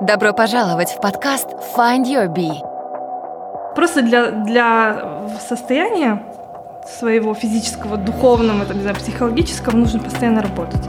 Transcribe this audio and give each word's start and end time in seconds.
Добро 0.00 0.32
пожаловать 0.32 0.92
в 0.92 1.00
подкаст 1.02 1.48
Find 1.76 2.04
Your 2.04 2.34
Bee. 2.34 2.56
Просто 3.74 4.00
для, 4.00 4.30
для 4.30 5.28
состояния 5.46 6.22
своего 6.86 7.34
физического, 7.34 7.98
духовного, 7.98 8.64
там, 8.64 8.78
не 8.78 8.82
знаю, 8.82 8.96
психологического 8.96 9.76
нужно 9.76 9.98
постоянно 9.98 10.40
работать. 10.40 10.80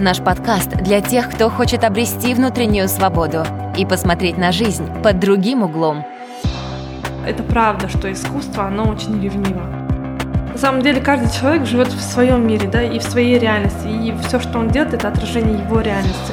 Наш 0.00 0.18
подкаст 0.18 0.70
для 0.70 1.00
тех, 1.00 1.30
кто 1.30 1.48
хочет 1.48 1.84
обрести 1.84 2.34
внутреннюю 2.34 2.88
свободу 2.88 3.44
и 3.78 3.86
посмотреть 3.86 4.36
на 4.36 4.50
жизнь 4.50 4.84
под 5.00 5.20
другим 5.20 5.62
углом. 5.62 6.04
Это 7.24 7.44
правда, 7.44 7.88
что 7.88 8.10
искусство, 8.10 8.64
оно 8.64 8.88
очень 8.88 9.22
ревниво. 9.22 9.62
На 10.52 10.58
самом 10.58 10.82
деле 10.82 11.00
каждый 11.00 11.30
человек 11.30 11.66
живет 11.66 11.88
в 11.88 12.00
своем 12.00 12.44
мире, 12.48 12.68
да, 12.68 12.82
и 12.82 12.98
в 12.98 13.04
своей 13.04 13.38
реальности, 13.38 13.86
и 13.86 14.12
все, 14.26 14.40
что 14.40 14.58
он 14.58 14.70
делает, 14.70 14.94
это 14.94 15.06
отражение 15.06 15.56
его 15.56 15.80
реальности. 15.80 16.32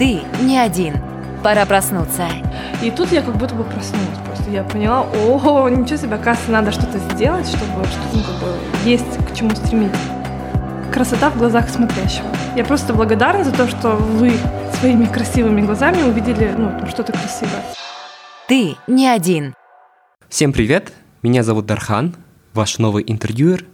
Ты 0.00 0.22
не 0.40 0.56
один. 0.56 0.94
Пора 1.42 1.66
проснуться. 1.66 2.26
И 2.82 2.90
тут 2.90 3.12
я 3.12 3.20
как 3.20 3.36
будто 3.36 3.54
бы 3.54 3.64
проснулась. 3.64 4.18
Просто 4.24 4.50
я 4.50 4.64
поняла, 4.64 5.02
о, 5.02 5.68
ничего 5.68 5.98
себе, 5.98 6.14
оказывается, 6.14 6.50
надо 6.50 6.72
что-то 6.72 6.98
сделать, 7.10 7.46
чтобы 7.46 7.84
что 7.84 8.00
ну, 8.14 8.22
как 8.22 8.34
бы, 8.36 8.88
есть 8.88 9.18
к 9.30 9.36
чему 9.36 9.50
стремиться. 9.50 10.00
Красота 10.90 11.28
в 11.28 11.36
глазах 11.36 11.68
смотрящего. 11.68 12.26
Я 12.56 12.64
просто 12.64 12.94
благодарна 12.94 13.44
за 13.44 13.52
то, 13.52 13.68
что 13.68 13.90
вы 13.96 14.32
своими 14.78 15.04
красивыми 15.04 15.60
глазами 15.60 16.00
увидели 16.00 16.54
ну, 16.56 16.72
что-то 16.88 17.12
красивое. 17.12 17.62
Ты 18.48 18.76
не 18.86 19.06
один. 19.06 19.54
Всем 20.30 20.54
привет, 20.54 20.94
меня 21.22 21.42
зовут 21.42 21.66
Дархан, 21.66 22.16
ваш 22.54 22.78
новый 22.78 23.04
интервьюер. 23.06 23.66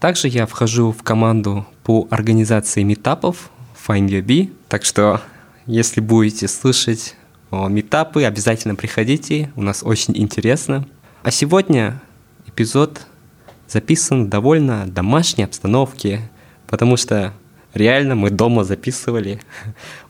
Также 0.00 0.26
я 0.26 0.46
вхожу 0.46 0.90
в 0.90 1.04
команду 1.04 1.64
по 1.84 2.08
организации 2.10 2.82
метапов 2.82 3.52
Find 3.86 4.08
Your 4.08 4.22
Bee, 4.22 4.52
так 4.68 4.84
что 4.84 5.20
если 5.66 6.00
будете 6.00 6.48
слышать 6.48 7.16
метапы, 7.50 8.24
обязательно 8.24 8.74
приходите, 8.74 9.52
у 9.56 9.62
нас 9.62 9.82
очень 9.82 10.16
интересно. 10.16 10.86
А 11.22 11.30
сегодня 11.30 12.00
эпизод 12.46 13.06
записан 13.68 14.26
в 14.26 14.28
довольно 14.28 14.86
домашней 14.86 15.44
обстановке, 15.44 16.30
потому 16.66 16.96
что 16.96 17.32
реально 17.74 18.14
мы 18.14 18.30
дома 18.30 18.64
записывали 18.64 19.40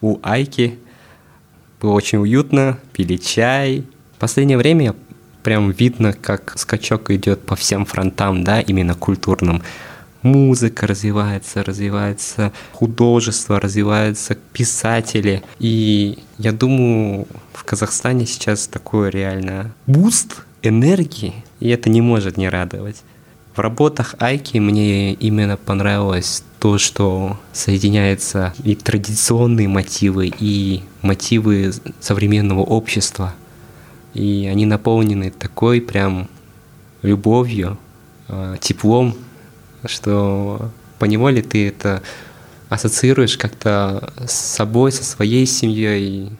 у 0.00 0.18
Айки. 0.22 0.78
Было 1.80 1.92
очень 1.92 2.18
уютно, 2.18 2.78
пили 2.92 3.16
чай. 3.16 3.84
В 4.16 4.18
последнее 4.18 4.58
время 4.58 4.94
прям 5.42 5.70
видно, 5.70 6.12
как 6.12 6.56
скачок 6.56 7.10
идет 7.10 7.44
по 7.44 7.56
всем 7.56 7.84
фронтам, 7.84 8.44
да, 8.44 8.60
именно 8.60 8.94
культурным. 8.94 9.62
Музыка 10.22 10.86
развивается, 10.86 11.64
развивается 11.64 12.52
художество, 12.72 13.60
развиваются 13.60 14.36
писатели. 14.52 15.42
И 15.58 16.18
я 16.38 16.52
думаю, 16.52 17.26
в 17.52 17.64
Казахстане 17.64 18.26
сейчас 18.26 18.68
такой 18.68 19.10
реально 19.10 19.72
boost 19.86 20.42
энергии, 20.62 21.44
и 21.58 21.68
это 21.70 21.90
не 21.90 22.00
может 22.00 22.36
не 22.36 22.48
радовать. 22.48 23.02
В 23.54 23.58
работах 23.58 24.14
Айки 24.18 24.58
мне 24.58 25.12
именно 25.12 25.56
понравилось 25.56 26.42
то, 26.58 26.78
что 26.78 27.38
соединяются 27.52 28.54
и 28.64 28.74
традиционные 28.74 29.68
мотивы, 29.68 30.32
и 30.38 30.82
мотивы 31.02 31.72
современного 32.00 32.60
общества. 32.60 33.34
И 34.14 34.48
они 34.50 34.64
наполнены 34.64 35.30
такой 35.30 35.80
прям 35.80 36.28
любовью, 37.02 37.76
а, 38.28 38.56
теплом, 38.58 39.16
что 39.86 40.70
поневоле 40.98 41.42
ты 41.42 41.68
это 41.68 42.02
ассоциируешь 42.68 43.36
как-то 43.36 44.12
с 44.26 44.32
собой, 44.32 44.92
со 44.92 45.04
своей 45.04 45.46
семьей. 45.46 46.30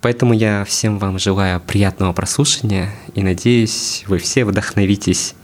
Поэтому 0.00 0.34
я 0.34 0.64
всем 0.64 0.98
вам 0.98 1.18
желаю 1.18 1.60
приятного 1.60 2.12
прослушивания 2.12 2.90
и 3.14 3.22
надеюсь, 3.22 4.04
вы 4.06 4.18
все 4.18 4.44
вдохновитесь 4.44 5.34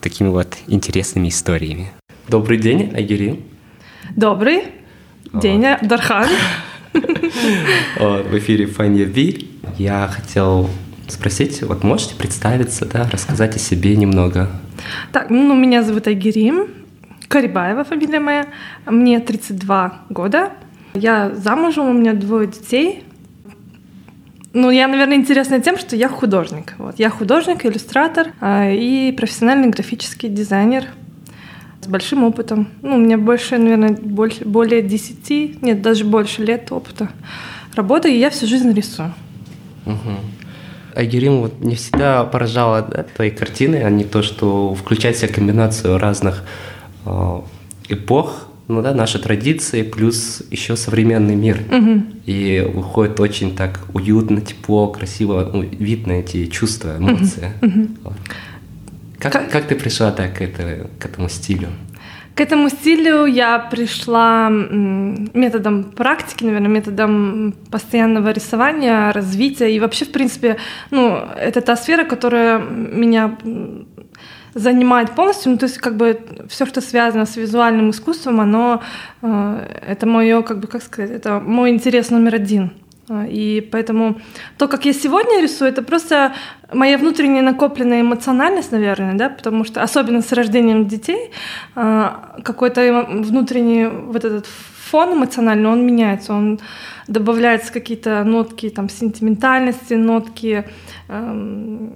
такими 0.00 0.28
вот 0.28 0.56
интересными 0.66 1.28
историями. 1.28 1.90
Добрый 2.28 2.58
день, 2.58 2.92
Айгери. 2.94 3.42
Добрый 4.14 4.64
день, 5.32 5.64
Дархан. 5.82 6.28
В 6.92 8.38
эфире 8.38 8.66
Фанья 8.66 9.04
Ви. 9.04 9.50
Я 9.78 10.08
хотел 10.08 10.70
спросить, 11.12 11.62
вот 11.62 11.84
можете 11.84 12.14
представиться, 12.14 12.84
да, 12.84 13.08
рассказать 13.10 13.56
о 13.56 13.58
себе 13.58 13.96
немного? 13.96 14.50
Так, 15.12 15.30
ну, 15.30 15.54
меня 15.54 15.82
зовут 15.82 16.06
Айгерим, 16.06 16.68
Карибаева 17.28 17.84
фамилия 17.84 18.20
моя, 18.20 18.46
мне 18.86 19.20
32 19.20 20.02
года, 20.08 20.52
я 20.94 21.30
замужем, 21.34 21.88
у 21.88 21.92
меня 21.92 22.14
двое 22.14 22.48
детей. 22.48 23.04
Ну, 24.54 24.70
я, 24.70 24.88
наверное, 24.88 25.16
интересна 25.16 25.60
тем, 25.60 25.76
что 25.78 25.94
я 25.94 26.08
художник. 26.08 26.74
Вот. 26.78 26.98
Я 26.98 27.10
художник, 27.10 27.66
иллюстратор 27.66 28.28
э, 28.40 28.74
и 28.74 29.12
профессиональный 29.12 29.68
графический 29.68 30.28
дизайнер 30.28 30.86
с 31.82 31.86
большим 31.86 32.24
опытом. 32.24 32.68
Ну, 32.82 32.96
у 32.96 32.98
меня 32.98 33.18
больше, 33.18 33.58
наверное, 33.58 33.90
больше, 33.90 34.44
более 34.44 34.82
10, 34.82 35.62
нет, 35.62 35.82
даже 35.82 36.04
больше 36.04 36.42
лет 36.42 36.72
опыта 36.72 37.10
работы, 37.74 38.12
и 38.12 38.18
я 38.18 38.30
всю 38.30 38.46
жизнь 38.46 38.72
рисую. 38.72 39.12
Угу. 39.86 39.94
Айгерим 40.98 41.42
вот 41.42 41.60
не 41.60 41.76
всегда 41.76 42.24
поражала 42.24 42.82
да, 42.82 43.04
твои 43.04 43.30
картины, 43.30 43.76
а 43.84 43.90
не 43.90 44.04
то, 44.04 44.22
что 44.22 44.74
включать 44.74 45.16
себе 45.16 45.28
комбинацию 45.28 45.96
разных 45.96 46.42
э, 47.06 47.40
эпох, 47.88 48.48
ну 48.66 48.82
да, 48.82 48.92
наши 48.92 49.20
традиции, 49.20 49.82
плюс 49.82 50.42
еще 50.50 50.76
современный 50.76 51.36
мир. 51.36 51.62
Угу. 51.70 52.02
И 52.26 52.68
выходит 52.74 53.20
очень 53.20 53.54
так 53.54 53.80
уютно, 53.94 54.40
тепло, 54.40 54.88
красиво, 54.88 55.48
ну, 55.52 55.62
видно 55.62 56.12
эти 56.12 56.46
чувства, 56.46 56.96
эмоции. 56.98 57.52
Угу. 57.62 58.14
Как, 59.18 59.32
как... 59.32 59.50
как 59.50 59.68
ты 59.68 59.76
пришла 59.76 60.10
так 60.10 60.38
к, 60.38 60.42
это, 60.42 60.90
к 60.98 61.06
этому 61.06 61.28
стилю? 61.28 61.68
К 62.38 62.40
этому 62.40 62.68
стилю 62.68 63.26
я 63.26 63.58
пришла 63.58 64.48
методом 64.48 65.82
практики, 65.82 66.44
наверное, 66.44 66.68
методом 66.68 67.52
постоянного 67.68 68.30
рисования, 68.30 69.10
развития. 69.12 69.74
И 69.74 69.80
вообще, 69.80 70.04
в 70.04 70.12
принципе, 70.12 70.56
ну, 70.92 71.16
это 71.36 71.60
та 71.60 71.76
сфера, 71.76 72.04
которая 72.04 72.60
меня 72.60 73.36
занимает 74.54 75.16
полностью, 75.16 75.50
ну, 75.50 75.58
то 75.58 75.66
есть 75.66 75.78
как 75.78 75.96
бы 75.96 76.20
все, 76.48 76.64
что 76.64 76.80
связано 76.80 77.26
с 77.26 77.36
визуальным 77.36 77.90
искусством, 77.90 78.40
оно, 78.40 78.82
э, 79.20 79.82
это 79.88 80.06
мое, 80.06 80.42
как 80.42 80.60
бы, 80.60 80.68
как 80.68 80.84
сказать, 80.84 81.10
это 81.10 81.40
мой 81.40 81.70
интерес 81.70 82.10
номер 82.10 82.36
один. 82.36 82.70
А, 83.08 83.26
и 83.26 83.60
поэтому 83.60 84.20
то, 84.56 84.68
как 84.68 84.84
я 84.84 84.92
сегодня 84.92 85.40
рисую, 85.40 85.70
это 85.70 85.82
просто 85.82 86.32
моя 86.72 86.98
внутренняя 86.98 87.42
накопленная 87.42 88.00
эмоциональность, 88.00 88.72
наверное, 88.72 89.14
да, 89.14 89.28
потому 89.28 89.64
что 89.64 89.82
особенно 89.82 90.22
с 90.22 90.32
рождением 90.32 90.86
детей 90.86 91.30
а, 91.74 92.36
какой-то 92.44 93.06
внутренний 93.08 93.86
вот 93.86 94.24
этот 94.24 94.46
фон 94.90 95.12
эмоциональный, 95.14 95.68
он 95.68 95.86
меняется, 95.86 96.32
он 96.32 96.60
добавляется 97.08 97.72
какие-то 97.72 98.24
нотки 98.24 98.70
там 98.70 98.88
сентиментальности, 98.88 99.94
нотки 99.94 100.64
эм, 101.08 101.92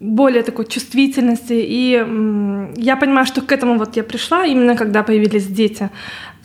более 0.00 0.42
такой 0.42 0.66
чувствительности. 0.66 1.54
И 1.54 1.92
я 2.76 2.96
понимаю, 2.96 3.26
что 3.26 3.40
к 3.40 3.52
этому 3.52 3.78
вот 3.78 3.96
я 3.96 4.02
пришла 4.02 4.44
именно 4.46 4.76
когда 4.76 5.02
появились 5.02 5.46
дети. 5.46 5.90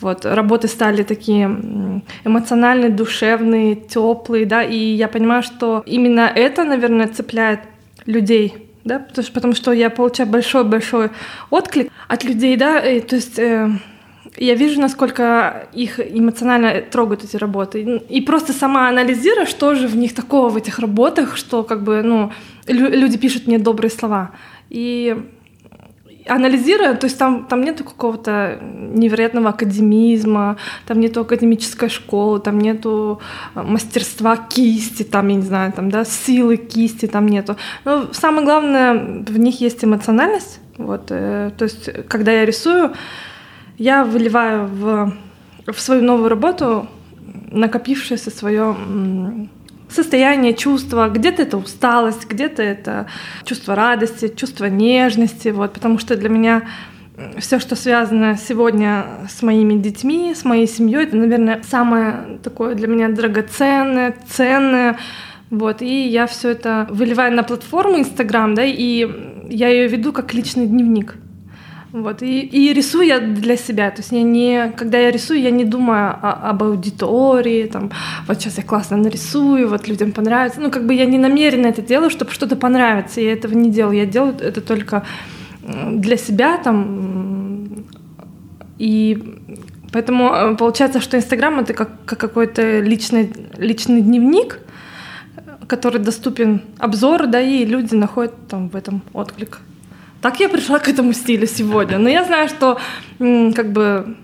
Вот, 0.00 0.24
работы 0.24 0.66
стали 0.68 1.02
такие 1.02 2.02
эмоциональные, 2.24 2.90
душевные, 2.90 3.76
теплые, 3.76 4.46
да, 4.46 4.62
и 4.62 4.76
я 4.76 5.08
понимаю, 5.08 5.42
что 5.42 5.82
именно 5.84 6.30
это, 6.34 6.64
наверное, 6.64 7.08
цепляет 7.08 7.60
людей, 8.06 8.70
да, 8.84 8.98
потому 8.98 9.24
что, 9.24 9.32
потому 9.32 9.54
что 9.54 9.72
я 9.72 9.90
получаю 9.90 10.28
большой-большой 10.30 11.10
отклик 11.50 11.92
от 12.08 12.24
людей, 12.24 12.56
да, 12.56 12.80
и, 12.80 13.00
то 13.00 13.16
есть 13.16 13.38
э, 13.38 13.68
я 14.36 14.54
вижу, 14.54 14.80
насколько 14.80 15.68
их 15.74 16.00
эмоционально 16.00 16.80
трогают 16.82 17.24
эти 17.24 17.36
работы. 17.36 18.02
И 18.08 18.20
просто 18.20 18.52
сама 18.52 18.88
анализируя, 18.88 19.44
что 19.44 19.74
же 19.74 19.86
в 19.86 19.96
них 19.96 20.14
такого 20.14 20.48
в 20.48 20.56
этих 20.56 20.78
работах, 20.78 21.36
что 21.36 21.62
как 21.62 21.82
бы, 21.82 22.02
ну, 22.02 22.32
люди 22.66 23.18
пишут 23.18 23.46
мне 23.46 23.58
добрые 23.58 23.90
слова. 23.90 24.30
И 24.70 25.16
анализируя, 26.30 26.94
то 26.94 27.06
есть 27.06 27.18
там, 27.18 27.44
там 27.44 27.62
нету 27.62 27.84
какого-то 27.84 28.58
невероятного 28.62 29.50
академизма, 29.50 30.56
там 30.86 31.00
нету 31.00 31.20
академической 31.20 31.88
школы, 31.88 32.40
там 32.40 32.58
нету 32.58 33.20
э, 33.54 33.62
мастерства 33.62 34.36
кисти, 34.36 35.02
там, 35.02 35.28
я 35.28 35.36
не 35.36 35.42
знаю, 35.42 35.72
там, 35.72 35.90
да, 35.90 36.04
силы 36.04 36.56
кисти 36.56 37.06
там 37.06 37.26
нету. 37.26 37.56
Но 37.84 38.12
самое 38.12 38.44
главное, 38.44 39.22
в 39.26 39.38
них 39.38 39.60
есть 39.60 39.84
эмоциональность, 39.84 40.60
вот, 40.78 41.06
э, 41.10 41.50
то 41.56 41.64
есть 41.64 41.90
когда 42.08 42.32
я 42.32 42.44
рисую, 42.44 42.92
я 43.78 44.04
выливаю 44.04 44.66
в, 44.66 45.12
в 45.66 45.80
свою 45.80 46.02
новую 46.02 46.28
работу 46.28 46.86
накопившееся 47.50 48.30
свое 48.30 48.76
состояние, 49.90 50.54
чувство, 50.54 51.08
где-то 51.08 51.42
это 51.42 51.56
усталость, 51.56 52.28
где-то 52.28 52.62
это 52.62 53.06
чувство 53.44 53.74
радости, 53.74 54.32
чувство 54.34 54.66
нежности, 54.66 55.48
вот, 55.48 55.72
потому 55.72 55.98
что 55.98 56.16
для 56.16 56.28
меня 56.28 56.62
все, 57.38 57.58
что 57.58 57.76
связано 57.76 58.36
сегодня 58.36 59.04
с 59.28 59.42
моими 59.42 59.74
детьми, 59.74 60.34
с 60.34 60.44
моей 60.44 60.66
семьей, 60.66 61.04
это, 61.04 61.16
наверное, 61.16 61.62
самое 61.68 62.38
такое 62.42 62.74
для 62.74 62.88
меня 62.88 63.08
драгоценное, 63.08 64.14
ценное. 64.28 64.96
Вот, 65.50 65.82
и 65.82 66.06
я 66.06 66.26
все 66.26 66.50
это 66.50 66.86
выливаю 66.90 67.34
на 67.34 67.42
платформу 67.42 67.98
Инстаграм, 67.98 68.54
да, 68.54 68.64
и 68.64 69.08
я 69.48 69.68
ее 69.68 69.88
веду 69.88 70.12
как 70.12 70.32
личный 70.32 70.66
дневник. 70.66 71.16
Вот, 71.92 72.22
и, 72.22 72.40
и 72.42 72.72
рисую 72.72 73.06
я 73.06 73.18
для 73.18 73.56
себя. 73.56 73.90
То 73.90 74.00
есть 74.00 74.12
я 74.12 74.22
не, 74.22 74.72
когда 74.76 74.98
я 74.98 75.10
рисую, 75.10 75.40
я 75.40 75.50
не 75.50 75.64
думаю 75.64 76.10
о, 76.10 76.50
об 76.50 76.62
аудитории, 76.62 77.66
там, 77.66 77.90
вот 78.28 78.40
сейчас 78.40 78.58
я 78.58 78.62
классно 78.62 78.96
нарисую, 78.96 79.68
вот 79.68 79.88
людям 79.88 80.12
понравится. 80.12 80.60
Ну, 80.60 80.70
как 80.70 80.86
бы 80.86 80.94
я 80.94 81.04
не 81.04 81.18
намеренно 81.18 81.66
это 81.66 81.82
делаю, 81.82 82.10
чтобы 82.10 82.30
что-то 82.30 82.54
понравится. 82.54 83.20
Я 83.20 83.32
этого 83.32 83.54
не 83.54 83.70
делаю. 83.70 83.96
Я 83.96 84.06
делаю 84.06 84.36
это 84.40 84.60
только 84.60 85.04
для 85.62 86.16
себя 86.16 86.58
там. 86.58 87.86
И 88.78 89.18
поэтому 89.92 90.32
э, 90.32 90.56
получается, 90.56 91.00
что 91.00 91.16
Инстаграм 91.16 91.58
это 91.58 91.74
как, 91.74 91.90
как 92.04 92.18
какой-то 92.18 92.80
личный, 92.80 93.32
личный 93.58 94.00
дневник, 94.00 94.60
который 95.66 96.00
доступен 96.00 96.62
обзор, 96.78 97.26
да, 97.26 97.40
и 97.40 97.64
люди 97.64 97.94
находят 97.94 98.34
там 98.48 98.68
в 98.68 98.76
этом 98.76 99.02
отклик. 99.12 99.60
Так 100.20 100.40
я 100.40 100.48
пришла 100.48 100.78
к 100.78 100.88
этому 100.88 101.12
стилю 101.12 101.46
сегодня. 101.46 101.98
Но 101.98 102.08
я 102.08 102.24
знаю, 102.24 102.48
что 102.48 102.78
как 103.18 103.72
бы 103.72 104.16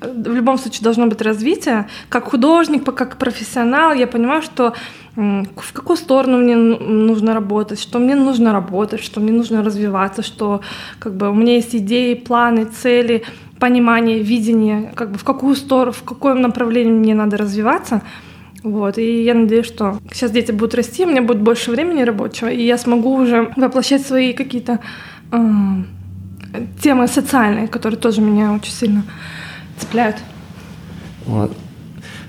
в 0.00 0.34
любом 0.34 0.58
случае 0.58 0.82
должно 0.82 1.06
быть 1.06 1.20
развитие. 1.22 1.86
Как 2.08 2.30
художник, 2.30 2.84
как 2.84 3.18
профессионал, 3.18 3.92
я 3.92 4.06
понимаю, 4.06 4.42
что 4.42 4.74
в 5.14 5.72
какую 5.72 5.96
сторону 5.96 6.38
мне 6.38 6.56
нужно 6.56 7.34
работать, 7.34 7.80
что 7.80 7.98
мне 7.98 8.14
нужно 8.14 8.52
работать, 8.52 9.02
что 9.02 9.20
мне 9.20 9.32
нужно 9.32 9.62
развиваться, 9.62 10.22
что 10.22 10.62
как 10.98 11.14
бы 11.14 11.28
у 11.30 11.34
меня 11.34 11.54
есть 11.56 11.74
идеи, 11.74 12.14
планы, 12.14 12.64
цели, 12.64 13.24
понимание, 13.58 14.22
видение, 14.22 14.92
как 14.94 15.10
бы 15.10 15.18
в 15.18 15.24
какую 15.24 15.54
сторону, 15.54 15.92
в 15.92 16.02
каком 16.02 16.40
направлении 16.40 16.92
мне 16.92 17.14
надо 17.14 17.36
развиваться. 17.36 18.00
Вот, 18.62 18.98
и 18.98 19.24
я 19.24 19.34
надеюсь, 19.34 19.66
что 19.66 19.98
сейчас 20.12 20.30
дети 20.32 20.52
будут 20.52 20.74
расти, 20.74 21.04
у 21.04 21.08
меня 21.08 21.22
будет 21.22 21.40
больше 21.40 21.70
времени 21.70 22.02
рабочего, 22.02 22.48
и 22.48 22.62
я 22.62 22.76
смогу 22.76 23.14
уже 23.14 23.52
воплощать 23.56 24.06
свои 24.06 24.34
какие-то 24.34 24.80
э, 25.32 25.36
темы 26.82 27.08
социальные, 27.08 27.68
которые 27.68 27.98
тоже 27.98 28.20
меня 28.20 28.52
очень 28.52 28.72
сильно 28.72 29.04
цепляют. 29.78 30.16
Вот. 31.24 31.56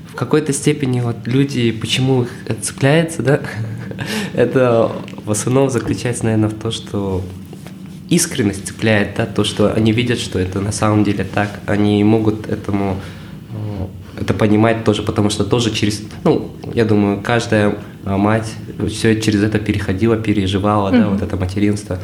В 0.08 0.16
какой-то 0.16 0.54
степени 0.54 1.02
вот 1.02 1.16
люди, 1.26 1.72
почему 1.72 2.24
их 2.24 2.30
цепляется, 2.62 3.24
да, 3.24 3.42
это 4.34 4.92
в 5.26 5.32
основном 5.32 5.70
заключается, 5.70 6.26
наверное, 6.26 6.50
в 6.50 6.54
том, 6.54 6.72
что 6.72 7.22
искренность 8.10 8.68
цепляет, 8.68 9.16
да, 9.18 9.26
то, 9.26 9.44
что 9.44 9.74
они 9.74 9.92
видят, 9.92 10.20
что 10.20 10.40
это 10.40 10.62
на 10.62 10.72
самом 10.72 11.04
деле 11.04 11.26
так, 11.26 11.60
они 11.66 12.04
могут 12.04 12.48
этому 12.48 12.98
это 14.22 14.34
понимать 14.34 14.84
тоже, 14.84 15.04
потому 15.04 15.30
что 15.30 15.44
тоже 15.44 15.72
через, 15.72 16.04
ну, 16.24 16.52
я 16.74 16.86
думаю, 16.86 17.22
каждая 17.22 17.76
мать 18.06 18.54
все 18.90 19.20
через 19.20 19.44
это 19.44 19.60
переходила, 19.60 20.18
переживала, 20.18 20.90
mm-hmm. 20.90 21.00
да, 21.00 21.10
вот 21.10 21.22
это 21.22 21.38
материнство. 21.38 22.00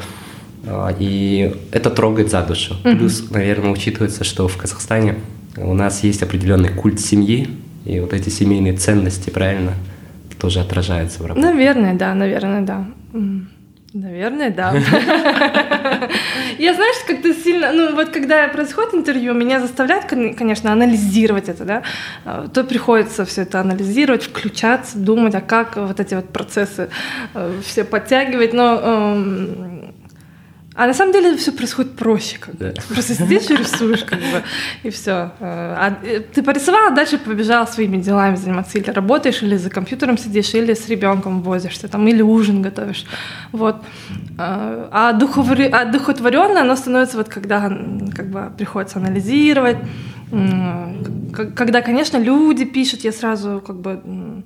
А, 0.66 0.96
и 0.98 1.56
это 1.72 1.90
трогает 1.90 2.30
за 2.30 2.44
душу. 2.44 2.76
Mm-hmm. 2.84 2.98
Плюс, 2.98 3.32
наверное, 3.32 3.72
учитывается, 3.72 4.24
что 4.24 4.48
в 4.48 4.58
Казахстане 4.58 5.16
у 5.58 5.74
нас 5.74 6.04
есть 6.04 6.24
определенный 6.24 6.70
культ 6.70 7.00
семьи, 7.00 7.50
и 7.86 8.00
вот 8.00 8.14
эти 8.14 8.30
семейные 8.30 8.74
ценности, 8.74 9.30
правильно, 9.30 9.74
тоже 10.40 10.60
отражаются 10.60 11.24
в 11.24 11.26
работе. 11.26 11.48
Наверное, 11.48 11.96
да, 11.96 12.14
наверное, 12.14 12.62
да. 12.62 12.86
Наверное, 13.94 14.50
да. 14.50 14.74
Я, 16.58 16.74
знаешь, 16.74 16.98
как-то 17.08 17.34
сильно, 17.34 17.72
ну 17.72 17.96
вот 17.96 18.10
когда 18.10 18.48
происходит 18.50 18.94
интервью, 18.94 19.34
меня 19.34 19.62
заставляют, 19.62 20.06
конечно, 20.06 20.74
анализировать 20.74 21.48
это, 21.48 21.64
да, 21.64 21.84
а, 22.26 22.48
то 22.50 22.66
приходится 22.66 23.24
все 23.24 23.44
это 23.44 23.62
анализировать, 23.62 24.24
включаться, 24.24 24.98
думать, 24.98 25.36
а 25.36 25.42
как 25.42 25.78
вот 25.78 26.00
эти 26.02 26.16
вот 26.16 26.30
процессы 26.30 26.90
э, 27.34 27.60
все 27.64 27.86
подтягивать, 27.86 28.54
но 28.54 28.80
эм, 28.82 29.77
а 30.78 30.86
на 30.86 30.94
самом 30.94 31.12
деле 31.12 31.36
все 31.38 31.52
происходит 31.52 31.96
проще, 31.96 32.38
как. 32.40 32.56
Да. 32.56 32.72
Ты 32.72 32.94
просто 32.94 33.16
сидишь 33.16 33.50
и 33.50 33.56
рисуешь, 33.56 34.04
как 34.04 34.20
бы, 34.20 34.44
и 34.84 34.90
все. 34.92 35.32
Э, 35.40 35.76
а 35.76 35.98
э, 36.04 36.20
ты 36.20 36.44
порисовал, 36.44 36.88
а 36.88 36.92
дальше 36.92 37.18
побежал 37.18 37.68
своими 37.68 37.98
делами 37.98 38.36
заниматься. 38.36 38.78
Или 38.78 38.92
работаешь, 38.92 39.42
или 39.42 39.58
за 39.58 39.72
компьютером 39.72 40.20
сидишь, 40.20 40.54
или 40.54 40.76
с 40.76 40.88
ребенком 40.88 41.42
возишься, 41.42 41.88
там, 41.88 42.08
или 42.08 42.22
ужин 42.22 42.62
готовишь. 42.62 43.06
Вот. 43.52 43.78
Э, 44.38 44.88
а, 44.92 45.14
духоври... 45.14 45.66
а 45.66 45.86
духотворенное 45.86 46.62
оно 46.62 46.76
становится 46.76 47.18
вот 47.18 47.28
когда 47.28 47.70
как 48.16 48.30
бы 48.30 48.52
приходится 48.56 49.00
анализировать, 49.00 49.78
когда, 50.32 51.82
конечно, 51.82 52.18
люди 52.18 52.66
пишут, 52.66 53.06
я 53.06 53.12
сразу 53.12 53.62
как 53.66 53.76
бы... 53.76 54.44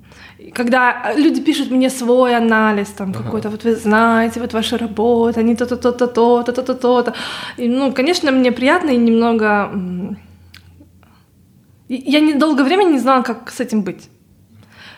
Когда 0.53 1.13
люди 1.17 1.41
пишут 1.41 1.71
мне 1.71 1.89
свой 1.89 2.35
анализ, 2.35 2.89
там 2.89 3.09
ага. 3.09 3.23
какой-то, 3.23 3.49
вот 3.49 3.63
вы 3.63 3.75
знаете, 3.75 4.39
вот 4.39 4.53
ваша 4.53 4.77
работа, 4.77 5.43
не 5.43 5.55
то-то, 5.55 5.77
то-то, 5.77 6.07
то-то, 6.07 6.51
то-то, 6.51 6.73
то-то. 6.73 7.13
И, 7.57 7.67
ну, 7.67 7.91
конечно, 7.93 8.31
мне 8.31 8.51
приятно 8.51 8.91
и 8.91 8.97
немного... 8.97 9.71
Я 11.89 12.19
недолго 12.19 12.63
времени 12.63 12.93
не 12.93 12.99
знала, 12.99 13.23
как 13.23 13.51
с 13.51 13.59
этим 13.59 13.81
быть. 13.81 14.09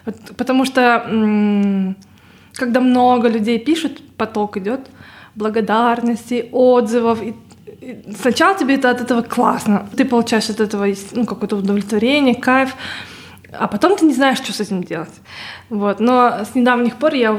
Вот, 0.05 0.15
потому 0.37 0.65
что 0.65 1.95
когда 2.53 2.79
много 2.79 3.29
людей 3.29 3.59
пишут, 3.59 4.01
поток 4.17 4.57
идет 4.57 4.79
благодарности, 5.35 6.49
отзывов, 6.51 7.21
и 7.23 7.33
сначала 8.19 8.57
тебе 8.57 8.75
это 8.75 8.89
от 8.89 9.01
этого 9.01 9.21
классно, 9.21 9.87
ты 9.95 10.05
получаешь 10.05 10.49
от 10.49 10.59
этого 10.59 10.87
ну, 11.11 11.25
какое-то 11.25 11.57
удовлетворение, 11.57 12.35
кайф, 12.35 12.75
а 13.57 13.67
потом 13.67 13.95
ты 13.95 14.05
не 14.05 14.13
знаешь, 14.13 14.37
что 14.37 14.51
с 14.51 14.59
этим 14.59 14.83
делать. 14.83 15.13
Вот. 15.69 15.99
Но 15.99 16.43
с 16.43 16.55
недавних 16.55 16.95
пор 16.95 17.13
я 17.13 17.33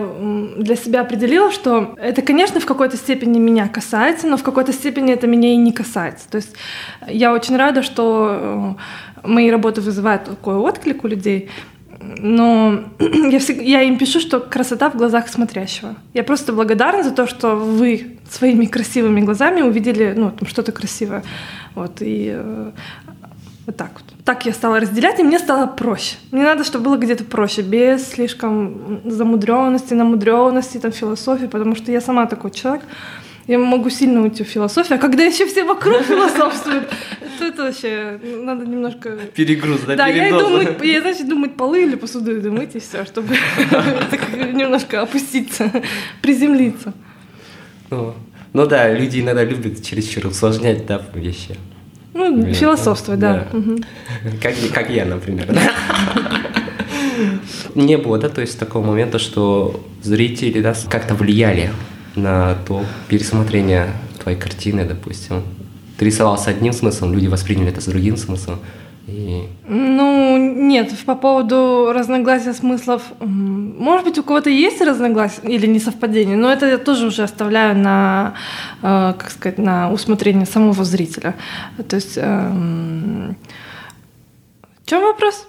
для 0.57 0.77
себя 0.77 1.01
определила, 1.01 1.51
что 1.51 1.95
это, 1.99 2.23
конечно, 2.23 2.61
в 2.61 2.67
какой-то 2.67 2.97
степени 2.97 3.39
меня 3.39 3.69
касается, 3.69 4.27
но 4.27 4.37
в 4.37 4.43
какой-то 4.43 4.73
степени 4.73 5.13
это 5.13 5.27
меня 5.27 5.53
и 5.53 5.57
не 5.57 5.73
касается. 5.73 6.29
То 6.31 6.37
есть 6.37 6.55
я 7.09 7.33
очень 7.33 7.57
рада, 7.57 7.83
что 7.83 8.77
э, 9.25 9.29
мои 9.29 9.51
работы 9.51 9.81
вызывают 9.81 10.25
такой 10.25 10.57
отклик 10.57 11.05
у 11.05 11.09
людей, 11.09 11.51
но 12.01 12.85
я, 12.99 13.39
всегда, 13.39 13.63
я 13.63 13.83
им 13.83 13.99
пишу, 13.99 14.21
что 14.21 14.41
красота 14.41 14.91
в 14.91 14.97
глазах 14.97 15.29
смотрящего. 15.29 15.95
Я 16.13 16.25
просто 16.25 16.53
благодарна 16.53 17.03
за 17.03 17.11
то, 17.11 17.27
что 17.27 17.57
вы 17.57 18.19
своими 18.31 18.67
красивыми 18.67 19.21
глазами 19.21 19.63
увидели 19.63 20.15
ну, 20.17 20.33
что-то 20.47 20.73
красивое. 20.73 21.23
Вот, 21.75 21.99
и 22.01 22.33
э, 22.35 22.71
вот 23.67 23.77
так 23.77 23.91
вот. 23.95 24.25
Так 24.25 24.47
я 24.47 24.53
стала 24.53 24.81
разделять, 24.81 25.21
и 25.21 25.23
мне 25.23 25.39
стало 25.39 25.67
проще. 25.67 26.17
Мне 26.31 26.45
надо, 26.45 26.65
чтобы 26.65 26.85
было 26.87 26.97
где-то 26.97 27.25
проще, 27.25 27.63
без 27.63 28.09
слишком 28.09 29.01
замудренности, 29.05 29.95
намудренности, 29.95 30.79
там, 30.79 30.93
философии, 30.93 31.47
потому 31.47 31.77
что 31.77 31.93
я 31.93 32.01
сама 32.01 32.27
такой 32.27 32.51
человек, 32.51 32.85
я 33.47 33.59
могу 33.59 33.91
сильно 33.91 34.23
уйти 34.23 34.43
в 34.43 34.47
философию, 34.47 34.99
а 34.99 35.01
когда 35.01 35.23
еще 35.23 35.47
все 35.47 35.65
вокруг 35.65 36.03
философствуют, 36.03 36.89
то 37.39 37.45
это 37.45 37.65
вообще 37.65 38.19
надо 38.23 38.65
немножко... 38.65 39.19
Перегруз, 39.35 39.81
да, 39.87 39.97
Да, 39.97 40.07
я 40.07 40.31
иду 40.31 40.49
мыть, 40.49 40.83
я, 40.83 41.03
значит, 41.03 41.23
иду 41.23 41.37
мыть 41.37 41.57
полы 41.57 41.83
или 41.83 41.95
посуду 41.97 42.39
иду 42.39 42.51
мыть, 42.51 42.75
и 42.75 42.81
все, 42.81 43.05
чтобы 43.05 43.35
немножко 44.53 45.03
опуститься, 45.03 45.71
приземлиться. 46.23 46.95
Ну, 47.91 48.15
ну 48.55 48.67
да, 48.67 48.91
люди 48.93 49.21
иногда 49.21 49.45
любят 49.45 49.83
чересчур 49.83 50.27
усложнять, 50.27 50.87
да, 50.87 51.03
вещи. 51.15 51.57
Ну, 52.15 52.55
философство, 52.55 53.17
да. 53.17 53.49
Как, 54.41 54.55
как 54.73 54.89
я, 54.89 55.05
например. 55.05 55.49
Не 57.75 57.99
было, 57.99 58.19
да, 58.19 58.29
то 58.29 58.41
есть 58.41 58.59
такого 58.59 58.87
момента, 58.87 59.19
что 59.19 59.85
зрители 60.03 60.61
да, 60.61 60.75
как-то 60.89 61.15
влияли 61.15 61.71
на 62.17 62.55
то 62.67 62.85
пересмотрение 63.09 63.93
твоей 64.23 64.39
картины, 64.39 64.85
допустим. 64.85 65.43
Ты 65.99 66.07
рисовал 66.07 66.39
с 66.39 66.49
одним 66.49 66.73
смыслом, 66.73 67.13
люди 67.13 67.27
восприняли 67.29 67.69
это 67.69 67.81
с 67.81 67.87
другим 67.87 68.17
смыслом. 68.17 68.59
И... 69.07 69.49
Ну, 69.69 70.37
нет, 70.39 70.91
по 71.05 71.15
поводу 71.15 71.93
разногласия 71.93 72.55
смыслов, 72.55 73.03
может 73.21 74.07
быть, 74.07 74.19
у 74.19 74.23
кого-то 74.23 74.49
есть 74.49 74.81
разногласия 74.81 75.43
или 75.43 75.67
несовпадение, 75.67 76.37
но 76.37 76.51
это 76.51 76.67
я 76.67 76.79
тоже 76.79 77.07
уже 77.07 77.23
оставляю 77.23 77.77
на, 77.77 78.35
э, 78.83 79.15
как 79.19 79.31
сказать, 79.31 79.59
на 79.59 79.93
усмотрение 79.93 80.47
самого 80.47 80.85
зрителя. 80.85 81.35
То 81.89 81.97
есть... 81.97 82.15
Эм... 82.17 83.37
В 84.85 84.91
чем 84.91 85.01
вопрос? 85.01 85.49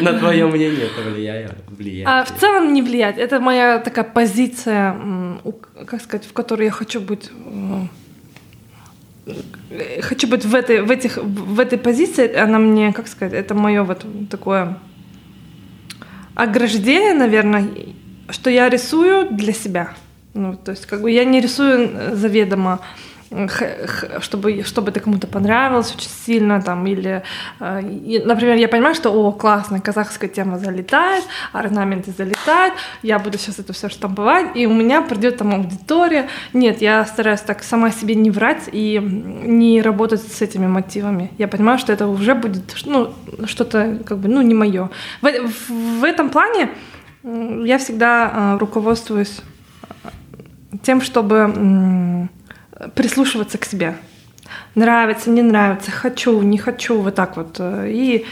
На, 0.00 0.18
твое 0.18 0.46
мнение 0.46 0.86
это 0.86 1.00
влияет, 1.08 1.54
влияет. 1.68 2.08
А 2.08 2.24
в 2.24 2.38
целом 2.38 2.74
не 2.74 2.82
влияет. 2.82 3.16
Это 3.16 3.40
моя 3.40 3.78
такая 3.78 4.04
позиция, 4.04 4.94
как 5.86 6.02
сказать, 6.02 6.26
в 6.26 6.32
которой 6.34 6.64
я 6.64 6.70
хочу 6.70 7.00
быть 7.00 7.30
хочу 10.02 10.28
быть 10.28 10.44
в 10.44 10.54
этой, 10.54 10.82
в 10.82 10.90
этих, 10.90 11.16
в 11.16 11.58
этой 11.58 11.78
позиции, 11.78 12.34
она 12.34 12.58
мне, 12.58 12.92
как 12.92 13.08
сказать, 13.08 13.32
это 13.32 13.54
мое 13.54 13.82
вот 13.82 14.04
такое 14.30 14.78
ограждение, 16.34 17.14
наверное, 17.14 17.66
что 18.28 18.50
я 18.50 18.68
рисую 18.68 19.30
для 19.30 19.54
себя. 19.54 19.94
Ну, 20.34 20.56
то 20.56 20.72
есть, 20.72 20.84
как 20.84 21.00
бы 21.00 21.10
я 21.10 21.24
не 21.24 21.40
рисую 21.40 22.14
заведомо 22.14 22.80
чтобы, 24.20 24.62
чтобы 24.62 24.90
это 24.90 25.00
кому-то 25.00 25.26
понравилось 25.26 25.94
очень 25.94 26.10
сильно, 26.26 26.62
там, 26.62 26.86
или, 26.86 27.22
э, 27.60 27.80
например, 28.24 28.56
я 28.56 28.68
понимаю, 28.68 28.94
что, 28.94 29.10
о, 29.10 29.32
классно, 29.32 29.80
казахская 29.80 30.30
тема 30.30 30.58
залетает, 30.58 31.24
орнаменты 31.52 32.12
залетают, 32.16 32.74
я 33.02 33.18
буду 33.18 33.38
сейчас 33.38 33.58
это 33.58 33.72
все 33.72 33.88
штамповать, 33.88 34.56
и 34.56 34.66
у 34.66 34.72
меня 34.72 35.02
придет 35.02 35.38
там 35.38 35.54
аудитория. 35.54 36.28
Нет, 36.52 36.80
я 36.80 37.04
стараюсь 37.04 37.40
так 37.40 37.62
сама 37.62 37.90
себе 37.90 38.14
не 38.14 38.30
врать 38.30 38.68
и 38.72 38.98
не 39.00 39.82
работать 39.82 40.22
с 40.22 40.42
этими 40.42 40.66
мотивами. 40.66 41.30
Я 41.38 41.48
понимаю, 41.48 41.78
что 41.78 41.92
это 41.92 42.06
уже 42.06 42.34
будет, 42.34 42.74
ну, 42.84 43.12
что-то, 43.46 43.98
как 44.04 44.18
бы, 44.18 44.28
ну, 44.28 44.42
не 44.42 44.54
мое. 44.54 44.90
В, 45.20 45.28
в, 46.00 46.04
этом 46.04 46.30
плане 46.30 46.70
я 47.22 47.78
всегда 47.78 48.30
э, 48.32 48.58
руководствуюсь 48.58 49.40
тем, 50.82 51.00
чтобы 51.00 52.28
прислушиваться 52.94 53.58
к 53.58 53.64
себе. 53.64 53.96
Нравится, 54.74 55.30
не 55.30 55.42
нравится, 55.42 55.90
хочу, 55.90 56.40
не 56.42 56.58
хочу, 56.58 57.00
вот 57.00 57.14
так 57.14 57.36
вот. 57.36 57.60
И 57.60 58.26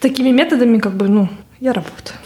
такими 0.00 0.30
методами, 0.30 0.78
как 0.78 0.94
бы, 0.94 1.08
ну, 1.08 1.28
я 1.60 1.72
работаю. 1.72 2.16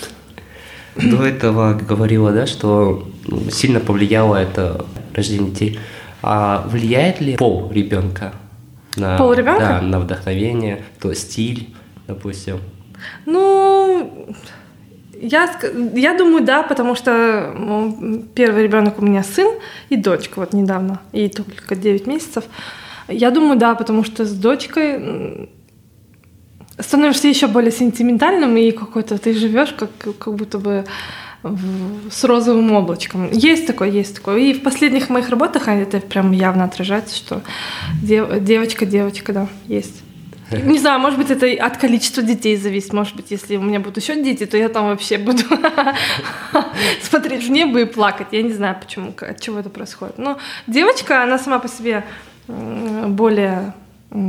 До 0.97 1.25
этого 1.25 1.75
говорила, 1.75 2.33
да, 2.33 2.47
что 2.47 3.09
сильно 3.50 3.81
повлияло 3.81 4.37
это 4.37 4.87
рождение 5.12 5.50
детей. 5.50 5.81
А 6.23 6.64
влияет 6.69 7.21
ли 7.21 7.37
пол 7.37 7.71
ребенка 7.71 8.33
на, 8.97 9.19
пол 9.19 9.33
ребенка? 9.33 9.61
Да, 9.61 9.83
на 9.83 10.00
вдохновение, 10.00 10.85
то 11.00 11.12
стиль, 11.14 11.75
допустим? 12.07 12.61
Ну, 13.26 14.35
я, 15.25 15.50
я 15.95 16.16
думаю, 16.16 16.45
да, 16.45 16.62
потому 16.62 16.95
что 16.95 17.54
ну, 17.57 18.25
первый 18.35 18.62
ребенок 18.62 18.99
у 18.99 19.04
меня 19.04 19.23
сын 19.23 19.49
и 19.88 19.97
дочка 19.97 20.38
вот 20.38 20.52
недавно, 20.52 21.00
ей 21.12 21.31
только 21.31 21.75
9 21.75 22.07
месяцев. 22.07 22.45
Я 23.09 23.31
думаю, 23.31 23.59
да, 23.59 23.75
потому 23.75 24.04
что 24.04 24.25
с 24.25 24.33
дочкой 24.33 25.50
становишься 26.78 27.28
еще 27.28 27.47
более 27.47 27.73
сентиментальным 27.73 28.57
и 28.57 28.71
какой-то 28.71 29.19
ты 29.19 29.35
живешь 29.35 29.73
как, 29.73 29.90
как 30.19 30.35
будто 30.35 30.59
бы 30.59 30.85
в, 31.43 32.11
с 32.11 32.25
розовым 32.25 32.73
облачком. 32.73 33.31
Есть 33.31 33.66
такое, 33.66 33.90
есть 33.90 34.16
такое. 34.16 34.38
И 34.38 34.54
в 34.54 34.62
последних 34.62 35.09
моих 35.09 35.31
работах 35.31 35.69
это 35.69 36.00
прям 36.00 36.33
явно 36.33 36.64
отражается, 36.64 37.16
что 37.16 37.43
дев, 38.02 38.40
девочка, 38.40 38.87
девочка, 38.87 39.33
да, 39.33 39.49
есть. 39.66 40.04
Не 40.51 40.79
знаю, 40.79 41.01
может 41.01 41.19
быть, 41.19 41.31
это 41.31 41.47
от 41.65 41.77
количества 41.77 42.23
детей 42.23 42.57
зависит. 42.57 42.93
Может 42.93 43.17
быть, 43.17 43.31
если 43.31 43.57
у 43.57 43.63
меня 43.63 43.81
будут 43.81 43.97
еще 43.97 44.23
дети, 44.23 44.47
то 44.47 44.57
я 44.57 44.69
там 44.69 44.87
вообще 44.87 45.19
буду 45.19 45.43
смотреть 47.03 47.47
в 47.47 47.51
небо 47.51 47.81
и 47.81 47.85
плакать. 47.85 48.29
Я 48.33 48.43
не 48.43 48.53
знаю, 48.53 48.77
почему, 48.81 49.15
от 49.19 49.41
чего 49.41 49.59
это 49.59 49.71
происходит. 49.71 50.19
Но 50.19 50.39
девочка, 50.67 51.23
она 51.23 51.39
сама 51.39 51.59
по 51.59 51.69
себе 51.69 52.05
более 52.47 53.73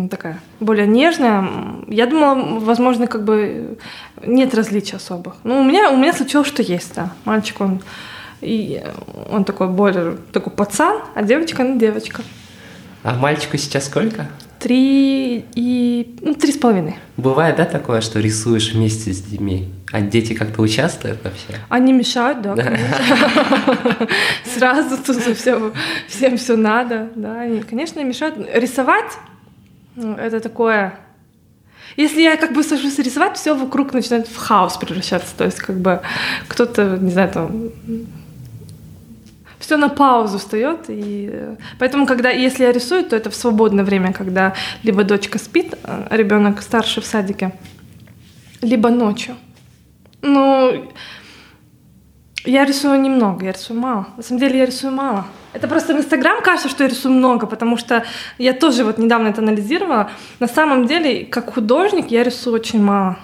такая, 0.09 0.41
более 0.59 0.87
нежная. 0.87 1.47
Я 1.87 2.07
думала, 2.07 2.59
возможно, 2.59 3.07
как 3.07 3.23
бы 3.23 3.77
нет 4.25 4.55
различий 4.55 4.97
особых. 4.97 5.35
Ну, 5.43 5.59
у 5.59 5.63
меня, 5.63 5.91
у 5.91 5.97
меня 5.97 6.13
случилось, 6.13 6.47
что 6.47 6.63
есть, 6.63 6.95
да. 6.95 7.11
Мальчик, 7.23 7.61
он, 7.61 7.81
и 8.41 8.81
он 9.29 9.43
такой 9.43 9.67
более, 9.67 10.17
такой 10.31 10.51
пацан, 10.51 11.01
а 11.13 11.23
девочка, 11.23 11.63
ну, 11.63 11.77
девочка. 11.77 12.23
А 13.05 13.13
мальчику 13.13 13.57
сейчас 13.57 13.85
сколько? 13.85 14.27
Три 14.57 15.45
и... 15.53 16.17
ну, 16.21 16.33
три 16.33 16.51
с 16.51 16.57
половиной. 16.57 16.95
Бывает, 17.17 17.57
да, 17.57 17.65
такое, 17.65 18.01
что 18.01 18.19
рисуешь 18.19 18.73
вместе 18.73 19.13
с 19.13 19.21
детьми? 19.21 19.69
А 19.91 20.01
дети 20.01 20.33
как-то 20.33 20.63
участвуют 20.63 21.23
вообще? 21.23 21.59
Они 21.69 21.93
мешают, 21.93 22.41
да, 22.41 22.55
Сразу 24.55 24.97
тут 24.97 25.17
все, 25.17 25.71
всем 26.07 26.37
все 26.37 26.55
надо, 26.57 27.09
да, 27.15 27.41
они, 27.41 27.61
конечно, 27.61 28.03
мешают. 28.03 28.37
Рисовать 28.51 29.13
ну, 29.95 30.15
это 30.15 30.39
такое... 30.39 30.99
Если 31.97 32.21
я 32.21 32.35
как 32.37 32.53
бы 32.53 32.63
сажусь 32.63 32.97
рисовать, 32.97 33.37
все 33.37 33.55
вокруг 33.55 33.93
начинает 33.93 34.27
в 34.27 34.35
хаос 34.35 34.77
превращаться. 34.77 35.33
То 35.37 35.45
есть 35.45 35.59
как 35.59 35.77
бы 35.77 36.01
кто-то, 36.47 36.97
не 36.99 37.11
знаю, 37.11 37.31
там 37.31 37.69
все 39.59 39.77
на 39.77 39.89
паузу 39.89 40.37
встает. 40.37 40.85
И... 40.89 41.29
Э, 41.31 41.55
поэтому, 41.79 42.05
когда, 42.05 42.29
если 42.29 42.63
я 42.63 42.71
рисую, 42.71 43.03
то 43.03 43.15
это 43.15 43.29
в 43.29 43.35
свободное 43.35 43.83
время, 43.83 44.13
когда 44.13 44.53
либо 44.83 45.03
дочка 45.03 45.39
спит, 45.39 45.75
а 45.83 46.07
ребенок 46.11 46.61
старший 46.61 47.01
в 47.01 47.05
садике, 47.05 47.53
либо 48.61 48.89
ночью. 48.89 49.35
Ну, 50.21 50.91
я 52.45 52.65
рисую 52.65 53.01
немного, 53.01 53.45
я 53.45 53.51
рисую 53.51 53.79
мало. 53.79 54.07
На 54.17 54.23
самом 54.23 54.39
деле 54.39 54.59
я 54.59 54.65
рисую 54.65 54.93
мало. 54.93 55.25
Это 55.53 55.67
просто 55.67 55.95
в 55.95 55.97
Инстаграм 55.97 56.43
кажется, 56.43 56.69
что 56.69 56.83
я 56.83 56.89
рисую 56.89 57.15
много, 57.15 57.47
потому 57.47 57.77
что 57.77 58.03
я 58.37 58.53
тоже 58.53 58.83
вот 58.83 58.97
недавно 58.97 59.29
это 59.29 59.41
анализировала. 59.41 60.11
На 60.39 60.47
самом 60.47 60.85
деле, 60.85 61.25
как 61.25 61.53
художник, 61.53 62.11
я 62.11 62.23
рисую 62.23 62.55
очень 62.55 62.83
мало. 62.83 63.17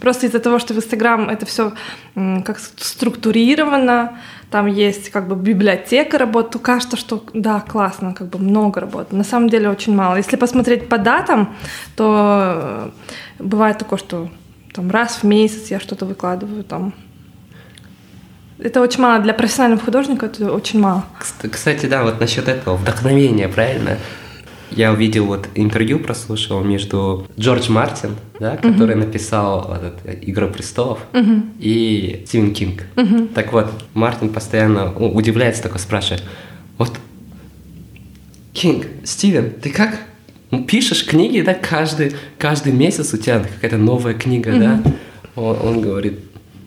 Просто 0.00 0.26
из-за 0.26 0.40
того, 0.40 0.58
что 0.58 0.74
в 0.74 0.76
Инстаграм 0.76 1.28
это 1.28 1.46
все 1.46 1.72
как 2.14 2.58
структурировано, 2.58 4.18
там 4.50 4.66
есть 4.66 5.10
как 5.10 5.26
бы 5.28 5.36
библиотека 5.36 6.18
работ, 6.18 6.50
то 6.50 6.58
кажется, 6.58 6.96
что 6.96 7.24
да, 7.32 7.60
классно, 7.60 8.14
как 8.14 8.28
бы 8.28 8.38
много 8.38 8.80
работ. 8.80 9.12
На 9.12 9.24
самом 9.24 9.48
деле 9.48 9.68
очень 9.68 9.94
мало. 9.94 10.16
Если 10.16 10.36
посмотреть 10.36 10.88
по 10.88 10.98
датам, 10.98 11.56
то 11.96 12.52
э, 12.54 12.90
бывает 13.38 13.78
такое, 13.78 13.98
что 13.98 14.28
там 14.74 14.90
раз 14.90 15.22
в 15.22 15.24
месяц 15.24 15.70
я 15.70 15.80
что-то 15.80 16.04
выкладываю, 16.04 16.62
там 16.62 16.94
это 18.58 18.80
очень 18.80 19.02
мало. 19.02 19.20
Для 19.20 19.34
профессионального 19.34 19.82
художника 19.82 20.26
это 20.26 20.52
очень 20.52 20.80
мало. 20.80 21.04
Кстати, 21.50 21.86
да, 21.86 22.02
вот 22.02 22.20
насчет 22.20 22.48
этого 22.48 22.76
вдохновения, 22.76 23.48
правильно? 23.48 23.98
Я 24.76 24.92
увидел 24.92 25.26
вот 25.26 25.48
интервью, 25.54 25.98
прослушал 25.98 26.62
между 26.64 27.26
Джордж 27.38 27.70
Мартин, 27.70 28.16
да, 28.40 28.56
который 28.56 28.96
uh-huh. 28.96 29.06
написал 29.06 29.66
вот 29.68 29.82
это, 29.82 30.30
«Игру 30.30 30.48
престолов», 30.48 30.98
uh-huh. 31.12 31.42
и 31.60 32.24
Стивен 32.26 32.52
Кинг. 32.52 32.82
Uh-huh. 32.96 33.32
Так 33.34 33.52
вот, 33.52 33.66
Мартин 33.94 34.30
постоянно 34.30 34.92
удивляется, 34.92 35.62
такой 35.62 35.78
спрашивает, 35.78 36.24
вот, 36.78 36.92
Кинг, 38.52 38.86
Стивен, 39.04 39.52
ты 39.62 39.70
как 39.70 40.00
пишешь 40.66 41.04
книги, 41.06 41.40
да, 41.40 41.54
каждый, 41.54 42.12
каждый 42.38 42.72
месяц 42.72 43.14
у 43.14 43.16
тебя 43.16 43.40
какая-то 43.40 43.76
новая 43.76 44.14
книга, 44.14 44.50
uh-huh. 44.50 44.58
да? 44.58 44.92
Он, 45.36 45.56
он 45.62 45.80
говорит, 45.80 46.20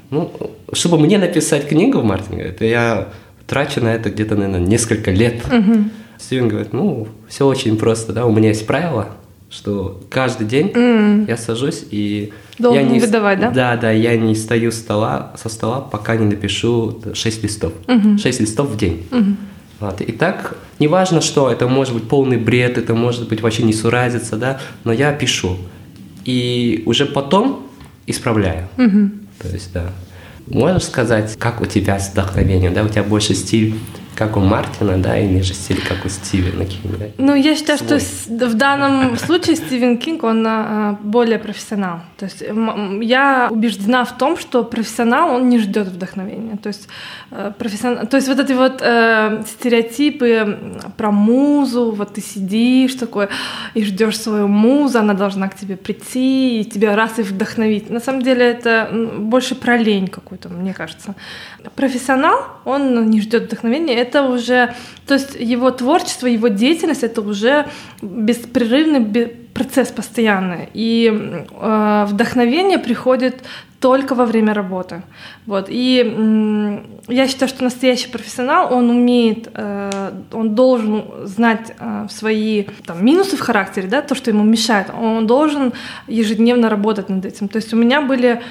ну, 0.10 0.32
чтобы 0.72 0.98
мне 0.98 1.18
написать 1.18 1.68
книгу, 1.68 2.02
Мартин 2.02 2.38
говорит, 2.38 2.62
я 2.62 3.10
трачу 3.48 3.82
на 3.82 3.94
это 3.94 4.10
где-то, 4.10 4.36
наверное, 4.36 4.60
несколько 4.60 5.12
лет. 5.12 5.42
Угу. 5.46 5.90
Стивен 6.20 6.48
говорит, 6.48 6.74
ну, 6.74 7.08
все 7.28 7.46
очень 7.48 7.78
просто, 7.78 8.14
да, 8.14 8.26
у 8.26 8.34
меня 8.34 8.50
есть 8.50 8.66
правило, 8.66 9.10
что 9.50 10.02
каждый 10.10 10.48
день 10.48 10.68
mm. 10.68 11.26
я 11.28 11.38
сажусь 11.38 11.84
и... 11.90 12.34
Должен 12.58 12.84
я 12.84 12.90
не, 12.90 13.00
выдавать, 13.00 13.40
да? 13.40 13.52
Да, 13.52 13.78
да, 13.78 13.92
я 13.92 14.18
не 14.18 14.36
стою 14.36 14.72
стола, 14.72 15.34
со 15.38 15.48
стола, 15.48 15.80
пока 15.80 16.16
не 16.16 16.26
напишу 16.26 17.00
6 17.14 17.44
листов. 17.44 17.74
Mm-hmm. 17.86 18.18
6 18.18 18.40
листов 18.42 18.70
в 18.70 18.78
день. 18.78 19.06
Mm-hmm. 19.12 19.36
Вот. 19.80 20.02
И 20.02 20.12
так, 20.12 20.58
неважно 20.80 21.22
что, 21.22 21.52
это 21.52 21.68
может 21.68 21.94
быть 21.94 22.08
полный 22.08 22.38
бред, 22.38 22.78
это 22.78 22.96
может 22.96 23.30
быть 23.30 23.42
вообще 23.42 23.64
не 23.64 23.74
суразиться, 23.74 24.38
да, 24.38 24.60
но 24.84 24.92
я 24.92 25.14
пишу. 25.14 25.58
И 26.26 26.84
уже 26.86 27.06
потом 27.06 27.68
исправляю. 28.08 28.68
Mm-hmm. 28.78 29.10
То 29.42 29.48
есть, 29.50 29.72
да. 29.72 29.92
Можешь 30.48 30.84
сказать, 30.84 31.36
как 31.38 31.62
у 31.62 31.66
тебя 31.66 32.00
с 32.00 32.12
вдохновением, 32.12 32.74
да, 32.74 32.84
у 32.84 32.90
тебя 32.90 33.04
больше 33.04 33.36
стиль 33.36 33.76
как 34.18 34.36
у 34.36 34.40
Мартина, 34.40 34.98
да, 34.98 35.16
или 35.20 35.42
же 35.42 35.54
стиль, 35.54 35.80
как 35.88 36.04
у 36.04 36.10
Стивена 36.10 36.66
Кинга? 36.66 37.12
Ну, 37.20 37.36
я 37.36 37.56
считаю, 37.56 37.78
Свой. 37.78 38.00
что 38.00 38.48
в 38.48 38.56
данном 38.56 39.16
случае 39.18 39.56
Стивен 39.56 40.00
Кинг, 40.00 40.24
он 40.24 40.44
а, 40.48 40.98
более 41.04 41.38
профессионал. 41.38 42.00
То 42.18 42.26
есть 42.26 42.44
я 43.02 43.48
убеждена 43.52 44.06
в 44.06 44.18
том, 44.18 44.38
что 44.38 44.64
профессионал, 44.64 45.36
он 45.36 45.50
не 45.50 45.60
ждет 45.60 45.88
вдохновения. 45.88 46.58
То 46.58 46.70
есть, 46.70 46.88
э, 47.30 47.52
профессионал, 47.60 48.08
то 48.08 48.18
есть 48.18 48.28
вот 48.28 48.40
эти 48.40 48.54
вот 48.54 48.82
э, 48.82 49.44
стереотипы 49.46 50.58
про 50.98 51.12
музу, 51.12 51.92
вот 51.92 52.16
ты 52.16 52.22
сидишь 52.22 52.96
такой 52.96 53.28
и 53.76 53.84
ждешь 53.84 54.20
свою 54.20 54.48
музу, 54.48 54.98
она 54.98 55.14
должна 55.14 55.48
к 55.48 55.56
тебе 55.56 55.78
прийти 55.78 56.62
и 56.62 56.66
тебя 56.66 56.96
раз 56.96 57.20
и 57.20 57.22
вдохновить. 57.22 57.92
На 57.92 58.00
самом 58.00 58.24
деле 58.24 58.44
это 58.46 58.90
больше 59.20 59.54
про 59.54 59.78
лень 59.78 60.08
какую-то, 60.08 60.50
мне 60.50 60.74
кажется. 60.74 61.14
Профессионал, 61.76 62.40
он 62.66 63.10
не 63.12 63.22
ждет 63.22 63.44
вдохновения, 63.44 64.07
это 64.08 64.24
уже, 64.24 64.74
то 65.06 65.14
есть 65.14 65.36
его 65.40 65.72
творчество, 65.72 66.28
его 66.28 66.48
деятельность, 66.48 67.04
это 67.04 67.22
уже 67.22 67.66
беспрерывный 68.02 69.28
процесс 69.54 69.90
постоянный. 69.90 70.70
И 70.74 71.12
э, 71.12 72.06
вдохновение 72.08 72.78
приходит 72.78 73.44
только 73.80 74.16
во 74.16 74.26
время 74.26 74.54
работы. 74.54 75.04
Вот. 75.46 75.68
И 75.70 76.84
я 77.08 77.28
считаю, 77.28 77.50
что 77.50 77.64
настоящий 77.64 78.10
профессионал, 78.10 78.74
он 78.74 78.90
умеет, 78.90 79.50
э, 79.54 80.12
он 80.32 80.56
должен 80.56 81.06
знать 81.24 81.74
э, 81.80 82.08
свои 82.10 82.66
там, 82.86 83.06
минусы 83.06 83.36
в 83.36 83.40
характере, 83.40 83.88
да, 83.88 84.02
то, 84.02 84.16
что 84.16 84.32
ему 84.32 84.44
мешает, 84.44 84.88
он 85.00 85.28
должен 85.28 85.74
ежедневно 86.08 86.70
работать 86.70 87.10
над 87.10 87.26
этим. 87.26 87.48
То 87.48 87.58
есть 87.58 87.74
у 87.74 87.78
меня 87.78 88.02
были 88.02 88.42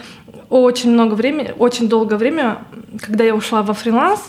очень 0.49 0.91
много 0.93 1.15
времени, 1.15 1.55
очень 1.59 1.89
долгое 1.89 2.17
время, 2.17 2.59
когда 3.01 3.25
я 3.25 3.35
ушла 3.35 3.63
во 3.63 3.75
фриланс, 3.75 4.21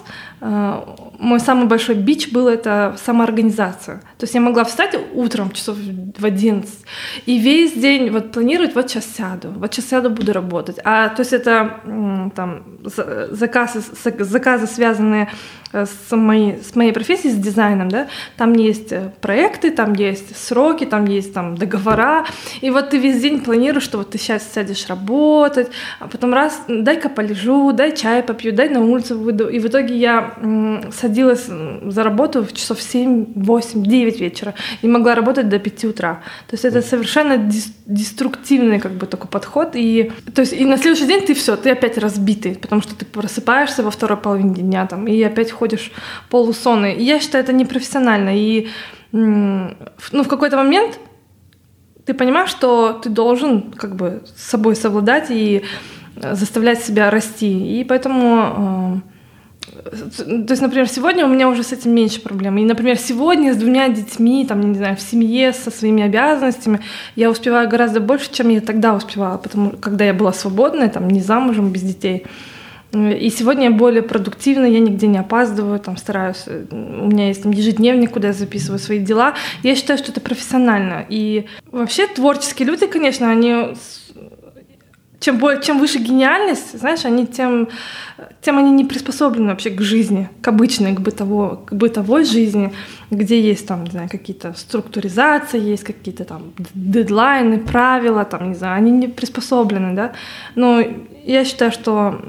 э, 0.41 0.83
мой 1.19 1.39
самый 1.39 1.67
большой 1.67 1.95
бич 1.95 2.31
был 2.31 2.47
это 2.47 2.95
самоорганизация. 3.03 3.97
То 4.17 4.23
есть 4.23 4.35
я 4.35 4.41
могла 4.41 4.63
встать 4.63 4.97
утром 5.13 5.51
часов 5.51 5.77
в 5.77 6.25
11 6.25 6.69
и 7.25 7.39
весь 7.39 7.73
день 7.73 8.09
вот 8.11 8.31
планировать, 8.31 8.75
вот 8.75 8.89
сейчас 8.89 9.05
сяду, 9.05 9.49
вот 9.57 9.73
сейчас 9.73 9.85
сяду, 9.89 10.09
буду 10.09 10.33
работать. 10.33 10.79
А 10.83 11.09
то 11.09 11.21
есть 11.21 11.33
это 11.33 11.81
там 12.35 12.63
заказы, 13.31 13.81
заказы 14.03 14.67
связанные 14.67 15.29
Э, 15.73 15.85
с 15.85 16.15
моей, 16.15 16.61
с 16.63 16.75
моей 16.75 16.93
профессией, 16.93 17.33
с 17.33 17.35
дизайном, 17.35 17.89
да, 17.89 18.07
там 18.37 18.53
есть 18.53 18.91
э, 18.91 19.11
проекты, 19.19 19.71
там 19.71 19.93
есть 19.93 20.37
сроки, 20.37 20.85
там 20.85 21.05
есть 21.05 21.33
там 21.33 21.57
договора, 21.57 22.25
и 22.61 22.69
вот 22.69 22.91
ты 22.91 22.97
весь 22.97 23.21
день 23.21 23.41
планируешь, 23.41 23.83
что 23.83 23.97
вот 23.97 24.11
ты 24.11 24.17
сейчас 24.17 24.53
сядешь 24.53 24.87
работать, 24.87 25.69
а 25.99 26.07
потом 26.07 26.33
раз, 26.33 26.61
дай-ка 26.67 27.09
полежу, 27.09 27.71
дай 27.71 27.95
чай 27.95 28.23
попью, 28.23 28.53
дай 28.53 28.69
на 28.69 28.81
улицу 28.81 29.17
выйду, 29.19 29.47
и 29.47 29.59
в 29.59 29.67
итоге 29.67 29.95
я 29.95 30.33
м, 30.37 30.91
садилась 30.91 31.45
за 31.45 32.03
работу 32.03 32.43
в 32.43 32.53
часов 32.53 32.81
7, 32.81 33.33
8, 33.35 33.83
9 33.83 34.19
вечера 34.19 34.53
и 34.81 34.87
могла 34.87 35.15
работать 35.15 35.49
до 35.49 35.59
5 35.59 35.85
утра. 35.85 36.21
То 36.47 36.53
есть 36.53 36.65
это 36.65 36.81
совершенно 36.81 37.37
деструктивный 37.85 38.79
как 38.79 38.91
бы 38.91 39.05
такой 39.05 39.29
подход, 39.29 39.71
и, 39.75 40.11
то 40.33 40.41
есть, 40.41 40.53
и 40.53 40.65
на 40.65 40.77
следующий 40.77 41.07
день 41.07 41.25
ты 41.25 41.33
все, 41.33 41.55
ты 41.55 41.71
опять 41.71 41.97
разбитый, 41.97 42.55
потому 42.55 42.81
что 42.81 42.95
ты 42.95 43.05
просыпаешься 43.05 43.83
во 43.83 43.91
второй 43.91 44.17
половине 44.17 44.55
дня 44.55 44.85
там, 44.85 45.07
и 45.07 45.21
опять 45.23 45.51
ходишь 45.51 45.91
полусонный. 46.29 46.93
И 46.95 47.03
я 47.03 47.19
считаю, 47.19 47.43
это 47.43 47.53
непрофессионально. 47.53 48.37
И 48.37 48.67
ну, 49.11 49.73
в 50.23 50.27
какой-то 50.27 50.57
момент 50.57 50.99
ты 52.07 52.13
понимаешь, 52.13 52.49
что 52.49 52.93
ты 52.93 53.09
должен 53.09 53.71
как 53.71 53.95
бы 53.95 54.23
с 54.35 54.49
собой 54.49 54.75
совладать 54.75 55.29
и 55.29 55.63
э, 56.15 56.35
заставлять 56.35 56.81
себя 56.81 57.11
расти. 57.11 57.79
И 57.79 57.83
поэтому 57.83 59.03
э, 59.03 59.17
то 59.91 60.53
есть, 60.53 60.61
например, 60.61 60.87
сегодня 60.87 61.25
у 61.25 61.29
меня 61.29 61.49
уже 61.49 61.63
с 61.63 61.73
этим 61.73 61.93
меньше 61.93 62.21
проблем. 62.21 62.57
И, 62.57 62.63
например, 62.63 62.97
сегодня 62.97 63.53
с 63.53 63.57
двумя 63.57 63.89
детьми, 63.89 64.45
там, 64.45 64.61
не 64.61 64.77
знаю, 64.77 64.95
в 64.95 65.01
семье, 65.01 65.53
со 65.53 65.69
своими 65.69 66.03
обязанностями, 66.03 66.79
я 67.15 67.29
успеваю 67.29 67.69
гораздо 67.69 67.99
больше, 67.99 68.31
чем 68.31 68.49
я 68.49 68.61
тогда 68.61 68.95
успевала, 68.95 69.37
потому 69.37 69.71
когда 69.71 70.05
я 70.05 70.13
была 70.13 70.33
свободная, 70.33 70.89
там, 70.89 71.09
не 71.09 71.21
замужем, 71.21 71.71
без 71.71 71.81
детей. 71.81 72.25
И 72.93 73.29
сегодня 73.29 73.65
я 73.65 73.71
более 73.71 74.01
продуктивна, 74.01 74.65
я 74.65 74.79
нигде 74.79 75.07
не 75.07 75.17
опаздываю, 75.17 75.79
там 75.79 75.97
стараюсь, 75.97 76.43
э, 76.47 76.65
у 76.71 77.07
меня 77.07 77.27
есть 77.27 77.43
там 77.43 77.51
ежедневник, 77.51 78.11
куда 78.11 78.29
я 78.29 78.33
записываю 78.33 78.79
свои 78.79 78.99
дела. 78.99 79.33
Я 79.61 79.75
считаю, 79.75 79.99
что 79.99 80.11
это 80.11 80.21
профессионально. 80.21 81.05
И 81.09 81.47
вообще 81.71 82.07
творческие 82.07 82.67
люди, 82.67 82.87
конечно, 82.87 83.29
они 83.29 83.75
чем, 85.19 85.37
более, 85.37 85.61
чем 85.61 85.79
выше 85.79 85.97
гениальность, 85.97 86.79
знаешь, 86.79 87.03
они 87.05 87.25
тем, 87.25 87.69
тем 88.41 88.57
они 88.57 88.71
не 88.71 88.85
приспособлены 88.85 89.49
вообще 89.49 89.71
к 89.71 89.81
жизни, 89.81 90.29
к 90.41 90.47
обычной, 90.47 90.93
к, 90.93 90.99
бытово, 90.99 91.55
к 91.65 91.73
бытовой 91.73 92.23
жизни, 92.23 92.73
где 93.09 93.41
есть 93.41 93.67
там, 93.67 93.83
не 93.83 93.91
знаю, 93.91 94.09
какие-то 94.09 94.53
структуризации, 94.53 95.59
есть 95.59 95.83
какие-то 95.83 96.23
там 96.23 96.53
дедлайны, 96.73 97.59
правила, 97.59 98.25
там, 98.25 98.49
не 98.49 98.55
знаю, 98.55 98.77
они 98.77 98.91
не 98.91 99.07
приспособлены, 99.07 99.95
да. 99.95 100.13
Но 100.55 100.83
я 101.25 101.45
считаю, 101.45 101.71
что 101.71 102.21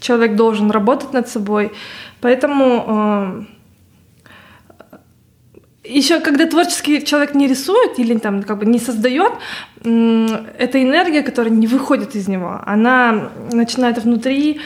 человек 0.00 0.36
должен 0.36 0.70
работать 0.70 1.12
над 1.12 1.28
собой. 1.28 1.72
Поэтому 2.20 2.84
э, 2.88 3.44
еще 5.88 6.20
когда 6.20 6.46
творческий 6.46 7.04
человек 7.04 7.34
не 7.34 7.46
рисует 7.46 7.98
или 7.98 8.18
там 8.18 8.42
как 8.42 8.58
бы 8.58 8.66
не 8.66 8.78
создает, 8.78 9.32
эта 9.80 10.82
энергия, 10.82 11.22
которая 11.22 11.52
не 11.52 11.66
выходит 11.66 12.14
из 12.14 12.28
него, 12.28 12.60
она 12.66 13.30
начинает 13.52 13.98
внутри, 13.98 14.60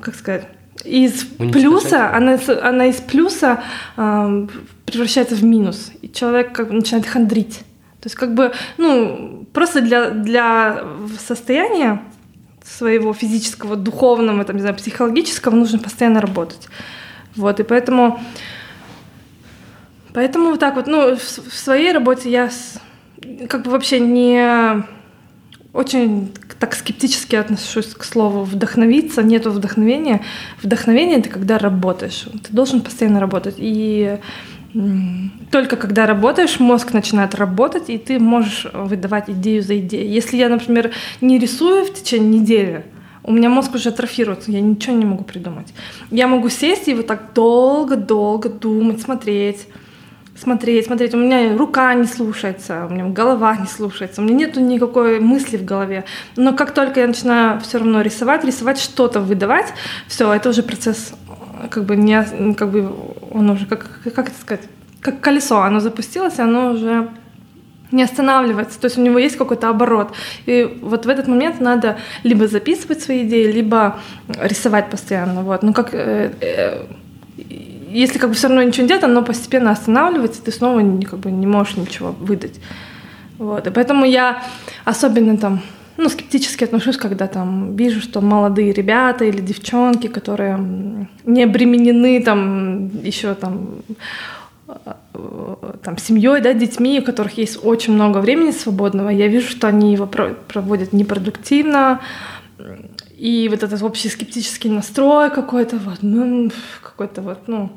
как 0.00 0.14
сказать, 0.14 0.46
из 0.84 1.24
плюса, 1.24 2.14
она, 2.14 2.38
она 2.62 2.86
из 2.86 2.96
плюса 2.96 3.62
э, 3.96 4.46
превращается 4.86 5.34
в 5.34 5.42
минус, 5.42 5.92
и 6.02 6.08
человек 6.08 6.52
как 6.52 6.68
бы 6.68 6.74
начинает 6.74 7.06
хандрить. 7.06 7.58
То 8.00 8.06
есть 8.06 8.14
как 8.14 8.34
бы, 8.34 8.52
ну, 8.76 9.44
просто 9.52 9.80
для, 9.80 10.10
для 10.10 10.84
состояния 11.18 12.00
своего 12.68 13.12
физического, 13.14 13.76
духовного, 13.76 14.44
там, 14.44 14.56
не 14.56 14.62
знаю, 14.62 14.76
психологического 14.76 15.54
нужно 15.54 15.78
постоянно 15.78 16.20
работать. 16.20 16.68
Вот, 17.36 17.60
и 17.60 17.62
поэтому, 17.62 18.20
поэтому 20.12 20.50
вот 20.50 20.60
так 20.60 20.76
вот, 20.76 20.86
ну, 20.86 21.16
в, 21.16 21.20
своей 21.20 21.92
работе 21.92 22.30
я 22.30 22.50
как 23.48 23.64
бы 23.64 23.70
вообще 23.70 24.00
не 24.00 24.84
очень 25.72 26.32
так 26.58 26.74
скептически 26.74 27.36
отношусь 27.36 27.94
к 27.94 28.02
слову 28.04 28.42
вдохновиться, 28.42 29.22
нету 29.22 29.50
вдохновения. 29.50 30.24
Вдохновение— 30.62 31.18
это 31.20 31.28
когда 31.28 31.58
работаешь. 31.58 32.26
Ты 32.42 32.52
должен 32.52 32.80
постоянно 32.80 33.20
работать. 33.20 33.54
И 33.58 34.18
только 35.50 35.76
когда 35.76 36.06
работаешь, 36.06 36.60
мозг 36.60 36.92
начинает 36.92 37.34
работать, 37.34 37.88
и 37.88 37.98
ты 37.98 38.18
можешь 38.18 38.66
выдавать 38.72 39.30
идею 39.30 39.62
за 39.62 39.78
идеей. 39.78 40.08
Если 40.08 40.36
я, 40.36 40.48
например, 40.48 40.90
не 41.20 41.38
рисую 41.38 41.84
в 41.84 41.94
течение 41.94 42.40
недели, 42.40 42.84
у 43.22 43.32
меня 43.32 43.48
мозг 43.48 43.74
уже 43.74 43.90
атрофируется, 43.90 44.50
я 44.50 44.60
ничего 44.60 44.96
не 44.96 45.04
могу 45.04 45.24
придумать. 45.24 45.72
Я 46.10 46.28
могу 46.28 46.48
сесть 46.48 46.88
и 46.88 46.94
вот 46.94 47.06
так 47.06 47.32
долго-долго 47.34 48.48
думать, 48.48 49.00
смотреть, 49.02 49.66
смотреть, 50.34 50.86
смотреть. 50.86 51.14
У 51.14 51.18
меня 51.18 51.56
рука 51.56 51.92
не 51.94 52.06
слушается, 52.06 52.86
у 52.88 52.92
меня 52.92 53.04
голова 53.04 53.56
не 53.56 53.66
слушается, 53.66 54.22
у 54.22 54.24
меня 54.24 54.46
нет 54.46 54.56
никакой 54.56 55.20
мысли 55.20 55.56
в 55.56 55.64
голове. 55.64 56.04
Но 56.36 56.54
как 56.54 56.72
только 56.72 57.00
я 57.00 57.06
начинаю 57.06 57.60
все 57.60 57.78
равно 57.78 58.00
рисовать, 58.00 58.44
рисовать 58.44 58.78
что-то, 58.78 59.20
выдавать, 59.20 59.72
все, 60.06 60.32
это 60.32 60.48
уже 60.48 60.62
процесс 60.62 61.12
как 61.70 61.84
бы 61.84 61.96
не, 61.96 62.54
как 62.54 62.70
бы 62.70 62.92
он 63.30 63.50
уже, 63.50 63.66
как, 63.66 64.00
как 64.14 64.28
это 64.28 64.40
сказать, 64.40 64.64
как 65.00 65.20
колесо, 65.20 65.62
оно 65.62 65.80
запустилось, 65.80 66.38
оно 66.38 66.72
уже 66.72 67.08
не 67.90 68.02
останавливается, 68.02 68.78
то 68.80 68.86
есть 68.86 68.98
у 68.98 69.00
него 69.02 69.18
есть 69.18 69.36
какой-то 69.36 69.68
оборот. 69.68 70.12
И 70.46 70.78
вот 70.82 71.06
в 71.06 71.08
этот 71.08 71.28
момент 71.28 71.60
надо 71.60 71.96
либо 72.22 72.46
записывать 72.46 73.02
свои 73.02 73.26
идеи, 73.26 73.50
либо 73.50 73.98
рисовать 74.28 74.90
постоянно. 74.90 75.42
Вот. 75.42 75.62
Ну 75.62 75.72
как, 75.72 75.94
э, 75.94 76.32
э, 76.40 76.84
если 77.90 78.18
как 78.18 78.28
бы 78.28 78.34
все 78.34 78.48
равно 78.48 78.62
ничего 78.62 78.82
не 78.82 78.88
делать, 78.88 79.04
оно 79.04 79.22
постепенно 79.22 79.70
останавливается, 79.70 80.42
ты 80.42 80.52
снова 80.52 80.80
как 81.02 81.18
бы 81.20 81.30
не 81.30 81.46
можешь 81.46 81.76
ничего 81.76 82.12
выдать. 82.12 82.60
Вот. 83.38 83.66
И 83.66 83.70
поэтому 83.70 84.04
я 84.04 84.42
особенно 84.84 85.36
там 85.38 85.60
ну, 85.98 86.08
скептически 86.08 86.64
отношусь, 86.64 86.96
когда 86.96 87.26
там 87.26 87.74
вижу, 87.74 88.00
что 88.00 88.20
молодые 88.20 88.72
ребята 88.72 89.24
или 89.24 89.40
девчонки, 89.40 90.06
которые 90.06 91.08
не 91.24 91.42
обременены 91.42 92.22
там 92.22 92.88
еще 93.02 93.34
там 93.34 93.82
там, 95.82 95.98
семьей, 95.98 96.40
да, 96.40 96.52
детьми, 96.52 97.00
у 97.00 97.02
которых 97.02 97.38
есть 97.38 97.58
очень 97.64 97.94
много 97.94 98.18
времени 98.18 98.52
свободного, 98.52 99.08
я 99.08 99.26
вижу, 99.26 99.48
что 99.48 99.66
они 99.66 99.92
его 99.92 100.06
проводят 100.06 100.92
непродуктивно, 100.92 102.00
и 103.16 103.48
вот 103.50 103.62
этот 103.62 103.82
общий 103.82 104.08
скептический 104.08 104.70
настрой 104.70 105.30
какой-то, 105.30 105.78
вот, 105.78 105.98
ну, 106.02 106.50
какой-то 106.82 107.22
вот, 107.22 107.48
ну, 107.48 107.72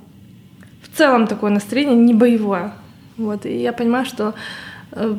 в 0.83 0.97
целом 0.97 1.27
такое 1.27 1.49
настроение 1.49 1.95
не 1.95 2.13
боевое. 2.13 2.73
Вот, 3.17 3.45
и 3.45 3.61
я 3.61 3.71
понимаю, 3.71 4.05
что 4.05 4.33
Э, 4.33 4.35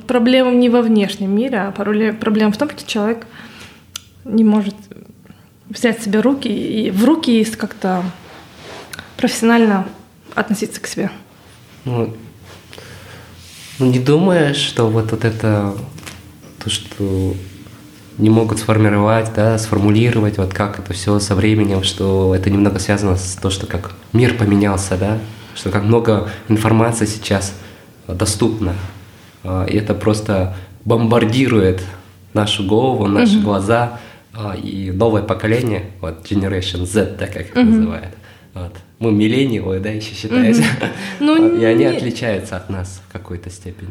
проблема 0.06 0.52
не 0.52 0.68
во 0.68 0.82
внешнем 0.82 1.34
мире, 1.34 1.58
а 1.58 1.72
проблема 1.72 2.52
в 2.52 2.56
том, 2.56 2.70
что 2.70 2.86
человек 2.86 3.26
не 4.24 4.44
может 4.44 4.74
взять 5.68 6.02
себе 6.02 6.20
руки 6.20 6.48
и 6.48 6.90
в 6.90 7.04
руки 7.04 7.40
и 7.40 7.44
как-то 7.44 8.02
профессионально 9.16 9.86
относиться 10.34 10.80
к 10.80 10.86
себе. 10.86 11.10
Ну, 11.84 12.14
ну, 13.78 13.86
не 13.90 13.98
думаешь, 13.98 14.56
что 14.56 14.88
вот, 14.88 15.10
вот 15.10 15.24
это 15.24 15.74
то, 16.62 16.70
что 16.70 17.34
не 18.18 18.30
могут 18.30 18.58
сформировать, 18.58 19.32
да, 19.34 19.58
сформулировать, 19.58 20.38
вот 20.38 20.52
как 20.52 20.78
это 20.78 20.92
все 20.92 21.18
со 21.18 21.34
временем, 21.34 21.82
что 21.82 22.34
это 22.34 22.50
немного 22.50 22.78
связано 22.78 23.16
с 23.16 23.38
то, 23.40 23.50
что 23.50 23.66
как 23.66 23.92
мир 24.12 24.36
поменялся, 24.36 24.96
да, 24.96 25.18
что 25.54 25.70
как 25.70 25.82
много 25.82 26.30
информации 26.48 27.06
сейчас 27.06 27.54
доступно, 28.06 28.74
и 29.44 29.76
это 29.76 29.94
просто 29.94 30.54
бомбардирует 30.84 31.82
нашу 32.34 32.64
голову, 32.64 33.06
наши 33.06 33.38
mm-hmm. 33.38 33.42
глаза 33.42 34.00
а, 34.34 34.56
и 34.56 34.90
новое 34.90 35.22
поколение, 35.22 35.90
вот 36.00 36.24
Generation 36.24 36.84
Z, 36.84 37.16
да, 37.18 37.26
как 37.26 37.42
их 37.42 37.56
mm-hmm. 37.56 37.64
называют. 37.64 38.14
Вот. 38.54 38.72
Мы 38.98 39.12
миллениалы, 39.12 39.80
да, 39.80 39.90
еще 39.90 40.14
считаете. 40.14 40.62
Mm-hmm. 40.62 40.88
Ну, 41.20 41.56
и 41.56 41.64
они 41.64 41.84
отличаются 41.84 42.56
от 42.56 42.70
нас 42.70 43.02
в 43.08 43.12
какой-то 43.12 43.50
степени. 43.50 43.90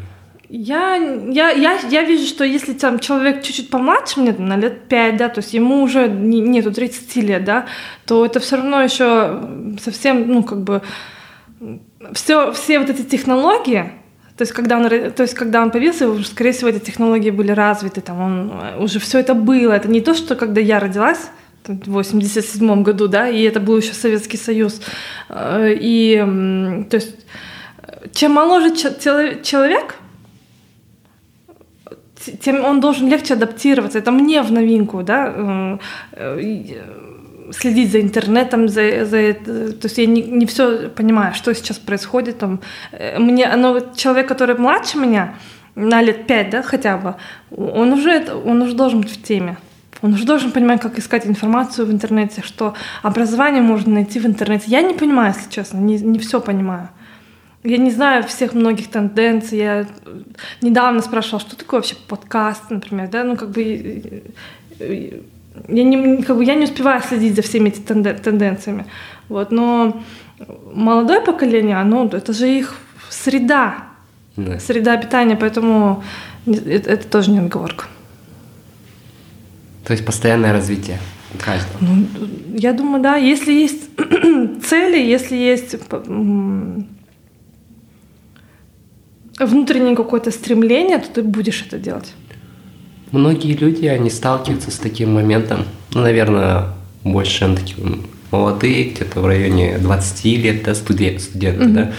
Я, 0.54 0.96
я, 0.96 1.52
я, 1.52 1.80
я 1.90 2.04
вижу, 2.04 2.26
что 2.26 2.44
если 2.44 2.74
там 2.74 3.00
человек 3.00 3.42
чуть-чуть 3.42 3.70
помладше 3.70 4.20
мне, 4.20 4.34
на 4.34 4.58
лет 4.58 4.90
5, 4.90 5.16
да, 5.16 5.30
то 5.30 5.40
есть 5.40 5.54
ему 5.54 5.82
уже 5.82 6.10
не, 6.10 6.42
нету 6.42 6.74
30 6.74 7.16
лет, 7.18 7.46
да, 7.46 7.68
то 8.06 8.26
это 8.26 8.42
все 8.42 8.58
равно 8.58 8.82
еще 8.82 9.42
совсем, 9.82 10.28
ну, 10.28 10.44
как 10.44 10.62
бы, 10.64 10.82
все, 12.12 12.52
все 12.52 12.80
вот 12.80 12.90
эти 12.90 13.04
технологии, 13.04 13.94
то 14.42 14.44
есть, 14.44 14.54
когда 14.54 14.80
он, 14.80 14.90
то 14.90 15.22
есть, 15.22 15.36
когда 15.36 15.62
он 15.62 15.70
появился, 15.70 16.10
уже, 16.10 16.26
скорее 16.26 16.52
всего, 16.52 16.72
эти 16.72 16.80
технологии 16.80 17.30
были 17.30 17.52
развиты, 17.52 18.02
там 18.02 18.20
он, 18.20 18.52
уже 18.80 19.00
все 19.00 19.20
это 19.20 19.36
было. 19.36 19.74
Это 19.74 19.88
не 19.88 20.02
то, 20.02 20.16
что 20.16 20.36
когда 20.36 20.60
я 20.60 20.80
родилась, 20.80 21.30
в 21.68 21.92
87 21.92 22.82
году, 22.82 23.08
да, 23.08 23.30
и 23.30 23.44
это 23.44 23.60
был 23.60 23.78
еще 23.78 23.94
Советский 23.94 24.38
Союз. 24.38 24.82
Э, 25.30 25.72
и, 25.80 26.18
то 26.90 26.96
есть, 26.96 27.16
чем 28.14 28.32
моложе 28.32 28.76
человек, 28.76 29.94
тем 32.42 32.66
он 32.66 32.80
должен 32.80 33.08
легче 33.10 33.36
адаптироваться. 33.36 34.00
Это 34.00 34.12
мне 34.12 34.42
в 34.42 34.52
новинку, 34.52 35.04
да, 35.04 35.80
э, 36.14 36.40
следить 37.52 37.92
за 37.92 38.02
интернетом, 38.02 38.68
за, 38.68 39.06
за 39.06 39.34
то 39.34 39.84
есть 39.84 39.98
я 39.98 40.06
не, 40.06 40.22
не 40.22 40.46
все 40.46 40.90
понимаю, 40.90 41.34
что 41.34 41.54
сейчас 41.54 41.78
происходит 41.80 42.40
там. 42.40 42.60
Э, 42.92 43.20
мне, 43.20 43.56
но 43.56 43.80
человек, 43.96 44.28
который 44.28 44.58
младше 44.58 44.98
меня, 44.98 45.36
на 45.76 46.02
лет 46.02 46.28
пять, 46.28 46.50
да, 46.50 46.62
хотя 46.62 46.98
бы, 46.98 47.16
он 47.56 47.94
уже, 47.94 48.26
он 48.46 48.62
уже 48.62 48.74
должен 48.74 49.02
быть 49.02 49.12
в 49.12 49.22
теме. 49.22 49.58
Он 50.02 50.14
уже 50.14 50.26
должен 50.26 50.52
понимать, 50.52 50.82
как 50.82 50.98
искать 50.98 51.28
информацию 51.28 51.86
в 51.86 51.92
интернете, 51.92 52.42
что 52.42 52.74
образование 53.04 53.62
можно 53.62 53.94
найти 53.94 54.20
в 54.20 54.26
интернете. 54.26 54.66
Я 54.68 54.82
не 54.82 54.94
понимаю, 54.94 55.34
если 55.36 55.50
честно, 55.50 55.78
не, 55.78 56.00
не 56.00 56.18
все 56.18 56.42
понимаю. 56.42 56.90
Я 57.64 57.78
не 57.78 57.92
знаю 57.92 58.24
всех 58.24 58.54
многих 58.54 58.90
тенденций. 58.90 59.60
Я 59.60 59.86
недавно 60.62 61.02
спрашивала, 61.02 61.40
что 61.40 61.56
такое 61.56 61.80
вообще 61.80 61.96
подкаст, 62.08 62.72
например, 62.72 63.10
да, 63.10 63.24
ну 63.24 63.36
как 63.36 63.52
бы 63.52 64.24
я 65.68 65.84
не, 65.84 66.24
как 66.24 66.38
бы, 66.38 66.44
я 66.44 66.56
не 66.56 66.66
успеваю 66.66 67.02
следить 67.02 67.36
за 67.36 67.42
всеми 67.42 67.70
этими 67.70 68.14
тенденциями. 68.14 68.86
Вот, 69.30 69.52
но 69.52 70.02
молодое 70.74 71.22
поколение, 71.22 71.78
оно, 71.78 72.10
это 72.12 72.34
же 72.34 72.48
их 72.50 72.76
среда, 73.10 73.86
да. 74.38 74.60
среда 74.60 74.98
питания, 74.98 75.36
поэтому 75.36 76.04
это, 76.46 76.90
это 76.90 77.08
тоже 77.08 77.32
не 77.32 77.40
отговорка. 77.40 77.86
То 79.86 79.94
есть 79.94 80.06
постоянное 80.06 80.54
развитие 80.54 81.00
каждого. 81.40 81.78
Ну, 81.80 82.06
я 82.56 82.74
думаю, 82.74 83.02
да. 83.02 83.16
Если 83.16 83.52
есть 83.52 83.90
цели, 84.64 85.00
если 85.00 85.36
есть 85.36 85.76
внутреннее 89.40 89.96
какое-то 89.96 90.32
стремление, 90.32 91.00
то 91.00 91.10
ты 91.10 91.24
будешь 91.24 91.66
это 91.66 91.78
делать. 91.78 92.14
Многие 93.12 93.54
люди, 93.54 93.86
они 93.86 94.10
сталкиваются 94.10 94.71
с 94.71 94.78
таким 94.78 95.13
моментом, 95.13 95.65
ну, 95.93 96.02
наверное, 96.02 96.67
больше 97.04 97.45
они 97.45 97.58
такие 97.58 97.78
молодые, 98.32 98.86
где-то 98.86 99.19
в 99.19 99.26
районе 99.26 99.78
20 99.78 100.26
лет, 100.26 100.63
да, 100.63 100.74
студент, 100.74 101.21
студенты, 101.21 101.63
mm-hmm. 101.63 101.74
да, 101.74 101.91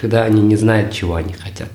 когда 0.00 0.24
они 0.24 0.42
не 0.42 0.56
знают, 0.56 0.92
чего 0.92 1.14
они 1.14 1.32
хотят, 1.32 1.70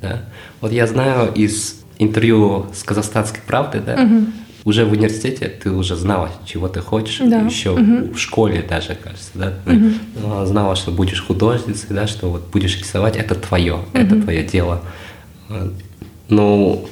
да. 0.00 0.22
Вот 0.60 0.72
я 0.72 0.86
знаю 0.86 1.32
из 1.34 1.80
интервью 1.98 2.66
с 2.72 2.84
«Казахстанской 2.84 3.40
правды», 3.44 3.82
да, 3.84 3.96
mm-hmm. 3.96 4.26
уже 4.64 4.84
в 4.84 4.92
университете 4.92 5.48
ты 5.48 5.72
уже 5.72 5.96
знала, 5.96 6.30
чего 6.46 6.68
ты 6.68 6.80
хочешь, 6.80 7.18
да. 7.18 7.40
еще 7.40 7.70
mm-hmm. 7.70 8.14
в 8.14 8.18
школе 8.20 8.64
даже, 8.66 8.94
кажется, 8.94 9.30
да, 9.34 9.54
mm-hmm. 9.66 10.46
знала, 10.46 10.76
что 10.76 10.92
будешь 10.92 11.24
художницей, 11.24 11.88
да, 11.90 12.06
что 12.06 12.30
вот 12.30 12.48
будешь 12.52 12.78
рисовать, 12.78 13.16
это 13.16 13.34
твое, 13.34 13.80
mm-hmm. 13.92 14.06
это 14.06 14.22
твое 14.22 14.44
дело. 14.44 14.82
Ну, 16.28 16.88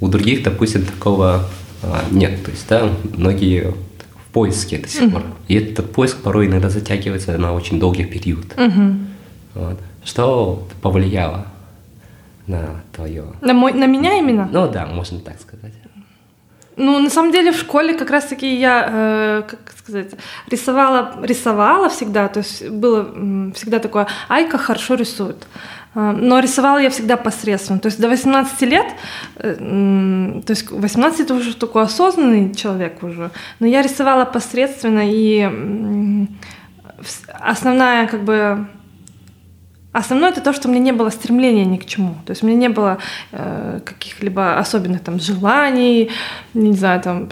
у 0.00 0.08
других, 0.08 0.42
допустим, 0.42 0.84
такого 0.84 1.44
а, 1.82 2.04
нет. 2.10 2.42
То 2.44 2.50
есть, 2.50 2.68
да, 2.68 2.88
многие 3.16 3.72
в 3.72 4.32
поиске 4.32 4.78
до 4.78 4.88
сих 4.88 5.12
пор. 5.12 5.22
И 5.48 5.54
этот 5.56 5.92
поиск 5.92 6.18
порой 6.18 6.46
иногда 6.46 6.70
затягивается 6.70 7.36
на 7.38 7.52
очень 7.52 7.78
долгий 7.78 8.04
период. 8.04 8.46
Вот. 9.54 9.78
Что 10.04 10.66
повлияло 10.80 11.46
на 12.46 12.82
твое? 12.92 13.24
На, 13.40 13.52
мой, 13.52 13.72
на 13.72 13.86
меня 13.86 14.18
именно? 14.18 14.48
Ну 14.50 14.70
да, 14.70 14.86
можно 14.86 15.18
так 15.20 15.40
сказать. 15.40 15.72
Ну, 16.76 16.98
на 16.98 17.10
самом 17.10 17.30
деле 17.30 17.52
в 17.52 17.56
школе 17.58 17.92
как 17.94 18.10
раз-таки 18.10 18.56
я, 18.56 18.88
э, 18.88 19.42
как 19.46 19.74
сказать, 19.76 20.12
рисовала, 20.48 21.14
рисовала 21.22 21.90
всегда, 21.90 22.28
то 22.28 22.38
есть 22.38 22.70
было 22.70 23.52
всегда 23.54 23.80
такое, 23.80 24.06
Айка 24.28 24.56
хорошо 24.56 24.94
рисует. 24.94 25.46
А, 25.94 26.12
но 26.12 26.38
рисовала 26.38 26.78
я 26.78 26.90
всегда 26.90 27.16
посредственно. 27.16 27.78
То 27.78 27.86
есть 27.86 28.00
до 28.00 28.08
18 28.08 28.62
лет, 28.62 28.86
э, 29.36 29.54
то 30.46 30.50
есть 30.50 30.70
18 30.70 31.20
это 31.20 31.34
уже 31.34 31.56
такой 31.56 31.82
осознанный 31.82 32.54
человек 32.54 33.02
уже, 33.02 33.30
но 33.58 33.66
я 33.66 33.82
рисовала 33.82 34.24
посредственно, 34.24 35.02
и 35.04 36.28
основная 37.40 38.06
как 38.06 38.22
бы 38.24 38.66
Основное 39.92 40.30
это 40.30 40.40
то, 40.40 40.52
что 40.52 40.68
у 40.68 40.70
меня 40.70 40.80
не 40.84 40.92
было 40.92 41.10
стремления 41.10 41.64
ни 41.64 41.76
к 41.76 41.84
чему. 41.84 42.14
То 42.24 42.30
есть 42.30 42.44
у 42.44 42.46
меня 42.46 42.56
не 42.56 42.68
было 42.68 42.98
э, 43.32 43.80
каких-либо 43.84 44.56
особенных 44.56 45.02
там 45.02 45.18
желаний, 45.18 46.10
не 46.54 46.74
знаю, 46.74 47.00
там. 47.00 47.28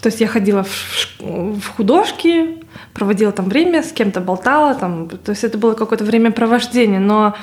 То 0.00 0.06
есть 0.06 0.20
я 0.20 0.28
ходила 0.28 0.62
в, 0.62 1.20
в 1.20 1.68
художки, 1.76 2.62
проводила 2.94 3.32
там 3.32 3.48
время, 3.48 3.82
с 3.82 3.92
кем-то 3.92 4.20
болтала, 4.20 4.74
там, 4.74 5.08
то 5.08 5.30
есть 5.30 5.44
это 5.44 5.58
было 5.58 5.74
какое-то 5.74 6.04
времяпровождение, 6.04 7.00
но 7.00 7.34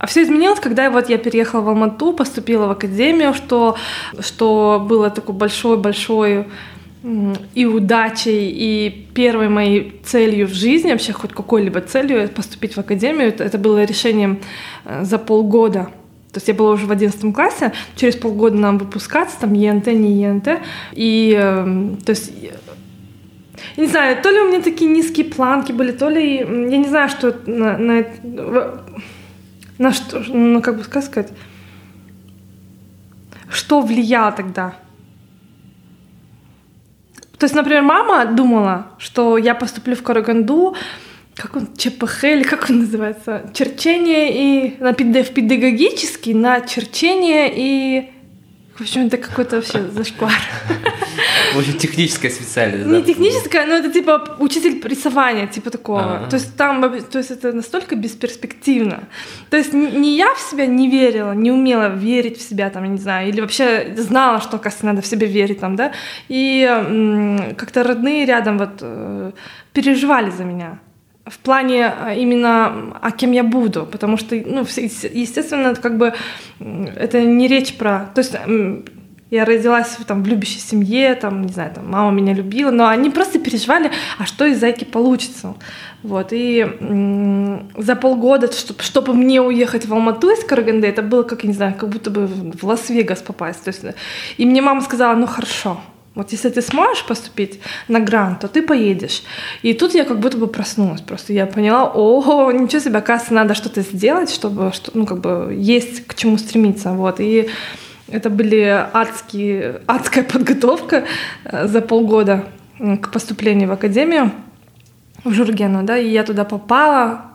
а 0.00 0.06
все 0.06 0.22
изменилось, 0.22 0.60
когда 0.60 0.90
вот 0.90 1.10
я 1.10 1.18
переехала 1.18 1.60
в 1.60 1.68
Алмату, 1.68 2.14
поступила 2.14 2.66
в 2.66 2.70
академию, 2.70 3.34
что, 3.34 3.76
что 4.18 4.84
было 4.88 5.10
такой 5.10 5.34
большой-большой 5.34 6.46
и 7.54 7.66
удачей, 7.66 8.50
и 8.50 9.08
первой 9.14 9.50
моей 9.50 10.00
целью 10.04 10.46
в 10.46 10.54
жизни, 10.54 10.92
вообще 10.92 11.12
хоть 11.12 11.32
какой-либо 11.32 11.82
целью 11.82 12.28
поступить 12.30 12.76
в 12.76 12.78
академию, 12.78 13.28
это, 13.28 13.58
было 13.58 13.84
решением 13.84 14.40
э, 14.84 15.04
за 15.04 15.18
полгода. 15.18 15.90
То 16.32 16.36
есть 16.36 16.48
я 16.48 16.54
была 16.54 16.72
уже 16.72 16.86
в 16.86 16.92
одиннадцатом 16.92 17.32
классе, 17.32 17.72
через 17.96 18.16
полгода 18.16 18.56
нам 18.56 18.78
выпускаться, 18.78 19.38
там 19.40 19.52
ЕНТ, 19.52 19.86
не 19.88 20.22
ЕНТ. 20.22 20.48
И 20.92 21.34
эм, 21.36 21.96
то 21.96 22.10
есть 22.10 22.32
не 23.76 23.86
знаю, 23.86 24.22
то 24.22 24.30
ли 24.30 24.40
у 24.40 24.48
меня 24.48 24.62
такие 24.62 24.90
низкие 24.90 25.26
планки 25.26 25.72
были, 25.72 25.92
то 25.92 26.08
ли 26.08 26.36
я 26.36 26.44
не 26.78 26.88
знаю, 26.88 27.08
что 27.08 27.36
на, 27.46 27.78
на, 27.78 28.04
на 29.78 29.92
что, 29.92 30.22
ну 30.28 30.60
как 30.62 30.76
бы 30.76 30.84
сказать, 30.84 31.32
что 33.50 33.80
влияло 33.80 34.32
тогда. 34.32 34.74
То 37.38 37.44
есть, 37.44 37.54
например, 37.54 37.82
мама 37.82 38.26
думала, 38.26 38.88
что 38.98 39.38
я 39.38 39.54
поступлю 39.54 39.96
в 39.96 40.02
Караганду, 40.02 40.76
как 41.34 41.56
он, 41.56 41.68
ЧПХ 41.74 42.24
или 42.24 42.42
как 42.42 42.68
он 42.68 42.80
называется, 42.80 43.50
черчение 43.54 44.28
и 44.30 44.76
на 44.78 44.92
педагогический, 44.92 46.34
на 46.34 46.60
черчение 46.60 47.50
и 47.54 48.10
в 48.80 48.82
общем, 48.82 49.06
это 49.08 49.18
какой-то 49.18 49.56
вообще 49.56 49.90
зашквар. 49.90 50.32
В 51.54 51.58
общем, 51.58 51.76
техническая 51.76 52.30
специальность, 52.30 52.88
да? 52.88 52.96
Не 52.96 53.02
техническая, 53.02 53.66
но 53.66 53.74
это 53.74 53.92
типа 53.92 54.36
учитель 54.38 54.80
рисования, 54.88 55.46
типа 55.46 55.70
такого. 55.70 56.26
То 56.30 56.36
есть 56.36 56.56
там, 56.56 56.80
то 57.02 57.18
есть 57.18 57.30
это 57.30 57.52
настолько 57.52 57.94
бесперспективно. 57.94 59.04
То 59.50 59.58
есть 59.58 59.74
не 59.74 60.16
я 60.16 60.32
в 60.34 60.40
себя 60.40 60.64
не 60.64 60.88
верила, 60.88 61.32
не 61.32 61.52
умела 61.52 61.94
верить 61.94 62.38
в 62.38 62.48
себя, 62.48 62.70
там, 62.70 62.84
я 62.84 62.90
не 62.90 62.98
знаю, 62.98 63.28
или 63.28 63.42
вообще 63.42 63.94
знала, 63.98 64.40
что, 64.40 64.56
оказывается, 64.56 64.86
надо 64.86 65.02
в 65.02 65.06
себе 65.06 65.26
верить, 65.26 65.60
там, 65.60 65.76
да, 65.76 65.92
и 66.28 67.54
как-то 67.58 67.82
родные 67.82 68.24
рядом 68.24 68.56
вот 68.56 68.78
э, 68.80 69.32
переживали 69.74 70.30
за 70.30 70.44
меня 70.44 70.78
в 71.30 71.38
плане 71.38 71.86
а, 71.86 72.12
именно, 72.14 72.98
а 73.00 73.10
кем 73.12 73.32
я 73.32 73.44
буду, 73.44 73.86
потому 73.86 74.16
что, 74.16 74.34
ну, 74.34 74.62
естественно, 74.62 75.68
это 75.68 75.80
как 75.80 75.96
бы 75.96 76.12
это 76.58 77.22
не 77.22 77.48
речь 77.48 77.74
про, 77.74 78.10
то 78.14 78.20
есть 78.20 78.36
я 79.30 79.44
родилась 79.44 79.96
там 80.06 80.24
в 80.24 80.26
любящей 80.26 80.58
семье, 80.58 81.14
там, 81.14 81.42
не 81.42 81.52
знаю, 81.52 81.72
там, 81.72 81.88
мама 81.88 82.10
меня 82.10 82.34
любила, 82.34 82.72
но 82.72 82.88
они 82.88 83.10
просто 83.10 83.38
переживали, 83.38 83.92
а 84.18 84.26
что 84.26 84.44
из 84.44 84.58
зайки 84.58 84.84
получится. 84.84 85.54
Вот, 86.02 86.28
и 86.32 86.66
за 87.76 87.94
полгода, 87.94 88.50
чтобы, 88.50 88.82
чтобы 88.82 89.14
мне 89.14 89.40
уехать 89.40 89.86
в 89.86 89.92
Алмату 89.94 90.30
из 90.30 90.42
Караганды, 90.44 90.88
это 90.88 91.02
было, 91.02 91.22
как, 91.22 91.44
я 91.44 91.48
не 91.48 91.54
знаю, 91.54 91.74
как 91.78 91.90
будто 91.90 92.10
бы 92.10 92.26
в 92.26 92.64
Лас-Вегас 92.64 93.20
попасть. 93.20 93.62
То 93.62 93.68
есть, 93.68 93.84
и 94.36 94.46
мне 94.46 94.62
мама 94.62 94.80
сказала, 94.80 95.14
ну 95.14 95.26
хорошо, 95.26 95.80
вот 96.20 96.32
если 96.32 96.50
ты 96.50 96.60
сможешь 96.60 97.06
поступить 97.06 97.60
на 97.88 97.98
грант, 97.98 98.40
то 98.40 98.48
ты 98.48 98.60
поедешь. 98.60 99.22
И 99.62 99.72
тут 99.72 99.94
я 99.94 100.04
как 100.04 100.18
будто 100.20 100.36
бы 100.36 100.48
проснулась. 100.48 101.00
Просто 101.00 101.32
я 101.32 101.46
поняла, 101.46 101.90
о, 101.94 102.52
ничего 102.52 102.82
себе, 102.82 102.98
оказывается, 102.98 103.32
надо 103.34 103.54
что-то 103.54 103.80
сделать, 103.80 104.30
чтобы, 104.30 104.70
что, 104.74 104.90
ну, 104.92 105.06
как 105.06 105.20
бы, 105.20 105.54
есть 105.56 106.06
к 106.06 106.14
чему 106.14 106.36
стремиться. 106.36 106.92
Вот. 106.92 107.20
И 107.20 107.48
это 108.08 108.28
были 108.28 108.86
адские, 108.92 109.80
адская 109.86 110.24
подготовка 110.24 111.04
э, 111.44 111.66
за 111.66 111.80
полгода 111.80 112.44
к 112.78 113.10
поступлению 113.10 113.70
в 113.70 113.72
академию 113.72 114.30
в 115.24 115.32
Жургену, 115.32 115.84
да, 115.84 115.96
и 115.96 116.08
я 116.08 116.22
туда 116.22 116.44
попала, 116.44 117.30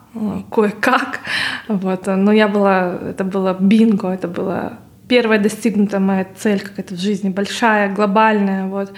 кое-как. 0.51 1.21
Вот. 1.67 2.05
Но 2.05 2.31
я 2.31 2.47
была, 2.47 2.99
это 3.09 3.23
было 3.23 3.57
бинго, 3.59 4.09
это 4.09 4.27
была 4.27 4.73
первая 5.07 5.39
достигнутая 5.39 5.99
моя 5.99 6.27
цель 6.37 6.59
какая-то 6.59 6.95
в 6.95 6.99
жизни, 6.99 7.29
большая, 7.29 7.93
глобальная. 7.93 8.67
Вот. 8.67 8.93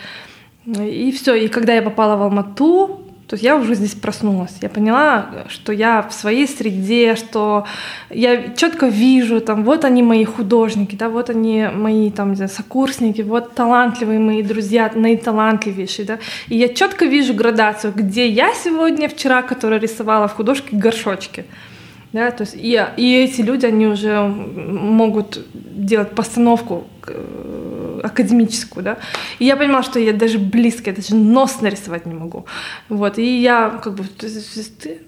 И 0.66 1.12
все. 1.12 1.36
И 1.36 1.48
когда 1.48 1.74
я 1.74 1.82
попала 1.82 2.18
в 2.18 2.22
Алмату, 2.22 3.04
то 3.28 3.34
есть 3.34 3.44
я 3.44 3.58
уже 3.58 3.76
здесь 3.76 3.94
проснулась. 3.94 4.56
Я 4.62 4.70
поняла, 4.70 5.46
что 5.50 5.74
я 5.74 6.02
в 6.02 6.14
своей 6.14 6.48
среде, 6.48 7.16
что 7.18 7.66
я 8.10 8.54
четко 8.54 8.88
вижу, 8.88 9.42
там, 9.42 9.66
вот 9.66 9.84
они 9.84 10.02
мои 10.02 10.24
художники, 10.24 10.96
да, 10.96 11.10
вот 11.10 11.30
они 11.30 11.68
мои 11.74 12.10
там, 12.10 12.36
знаю, 12.36 12.50
сокурсники, 12.50 13.22
вот 13.22 13.54
талантливые 13.54 14.20
мои 14.20 14.42
друзья, 14.44 14.90
наиталантливейшие, 14.96 16.06
да. 16.06 16.20
И 16.48 16.56
я 16.58 16.70
четко 16.70 17.06
вижу 17.06 17.34
градацию, 17.34 17.92
где 17.94 18.30
я 18.30 18.54
сегодня, 18.54 19.10
вчера, 19.10 19.42
которая 19.42 19.82
рисовала 19.82 20.30
в 20.30 20.34
художке 20.34 20.70
горшочки. 20.72 21.44
Да, 22.14 22.32
то 22.32 22.44
есть 22.44 22.56
и, 22.56 22.82
и 22.98 23.16
эти 23.16 23.42
люди, 23.42 23.66
они 23.66 23.88
уже 23.88 24.22
могут 24.22 25.46
делать 25.54 26.12
постановку 26.12 26.88
академическую, 28.04 28.84
да. 28.84 28.98
И 29.40 29.46
я 29.46 29.56
понимала, 29.56 29.84
что 29.84 30.00
я 30.00 30.14
даже 30.14 30.40
близко, 30.40 30.90
я 30.90 30.96
даже 30.96 31.16
нос 31.16 31.62
нарисовать 31.62 32.06
не 32.06 32.14
могу. 32.14 32.46
Вот, 32.90 33.18
и 33.18 33.42
я 33.42 33.80
как 33.84 33.96
бы... 33.96 34.04
Ты 34.04 35.00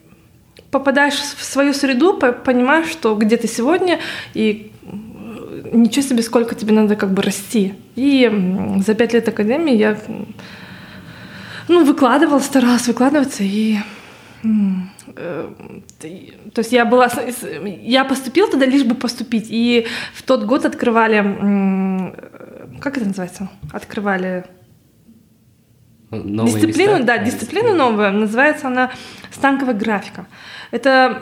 попадаешь 0.71 1.15
в 1.15 1.43
свою 1.43 1.73
среду, 1.73 2.13
понимаешь, 2.17 2.89
что 2.89 3.15
где 3.15 3.38
ты 3.38 3.47
сегодня, 3.47 3.99
и 4.33 4.71
ничего 5.71 6.05
себе, 6.05 6.21
сколько 6.21 6.55
тебе 6.55 6.73
надо 6.73 6.95
как 6.95 7.12
бы 7.12 7.21
расти. 7.21 7.73
И 7.95 8.29
за 8.85 8.93
пять 8.93 9.13
лет 9.13 9.27
академии 9.27 9.75
я 9.75 9.97
ну, 11.67 11.83
выкладывала, 11.85 12.39
старалась 12.39 12.88
выкладываться, 12.88 13.43
и 13.43 13.77
э, 13.77 13.79
то 14.41 16.58
есть 16.58 16.71
я 16.71 16.86
была, 16.86 17.10
я 17.63 18.06
поступила 18.06 18.49
туда 18.49 18.65
лишь 18.65 18.84
бы 18.84 18.95
поступить, 18.95 19.47
и 19.49 19.88
в 20.13 20.23
тот 20.23 20.43
год 20.43 20.65
открывали 20.65 21.19
как 22.80 22.97
это 22.97 23.08
называется? 23.08 23.49
Открывали 23.73 24.45
Новые 26.12 26.56
дисциплину, 26.56 26.93
места? 26.93 27.06
да, 27.06 27.17
дисциплину 27.19 27.75
новую. 27.75 28.13
Называется 28.13 28.67
она 28.67 28.91
станковая 29.32 29.75
графика. 29.75 30.25
Это 30.71 31.17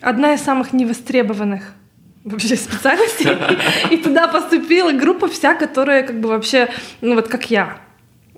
одна 0.00 0.34
из 0.34 0.40
самых 0.40 0.72
невостребованных 0.72 1.74
вообще 2.24 2.56
специальностей. 2.56 3.28
И 3.94 3.98
туда 3.98 4.28
поступила 4.28 4.92
группа 4.92 5.28
вся, 5.28 5.54
которая 5.54 6.04
как 6.04 6.20
бы 6.20 6.28
вообще, 6.28 6.68
ну 7.00 7.14
вот 7.14 7.28
как 7.28 7.50
я. 7.50 7.78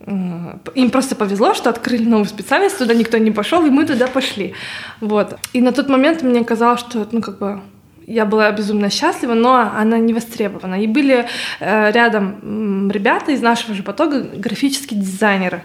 Им 0.07 0.91
просто 0.91 1.17
повезло, 1.17 1.55
что 1.55 1.71
открыли 1.71 2.05
новую 2.05 2.27
специальность, 2.27 2.79
туда 2.79 2.95
никто 2.95 3.19
не 3.19 3.31
пошел, 3.31 3.65
и 3.65 3.71
мы 3.71 3.87
туда 3.87 4.07
пошли. 4.07 4.55
Вот. 5.01 5.39
И 5.53 5.61
на 5.61 5.73
тот 5.73 5.89
момент 5.89 6.23
мне 6.23 6.45
казалось, 6.45 6.81
что, 6.81 7.09
ну, 7.11 7.23
как 7.23 7.39
бы, 7.39 7.61
я 8.07 8.27
была 8.27 8.51
безумно 8.53 8.91
счастлива, 8.91 9.35
но 9.35 9.57
она 9.57 9.99
не 9.99 10.13
востребована. 10.13 10.83
И 10.83 10.87
были 10.87 11.27
э, 11.61 11.91
рядом 11.93 12.91
ребята 12.91 13.33
из 13.33 13.41
нашего 13.41 13.75
же 13.75 13.83
потока, 13.83 14.21
графические 14.21 15.01
дизайнеры. 15.01 15.63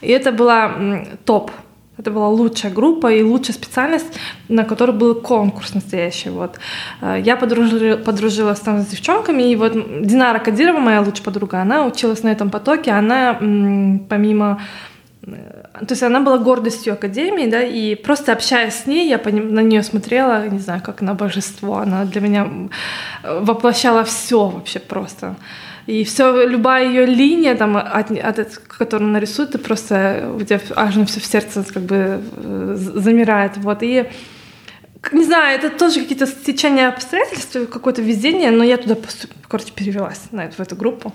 И 0.00 0.10
это 0.10 0.32
была 0.32 0.74
топ. 1.24 1.50
Это 1.96 2.10
была 2.10 2.28
лучшая 2.28 2.72
группа 2.72 3.12
и 3.12 3.22
лучшая 3.22 3.54
специальность, 3.54 4.18
на 4.48 4.64
которой 4.64 4.92
был 4.92 5.14
конкурс 5.14 5.74
настоящий. 5.74 6.30
Вот. 6.30 6.58
Э, 7.00 7.20
я 7.22 7.36
подружила, 7.36 7.96
подружилась 7.96 8.60
там 8.60 8.82
с 8.82 8.86
девчонками, 8.86 9.42
и 9.42 9.56
вот 9.56 9.72
Динара 10.02 10.38
Кадирова, 10.38 10.80
моя 10.80 11.00
лучшая 11.00 11.24
подруга, 11.24 11.60
она 11.60 11.86
училась 11.86 12.22
на 12.22 12.28
этом 12.28 12.50
потоке, 12.50 12.90
она 12.90 13.38
помимо 14.08 14.60
то 15.24 15.90
есть 15.90 16.02
она 16.02 16.20
была 16.20 16.38
гордостью 16.38 16.92
Академии, 16.92 17.50
да, 17.50 17.62
и 17.62 17.94
просто 17.94 18.32
общаясь 18.32 18.74
с 18.74 18.86
ней, 18.86 19.08
я 19.08 19.18
на 19.18 19.60
нее 19.60 19.82
смотрела, 19.82 20.46
не 20.46 20.58
знаю, 20.58 20.82
как 20.82 21.00
на 21.00 21.14
божество. 21.14 21.78
Она 21.78 22.04
для 22.04 22.20
меня 22.20 22.46
воплощала 23.22 24.04
все 24.04 24.48
вообще 24.48 24.80
просто. 24.80 25.36
И 25.86 26.04
все, 26.04 26.46
любая 26.46 26.86
ее 26.86 27.04
линия, 27.04 27.54
там, 27.54 27.76
от, 27.76 28.10
от, 28.10 28.56
которую 28.66 29.10
она 29.10 29.20
рисует, 29.20 29.52
ты 29.52 29.58
просто 29.58 30.32
у 30.34 30.42
тебя 30.42 30.60
аж 30.76 30.94
все 31.06 31.20
в 31.20 31.26
сердце 31.26 31.64
как 31.64 31.82
бы 31.82 32.22
э, 32.36 32.74
замирает. 32.76 33.58
Вот. 33.58 33.82
И 33.82 34.06
не 35.12 35.24
знаю, 35.24 35.58
это 35.58 35.70
тоже 35.70 36.00
какие-то 36.00 36.26
стечения 36.26 36.88
обстоятельств, 36.88 37.56
какое-то 37.70 38.00
везение, 38.00 38.50
но 38.50 38.64
я 38.64 38.78
туда, 38.78 38.96
короче, 39.48 39.72
перевелась 39.74 40.22
на 40.30 40.46
эту, 40.46 40.56
в 40.56 40.60
эту 40.60 40.76
группу. 40.76 41.12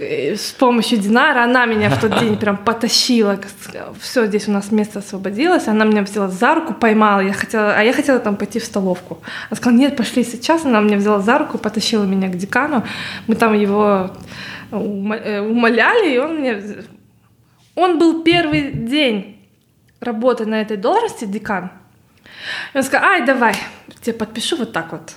Э, 0.00 0.34
с 0.34 0.52
помощью 0.52 0.98
Динара, 0.98 1.44
она 1.44 1.66
меня 1.66 1.90
в 1.90 2.00
тот 2.00 2.18
день 2.20 2.36
прям 2.36 2.56
потащила, 2.56 3.38
все, 4.00 4.26
здесь 4.26 4.48
у 4.48 4.52
нас 4.52 4.72
место 4.72 4.98
освободилось, 4.98 5.68
она 5.68 5.84
меня 5.84 6.02
взяла 6.02 6.28
за 6.28 6.54
руку, 6.54 6.74
поймала, 6.74 7.20
я 7.20 7.32
хотела, 7.32 7.74
а 7.76 7.82
я 7.82 7.92
хотела 7.92 8.18
там 8.18 8.36
пойти 8.36 8.58
в 8.58 8.64
столовку. 8.64 9.20
Она 9.50 9.56
сказала, 9.56 9.78
нет, 9.78 9.96
пошли 9.96 10.24
сейчас, 10.24 10.64
она 10.64 10.80
меня 10.80 10.96
взяла 10.96 11.20
за 11.20 11.38
руку, 11.38 11.58
потащила 11.58 12.04
меня 12.04 12.28
к 12.28 12.36
декану, 12.36 12.84
мы 13.26 13.36
там 13.36 13.54
его 13.54 14.10
э, 14.70 15.40
умоляли, 15.40 16.14
и 16.14 16.18
он 16.18 16.40
мне... 16.40 16.62
Он 17.76 17.98
был 17.98 18.22
первый 18.22 18.70
день 18.70 19.48
работы 20.00 20.46
на 20.46 20.60
этой 20.60 20.76
должности, 20.76 21.24
декан. 21.24 21.72
И 22.72 22.76
он 22.76 22.84
сказал, 22.84 23.08
ай, 23.08 23.26
давай, 23.26 23.56
тебе 24.00 24.14
подпишу 24.14 24.56
вот 24.56 24.72
так 24.72 24.92
вот. 24.92 25.14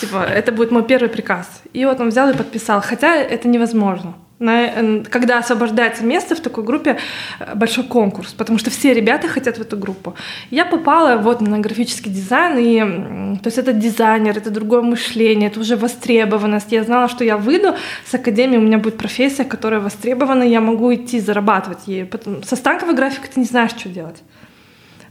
Типа, 0.00 0.24
это 0.24 0.52
будет 0.52 0.70
мой 0.70 0.82
первый 0.82 1.08
приказ. 1.08 1.62
И 1.72 1.84
вот 1.84 2.00
он 2.00 2.08
взял 2.08 2.30
и 2.30 2.36
подписал. 2.36 2.80
Хотя 2.80 3.16
это 3.16 3.48
невозможно. 3.48 4.14
На, 4.38 5.02
когда 5.10 5.38
освобождается 5.38 6.02
место 6.02 6.34
в 6.34 6.40
такой 6.40 6.64
группе, 6.64 6.96
э, 7.40 7.54
большой 7.54 7.84
конкурс, 7.84 8.32
потому 8.32 8.58
что 8.58 8.70
все 8.70 8.94
ребята 8.94 9.28
хотят 9.28 9.58
в 9.58 9.60
эту 9.60 9.76
группу. 9.76 10.14
Я 10.50 10.64
попала 10.64 11.18
вот 11.18 11.42
на 11.42 11.58
графический 11.58 12.10
дизайн, 12.10 12.56
и 12.58 13.38
то 13.38 13.48
есть 13.48 13.58
это 13.58 13.74
дизайнер, 13.74 14.38
это 14.38 14.48
другое 14.50 14.80
мышление, 14.80 15.50
это 15.50 15.60
уже 15.60 15.76
востребованность. 15.76 16.72
Я 16.72 16.84
знала, 16.84 17.08
что 17.08 17.22
я 17.22 17.36
выйду 17.36 17.74
с 18.06 18.14
академии, 18.14 18.56
у 18.56 18.62
меня 18.62 18.78
будет 18.78 18.96
профессия, 18.96 19.44
которая 19.44 19.80
востребована, 19.80 20.44
я 20.44 20.62
могу 20.62 20.94
идти 20.94 21.20
зарабатывать 21.20 21.80
ей. 21.86 22.06
Потом, 22.06 22.42
со 22.42 22.56
станковой 22.56 22.94
графикой 22.94 23.28
ты 23.34 23.40
не 23.40 23.46
знаешь, 23.46 23.72
что 23.72 23.90
делать. 23.90 24.22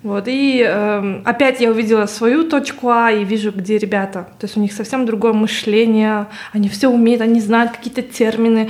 Вот, 0.02 0.28
и 0.28 0.64
э, 0.66 1.22
опять 1.26 1.60
я 1.60 1.70
увидела 1.70 2.06
свою 2.06 2.46
точку 2.46 2.90
А 2.90 3.12
и 3.12 3.26
вижу, 3.26 3.52
где 3.52 3.78
ребята. 3.78 4.30
То 4.40 4.46
есть 4.46 4.56
у 4.56 4.62
них 4.62 4.72
совсем 4.72 5.06
другое 5.06 5.34
мышление, 5.34 6.28
они 6.54 6.70
все 6.70 6.88
умеют, 6.88 7.22
они 7.22 7.42
знают 7.42 7.72
какие-то 7.72 8.02
термины. 8.02 8.70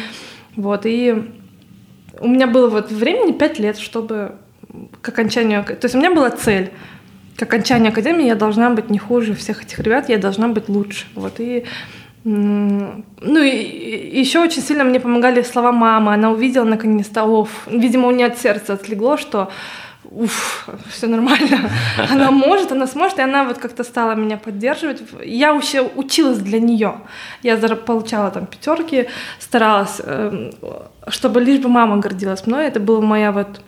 Вот, 0.56 0.86
и 0.86 1.32
у 2.20 2.28
меня 2.28 2.48
было 2.48 2.68
вот 2.68 2.92
времени 2.92 3.32
5 3.32 3.60
лет, 3.60 3.78
чтобы 3.78 4.34
к 5.02 5.10
окончанию... 5.10 5.64
То 5.64 5.80
есть 5.84 5.94
у 5.94 6.00
меня 6.00 6.12
была 6.12 6.32
цель. 6.32 6.72
К 7.38 7.44
окончанию 7.44 7.92
академии 7.92 8.26
я 8.26 8.36
должна 8.36 8.72
быть 8.72 8.90
не 8.90 8.98
хуже 8.98 9.36
всех 9.36 9.64
этих 9.64 9.80
ребят, 9.80 10.10
я 10.10 10.18
должна 10.18 10.48
быть 10.48 10.68
лучше. 10.68 11.06
Вот, 11.16 11.40
и 11.40 11.64
ну 12.26 13.42
и 13.42 14.20
еще 14.20 14.40
очень 14.40 14.62
сильно 14.62 14.84
мне 14.84 15.00
помогали 15.00 15.42
слова 15.42 15.72
мамы. 15.72 16.14
Она 16.14 16.32
увидела 16.32 16.66
наконец-то, 16.66 17.48
видимо, 17.68 18.08
у 18.10 18.12
нее 18.12 18.28
от 18.28 18.38
сердца 18.38 18.74
отлегло, 18.74 19.18
что 19.18 19.50
уф, 20.12 20.70
все 20.90 21.08
нормально. 21.08 21.70
Она 22.10 22.32
может, 22.32 22.72
она 22.72 22.88
сможет, 22.88 23.20
и 23.20 23.22
она 23.22 23.44
вот 23.44 23.58
как-то 23.58 23.84
стала 23.84 24.16
меня 24.16 24.38
поддерживать. 24.38 25.02
Я 25.24 25.54
вообще 25.54 25.82
училась 25.82 26.40
для 26.40 26.60
нее. 26.60 27.02
Я 27.44 27.58
получала 27.58 28.32
там 28.32 28.46
пятерки, 28.46 29.08
старалась, 29.40 30.02
эм, 30.04 30.52
чтобы 31.08 31.42
лишь 31.42 31.60
бы 31.60 31.70
мама 31.70 31.98
гордилась 31.98 32.48
мной. 32.48 32.66
Это 32.66 32.80
было 32.80 33.02
моя 33.02 33.32
вот 33.32 33.62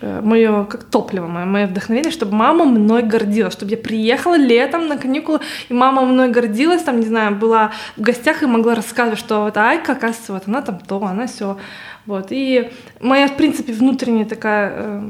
э, 0.00 0.20
мое 0.22 0.64
как 0.64 0.84
топливо, 0.84 1.26
мое, 1.26 1.44
мое 1.44 1.66
вдохновение, 1.66 2.12
чтобы 2.12 2.34
мама 2.34 2.64
мной 2.64 3.02
гордилась, 3.02 3.52
чтобы 3.52 3.72
я 3.72 3.76
приехала 3.76 4.36
летом 4.36 4.88
на 4.88 4.96
каникулы, 4.96 5.40
и 5.68 5.74
мама 5.74 6.02
мной 6.02 6.30
гордилась, 6.30 6.82
там, 6.82 7.00
не 7.00 7.06
знаю, 7.06 7.34
была 7.34 7.72
в 7.96 8.00
гостях 8.00 8.42
и 8.42 8.46
могла 8.46 8.74
рассказывать, 8.74 9.18
что 9.18 9.42
вот 9.42 9.56
Айка, 9.56 9.92
оказывается, 9.92 10.32
вот 10.32 10.42
она 10.46 10.62
там 10.62 10.78
то, 10.78 11.04
она 11.04 11.26
все. 11.26 11.58
Вот. 12.06 12.26
И 12.30 12.70
моя, 13.00 13.28
в 13.28 13.36
принципе, 13.36 13.72
внутренняя 13.72 14.26
такая 14.26 14.72
э, 14.76 15.02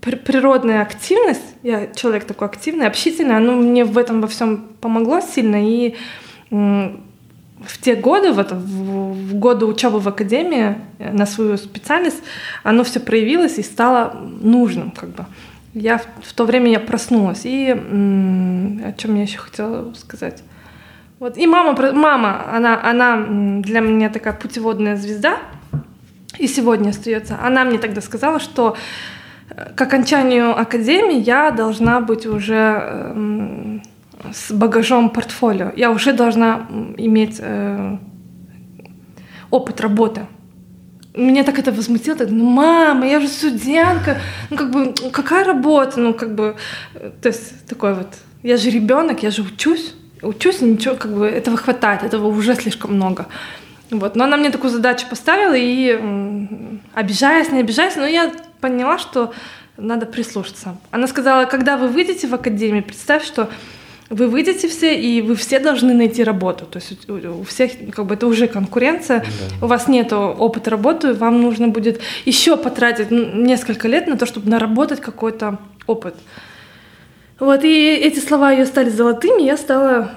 природная 0.00 0.82
активность, 0.82 1.56
я 1.62 1.88
человек 1.88 2.24
такой 2.24 2.48
активный, 2.48 2.86
общительный, 2.86 3.36
оно 3.36 3.54
мне 3.56 3.84
в 3.84 3.98
этом 3.98 4.20
во 4.20 4.28
всем 4.28 4.68
помогло 4.80 5.20
сильно. 5.20 5.56
И 5.68 5.96
э, 6.50 6.96
в 7.60 7.78
те 7.80 7.96
годы, 7.96 8.32
в, 8.32 8.38
это, 8.38 8.54
в, 8.54 9.12
в 9.12 9.34
годы 9.34 9.66
учебы 9.66 9.98
в 9.98 10.08
академии 10.08 10.76
э, 10.98 11.12
на 11.12 11.26
свою 11.26 11.56
специальность, 11.56 12.22
оно 12.62 12.84
все 12.84 13.00
проявилось 13.00 13.58
и 13.58 13.62
стало 13.62 14.16
нужным, 14.40 14.92
как 14.92 15.10
бы. 15.10 15.26
Я 15.74 15.98
в, 15.98 16.06
в 16.22 16.32
то 16.32 16.44
время 16.44 16.70
я 16.70 16.80
проснулась. 16.80 17.44
И 17.44 17.70
м, 17.70 18.82
о 18.84 18.92
чем 18.92 19.16
я 19.16 19.22
еще 19.22 19.38
хотела 19.38 19.92
сказать? 19.94 20.42
Вот. 21.18 21.36
И 21.38 21.46
мама, 21.46 21.74
мама, 21.92 22.54
она, 22.54 22.80
она 22.82 23.26
для 23.62 23.80
меня 23.80 24.10
такая 24.10 24.34
путеводная 24.34 24.96
звезда, 24.96 25.38
и 26.38 26.46
сегодня 26.46 26.90
остается. 26.90 27.38
Она 27.42 27.64
мне 27.64 27.78
тогда 27.78 28.00
сказала, 28.00 28.40
что 28.40 28.76
э, 29.50 29.72
к 29.74 29.82
окончанию 29.82 30.58
академии 30.58 31.20
я 31.20 31.50
должна 31.50 32.00
быть 32.00 32.26
уже 32.26 32.80
э, 32.82 33.78
с 34.32 34.52
багажом 34.52 35.10
портфолио. 35.10 35.72
Я 35.76 35.90
уже 35.90 36.12
должна 36.12 36.66
иметь 36.96 37.36
э, 37.40 37.98
опыт 39.50 39.80
работы. 39.80 40.26
меня 41.14 41.44
так 41.44 41.58
это 41.58 41.72
возмутило, 41.72 42.16
так, 42.16 42.30
ну, 42.30 42.44
мама, 42.44 43.06
я 43.06 43.20
же 43.20 43.28
студентка, 43.28 44.18
ну, 44.50 44.56
как 44.56 44.70
бы, 44.70 44.94
какая 45.12 45.44
работа, 45.44 46.00
ну, 46.00 46.14
как 46.14 46.34
бы, 46.34 46.56
то 47.22 47.28
есть, 47.28 47.66
такой 47.66 47.94
вот, 47.94 48.08
я 48.42 48.56
же 48.56 48.70
ребенок, 48.70 49.22
я 49.22 49.30
же 49.30 49.42
учусь, 49.42 49.94
учусь, 50.22 50.60
ничего, 50.60 50.94
как 50.94 51.12
бы, 51.12 51.26
этого 51.26 51.56
хватает, 51.56 52.02
этого 52.02 52.26
уже 52.26 52.54
слишком 52.54 52.94
много. 52.94 53.26
Вот. 53.90 54.16
Но 54.16 54.24
она 54.24 54.36
мне 54.36 54.50
такую 54.50 54.70
задачу 54.70 55.06
поставила, 55.08 55.54
и 55.56 56.00
обижаясь, 56.94 57.50
не 57.50 57.60
обижаясь, 57.60 57.96
но 57.96 58.06
я 58.06 58.32
поняла, 58.60 58.98
что 58.98 59.32
надо 59.76 60.06
прислушаться. 60.06 60.76
Она 60.90 61.06
сказала, 61.06 61.44
когда 61.44 61.76
вы 61.76 61.88
выйдете 61.88 62.26
в 62.26 62.34
академию, 62.34 62.82
представь, 62.82 63.24
что 63.24 63.48
вы 64.08 64.28
выйдете 64.28 64.68
все, 64.68 64.98
и 64.98 65.20
вы 65.20 65.34
все 65.34 65.58
должны 65.58 65.92
найти 65.92 66.22
работу. 66.22 66.64
То 66.64 66.78
есть 66.78 67.10
у 67.10 67.42
всех 67.42 67.72
как 67.92 68.06
бы 68.06 68.14
это 68.14 68.26
уже 68.26 68.46
конкуренция. 68.46 69.20
Да. 69.20 69.66
У 69.66 69.68
вас 69.68 69.88
нет 69.88 70.12
опыта 70.12 70.70
работы, 70.70 71.12
вам 71.12 71.42
нужно 71.42 71.68
будет 71.68 72.00
еще 72.24 72.56
потратить 72.56 73.10
несколько 73.10 73.88
лет 73.88 74.06
на 74.06 74.16
то, 74.16 74.26
чтобы 74.26 74.48
наработать 74.48 75.00
какой-то 75.00 75.58
опыт. 75.86 76.14
Вот, 77.38 77.64
и 77.64 77.94
эти 77.94 78.18
слова 78.18 78.52
ее 78.52 78.64
стали 78.64 78.88
золотыми, 78.88 79.42
я 79.42 79.56
стала 79.58 80.10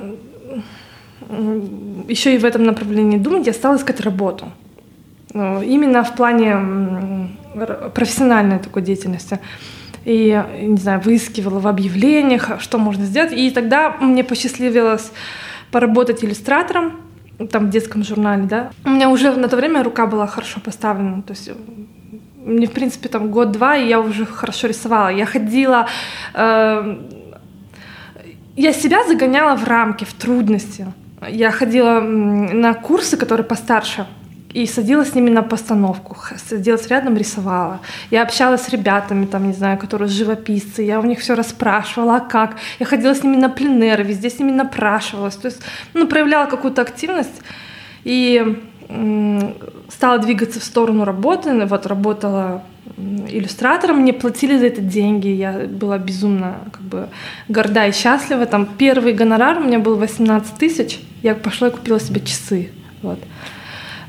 еще 2.08 2.36
и 2.36 2.38
в 2.38 2.46
этом 2.46 2.64
направлении 2.64 3.18
думать, 3.18 3.48
я 3.48 3.54
стала 3.54 3.76
искать 3.76 4.02
работу. 4.02 4.46
Ну, 5.34 5.62
именно 5.62 6.04
в 6.04 6.16
плане 6.16 7.30
профессиональной 7.94 8.60
такой 8.60 8.82
деятельности. 8.82 9.40
И, 10.06 10.44
не 10.62 10.78
знаю, 10.78 11.02
выискивала 11.02 11.60
в 11.60 11.68
объявлениях, 11.68 12.62
что 12.62 12.78
можно 12.78 13.06
сделать. 13.06 13.34
И 13.34 13.52
тогда 13.52 13.98
мне 14.00 14.24
посчастливилось 14.24 15.12
поработать 15.72 16.24
иллюстратором, 16.24 16.94
там 17.52 17.68
в 17.68 17.70
детском 17.70 18.04
журнале, 18.04 18.44
да. 18.44 18.72
У 18.86 18.90
меня 18.90 19.10
уже 19.10 19.32
на 19.32 19.48
то 19.48 19.56
время 19.56 19.84
рука 19.84 20.08
была 20.08 20.26
хорошо 20.26 20.60
поставлена, 20.60 21.22
то 21.22 21.34
есть 21.34 21.52
мне, 22.44 22.68
в 22.68 22.72
принципе, 22.72 23.10
там 23.10 23.30
год-два, 23.30 23.78
и 23.78 23.88
я 23.88 24.00
уже 24.00 24.26
хорошо 24.26 24.68
рисовала. 24.68 25.10
Я 25.10 25.26
ходила... 25.26 25.88
Э, 26.34 26.98
я 28.56 28.74
себя 28.74 29.08
загоняла 29.08 29.56
в 29.56 29.64
рамки, 29.66 30.06
в 30.06 30.14
трудности. 30.14 30.88
Я 31.28 31.52
ходила 31.52 32.00
на 32.00 32.74
курсы, 32.74 33.18
которые 33.18 33.46
постарше, 33.46 34.06
и 34.54 34.66
садилась 34.66 35.12
с 35.12 35.16
ними 35.16 35.30
на 35.30 35.44
постановку, 35.44 36.18
садилась 36.38 36.88
рядом, 36.88 37.18
рисовала. 37.18 37.82
Я 38.10 38.24
общалась 38.24 38.62
с 38.62 38.70
ребятами, 38.70 39.26
там, 39.26 39.48
не 39.48 39.54
знаю, 39.54 39.78
которые 39.78 40.08
живописцы, 40.10 40.82
я 40.82 41.00
у 41.00 41.04
них 41.04 41.20
все 41.20 41.36
расспрашивала, 41.36 42.16
а 42.16 42.20
как. 42.20 42.56
Я 42.80 42.86
ходила 42.86 43.14
с 43.14 43.24
ними 43.24 43.36
на 43.36 43.50
пленеры, 43.50 44.04
везде 44.04 44.30
с 44.30 44.40
ними 44.40 44.52
напрашивалась. 44.52 45.36
То 45.36 45.48
есть, 45.48 45.62
ну, 45.94 46.08
проявляла 46.08 46.48
какую-то 46.48 46.82
активность 46.82 47.42
и 48.04 48.60
стала 49.90 50.18
двигаться 50.18 50.60
в 50.60 50.64
сторону 50.64 51.06
работы. 51.06 51.66
Вот 51.66 51.86
работала 51.86 52.64
иллюстратором, 52.98 54.00
мне 54.00 54.14
платили 54.14 54.58
за 54.58 54.66
это 54.66 54.82
деньги, 54.82 55.28
я 55.28 55.68
была 55.68 55.98
безумно 56.00 56.58
как 56.72 56.82
бы 56.82 57.10
горда 57.48 57.88
и 57.88 57.92
счастлива. 57.92 58.46
Там 58.46 58.66
первый 58.66 59.14
гонорар 59.14 59.60
у 59.60 59.64
меня 59.64 59.80
был 59.80 59.96
18 59.96 60.56
тысяч, 60.56 61.00
я 61.22 61.36
пошла 61.36 61.68
и 61.68 61.72
купила 61.72 62.00
себе 62.00 62.22
часы. 62.22 62.72
Вот. 63.02 63.20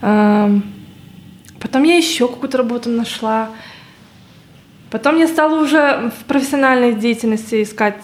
Потом 0.01 1.83
я 1.83 1.97
еще 1.97 2.27
какую-то 2.27 2.59
работу 2.59 2.89
нашла. 2.89 3.51
Потом 4.91 5.19
я 5.19 5.29
стала 5.29 5.63
уже 5.63 6.11
в 6.19 6.25
профессиональной 6.25 6.95
деятельности 6.95 7.63
искать 7.63 7.97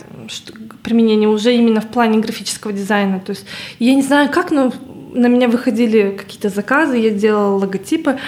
применение 0.82 1.28
уже 1.28 1.54
именно 1.54 1.80
в 1.80 1.88
плане 1.88 2.20
графического 2.20 2.72
дизайна. 2.72 3.18
То 3.18 3.30
есть 3.30 3.46
я 3.80 3.94
не 3.94 4.02
знаю 4.02 4.28
как, 4.30 4.50
но 4.52 4.72
на 5.16 5.26
меня 5.26 5.48
выходили 5.48 6.16
какие-то 6.16 6.48
заказы, 6.48 6.96
я 6.96 7.10
делала 7.10 7.56
логотипы. 7.56 8.18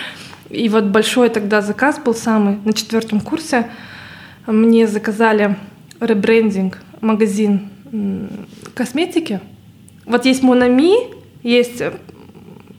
И 0.50 0.68
вот 0.68 0.84
большой 0.84 1.28
тогда 1.28 1.60
заказ 1.60 1.98
был 1.98 2.14
самый 2.14 2.58
на 2.64 2.72
четвертом 2.72 3.20
курсе. 3.20 3.70
Мне 4.46 4.86
заказали 4.86 5.56
ребрендинг, 6.00 6.78
магазин 7.00 7.68
косметики. 8.74 9.40
Вот 10.06 10.24
есть 10.24 10.42
Монами, 10.42 10.94
есть 11.42 11.82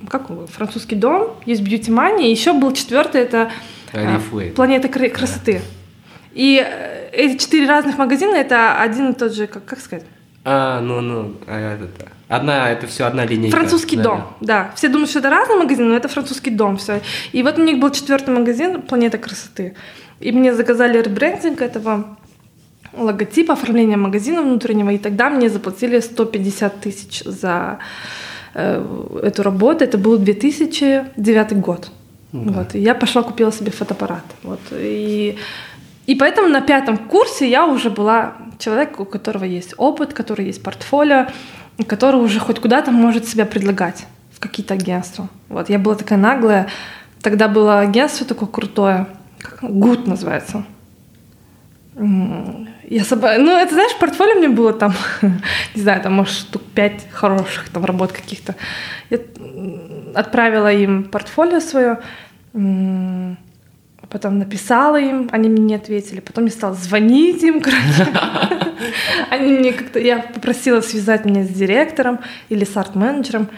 как 0.10 0.30
французский 0.50 0.96
дом, 0.96 1.36
есть 1.46 1.62
Beauty 1.62 1.90
Money, 1.90 2.24
и 2.24 2.32
еще 2.32 2.54
был 2.54 2.74
четвертый, 2.74 3.22
это 3.22 3.52
а, 3.94 4.20
Планета 4.52 4.88
красоты. 4.88 5.62
И 6.34 6.64
э, 6.66 7.10
эти 7.12 7.38
четыре 7.38 7.68
разных 7.68 7.98
магазина 7.98 8.36
это 8.36 8.80
один 8.80 9.12
и 9.12 9.14
тот 9.14 9.34
же, 9.34 9.48
как, 9.48 9.66
как 9.66 9.80
сказать? 9.80 10.06
А, 10.46 10.80
ну, 10.82 11.02
ну, 11.02 11.36
а, 11.48 11.76
это, 11.76 11.90
одна, 12.28 12.70
это 12.70 12.88
все 12.88 13.06
одна 13.06 13.26
линейка. 13.26 13.56
Французский 13.56 13.98
да, 13.98 14.04
дом, 14.04 14.24
да. 14.42 14.72
Все 14.76 14.88
думают, 14.88 15.10
что 15.10 15.20
это 15.20 15.30
разные 15.30 15.60
магазины, 15.60 15.90
но 15.90 15.96
это 15.96 16.08
французский 16.08 16.52
дом, 16.52 16.78
все. 16.78 17.02
И 17.32 17.44
вот 17.44 17.58
у 17.58 17.64
них 17.64 17.80
был 17.80 17.92
четвертый 17.92 18.34
магазин 18.34 18.82
Планета 18.82 19.18
красоты. 19.18 19.76
И 20.20 20.32
мне 20.32 20.54
заказали 20.54 21.02
ребрендинг 21.02 21.62
этого 21.62 22.18
логотипа, 22.94 23.54
оформление 23.54 23.98
магазина 23.98 24.42
внутреннего, 24.42 24.90
и 24.90 24.98
тогда 24.98 25.30
мне 25.30 25.50
заплатили 25.50 26.00
150 26.00 26.82
тысяч 26.82 27.24
за 27.24 27.80
Э, 28.54 28.84
эту 29.24 29.44
работу. 29.44 29.84
Это 29.84 29.98
был 29.98 30.18
2009 30.18 31.54
год. 31.60 31.92
Ну 32.32 32.52
да. 32.52 32.60
Вот, 32.60 32.76
и 32.76 32.80
я 32.80 32.96
пошла 32.96 33.24
купила 33.24 33.52
себе 33.52 33.72
фотоаппарат. 33.72 34.26
Вот, 34.44 34.60
и, 34.72 35.38
и 36.10 36.16
поэтому 36.16 36.48
на 36.48 36.62
пятом 36.62 36.98
курсе 36.98 37.48
я 37.48 37.68
уже 37.68 37.92
была 37.92 38.34
человек, 38.58 39.00
у 39.00 39.06
которого 39.06 39.44
есть 39.44 39.76
опыт, 39.78 40.16
который 40.16 40.48
есть 40.48 40.64
портфолио, 40.64 41.28
который 41.86 42.20
уже 42.20 42.40
хоть 42.40 42.60
куда-то 42.60 42.90
может 42.90 43.28
себя 43.28 43.46
предлагать 43.46 44.08
в 44.32 44.40
какие-то 44.40 44.74
агентства. 44.74 45.30
Вот, 45.50 45.70
я 45.70 45.78
была 45.78 45.94
такая 45.94 46.18
наглая. 46.18 46.68
Тогда 47.22 47.48
было 47.48 47.80
агентство 47.82 48.26
такое 48.26 48.50
крутое, 48.50 49.06
как 49.40 49.70
Гуд 49.70 50.08
называется. 50.08 50.66
Я 51.96 53.04
соба... 53.04 53.38
Ну, 53.38 53.56
это, 53.56 53.76
знаешь, 53.76 53.96
портфолио 54.00 54.34
мне 54.34 54.50
было 54.50 54.74
там, 54.74 54.96
не 55.76 55.82
знаю, 55.84 56.02
там, 56.02 56.14
может, 56.14 56.34
штук 56.34 56.64
пять 56.74 57.08
хороших 57.12 57.70
там 57.70 57.86
работ 57.86 58.14
каких-то. 58.14 58.56
Я 59.12 59.20
отправила 60.16 60.74
им 60.74 61.04
портфолио 61.04 61.60
свое, 61.60 62.00
потом 64.10 64.40
написала 64.40 65.00
им, 65.00 65.30
они 65.32 65.50
мне 65.50 65.62
не 65.62 65.76
ответили, 65.76 66.20
потом 66.20 66.46
я 66.46 66.52
стала 66.52 66.74
звонить 66.74 67.44
им, 67.44 67.62
короче. 67.62 68.08
Они 69.30 69.58
мне 69.58 69.74
как-то, 69.74 70.00
я 70.00 70.20
попросила 70.20 70.82
связать 70.82 71.26
меня 71.26 71.44
с 71.44 71.50
директором 71.50 72.20
или 72.50 72.66
с 72.66 72.76
арт-менеджером. 72.76 73.50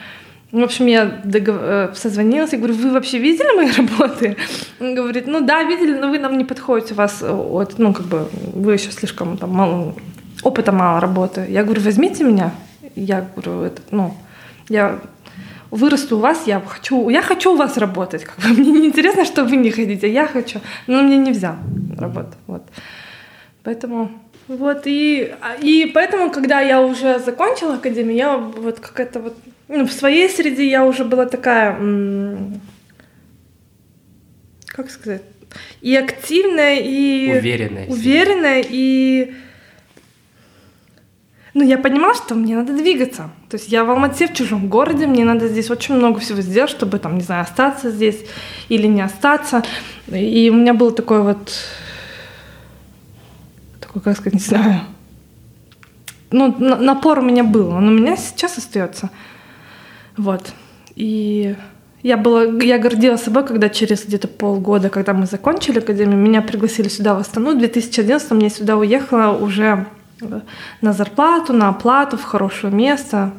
В 0.52 0.62
общем, 0.62 0.88
я 0.88 1.06
догов... 1.24 1.56
Э, 1.60 1.94
созвонилась, 1.96 2.52
я 2.52 2.58
говорю, 2.58 2.74
вы 2.74 2.92
вообще 2.92 3.20
видели 3.20 3.56
мои 3.56 3.72
работы? 3.78 4.36
Он 4.82 4.96
говорит, 4.96 5.28
ну 5.28 5.40
да, 5.40 5.64
видели, 5.64 5.98
но 5.98 6.10
вы 6.10 6.20
нам 6.20 6.38
не 6.38 6.44
подходите, 6.44 6.94
у 6.94 6.98
вас, 6.98 7.22
вот, 7.22 7.76
ну, 7.78 7.94
как 7.94 8.08
бы, 8.08 8.28
вы 8.54 8.74
еще 8.74 8.92
слишком 8.92 9.38
там 9.38 9.52
мало, 9.52 9.96
опыта 10.44 10.74
мало 10.74 11.00
работы. 11.00 11.46
Я 11.48 11.64
говорю, 11.64 11.82
возьмите 11.82 12.26
меня. 12.26 12.52
Я 12.96 13.26
говорю, 13.36 13.62
это, 13.62 13.82
ну, 13.92 14.14
я 14.68 15.00
вырасту 15.72 16.18
у 16.18 16.20
вас, 16.20 16.48
я 16.48 16.60
хочу, 16.60 17.10
я 17.10 17.22
хочу 17.22 17.54
у 17.54 17.56
вас 17.56 17.78
работать. 17.78 18.26
Как 18.26 18.38
бы, 18.38 18.50
мне 18.62 18.72
не 18.72 18.88
интересно, 18.88 19.26
что 19.26 19.44
вы 19.44 19.56
не 19.56 19.72
хотите, 19.72 20.12
я 20.12 20.28
хочу. 20.28 20.60
Но 20.88 21.02
мне 21.02 21.18
не 21.18 21.32
взял 21.32 21.56
работу. 21.98 22.34
Вот. 22.48 22.64
Поэтому 23.64 24.12
вот 24.48 24.82
и, 24.86 25.34
и 25.62 25.92
поэтому, 25.94 26.30
когда 26.32 26.60
я 26.62 26.82
уже 26.82 27.20
закончила 27.20 27.76
академию, 27.76 28.16
я 28.16 28.38
вот 28.38 28.80
какая-то 28.80 29.20
вот 29.20 29.38
ну, 29.68 29.88
в 29.88 29.92
своей 29.92 30.30
среде 30.30 30.70
я 30.70 30.86
уже 30.86 31.06
была 31.06 31.26
такая, 31.26 31.78
как 34.66 34.90
сказать, 34.90 35.22
и 35.80 35.96
активная, 35.96 36.80
и 36.80 37.38
уверенная, 37.38 37.88
уверенная 37.88 38.66
и 38.68 39.34
ну, 41.54 41.64
я 41.64 41.78
понимала, 41.78 42.14
что 42.16 42.36
мне 42.36 42.56
надо 42.56 42.74
двигаться. 42.74 43.30
То 43.50 43.58
есть 43.58 43.70
я 43.70 43.84
в 43.84 43.90
Алмате, 43.90 44.28
в 44.28 44.34
чужом 44.34 44.70
городе, 44.70 45.06
мне 45.06 45.26
надо 45.26 45.50
здесь 45.50 45.70
очень 45.70 45.96
много 45.96 46.20
всего 46.20 46.42
сделать, 46.42 46.72
чтобы, 46.72 46.98
там, 46.98 47.16
не 47.16 47.24
знаю, 47.24 47.44
остаться 47.44 47.92
здесь 47.92 48.20
или 48.70 48.88
не 48.88 49.02
остаться. 49.02 49.64
И 50.08 50.50
у 50.50 50.56
меня 50.56 50.74
был 50.74 50.92
такой 50.92 51.22
вот, 51.22 51.52
такой, 53.82 54.02
как 54.02 54.18
сказать, 54.18 54.34
не 54.34 54.40
знаю, 54.40 54.82
ну, 56.32 56.56
напор 56.58 57.20
у 57.20 57.22
меня 57.22 57.44
был, 57.44 57.70
он 57.70 57.90
у 57.90 57.92
меня 57.92 58.16
сейчас 58.16 58.58
остается. 58.58 59.10
Вот. 60.16 60.54
И 60.96 61.56
я 62.02 62.16
была, 62.16 62.44
я 62.44 62.80
гордилась 62.80 63.24
собой, 63.24 63.46
когда 63.46 63.68
через 63.68 64.06
где-то 64.06 64.30
полгода, 64.30 64.90
когда 64.90 65.14
мы 65.14 65.26
закончили 65.26 65.80
академию, 65.80 66.18
меня 66.18 66.42
пригласили 66.42 66.88
сюда 66.88 67.14
в 67.14 67.20
Астану. 67.20 67.56
В 67.56 67.60
2011 67.60 68.42
я 68.42 68.50
сюда 68.50 68.78
уехала 68.78 69.38
уже 69.38 69.86
на 70.82 70.94
зарплату, 70.94 71.54
на 71.54 71.70
оплату, 71.70 72.18
в 72.18 72.24
хорошее 72.24 72.74
место. 72.74 73.32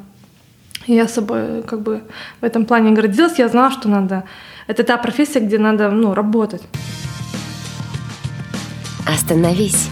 И 0.86 0.94
я 0.94 1.08
собой 1.08 1.62
как 1.62 1.82
бы 1.82 2.02
в 2.40 2.44
этом 2.44 2.66
плане 2.66 2.92
гордилась. 2.92 3.38
Я 3.38 3.48
знала, 3.48 3.70
что 3.70 3.88
надо... 3.88 4.24
Это 4.66 4.84
та 4.84 4.96
профессия, 4.96 5.40
где 5.40 5.58
надо 5.58 5.90
ну, 5.90 6.14
работать. 6.14 6.62
Остановись. 9.06 9.88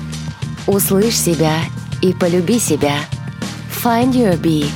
Услышь 0.67 1.19
себя 1.19 1.55
и 2.03 2.13
полюби 2.13 2.59
себя. 2.59 2.95
Find 3.83 4.13
your 4.13 4.41
bee. 4.41 4.67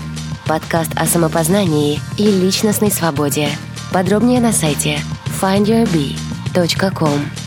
Подкаст 0.47 0.93
о 0.97 1.07
самопознании 1.07 2.01
и 2.19 2.27
личностной 2.27 2.91
свободе. 2.91 3.49
Подробнее 3.93 4.41
на 4.41 4.53
сайте 4.53 4.99
findyourbee.com. 5.41 7.44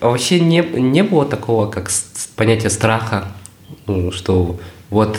А 0.00 0.08
вообще 0.08 0.40
не, 0.40 0.60
не 0.60 1.02
было 1.02 1.24
такого, 1.24 1.70
как 1.70 1.90
понятие 2.36 2.70
страха, 2.70 3.24
ну, 3.86 4.12
что 4.12 4.58
вот 4.90 5.18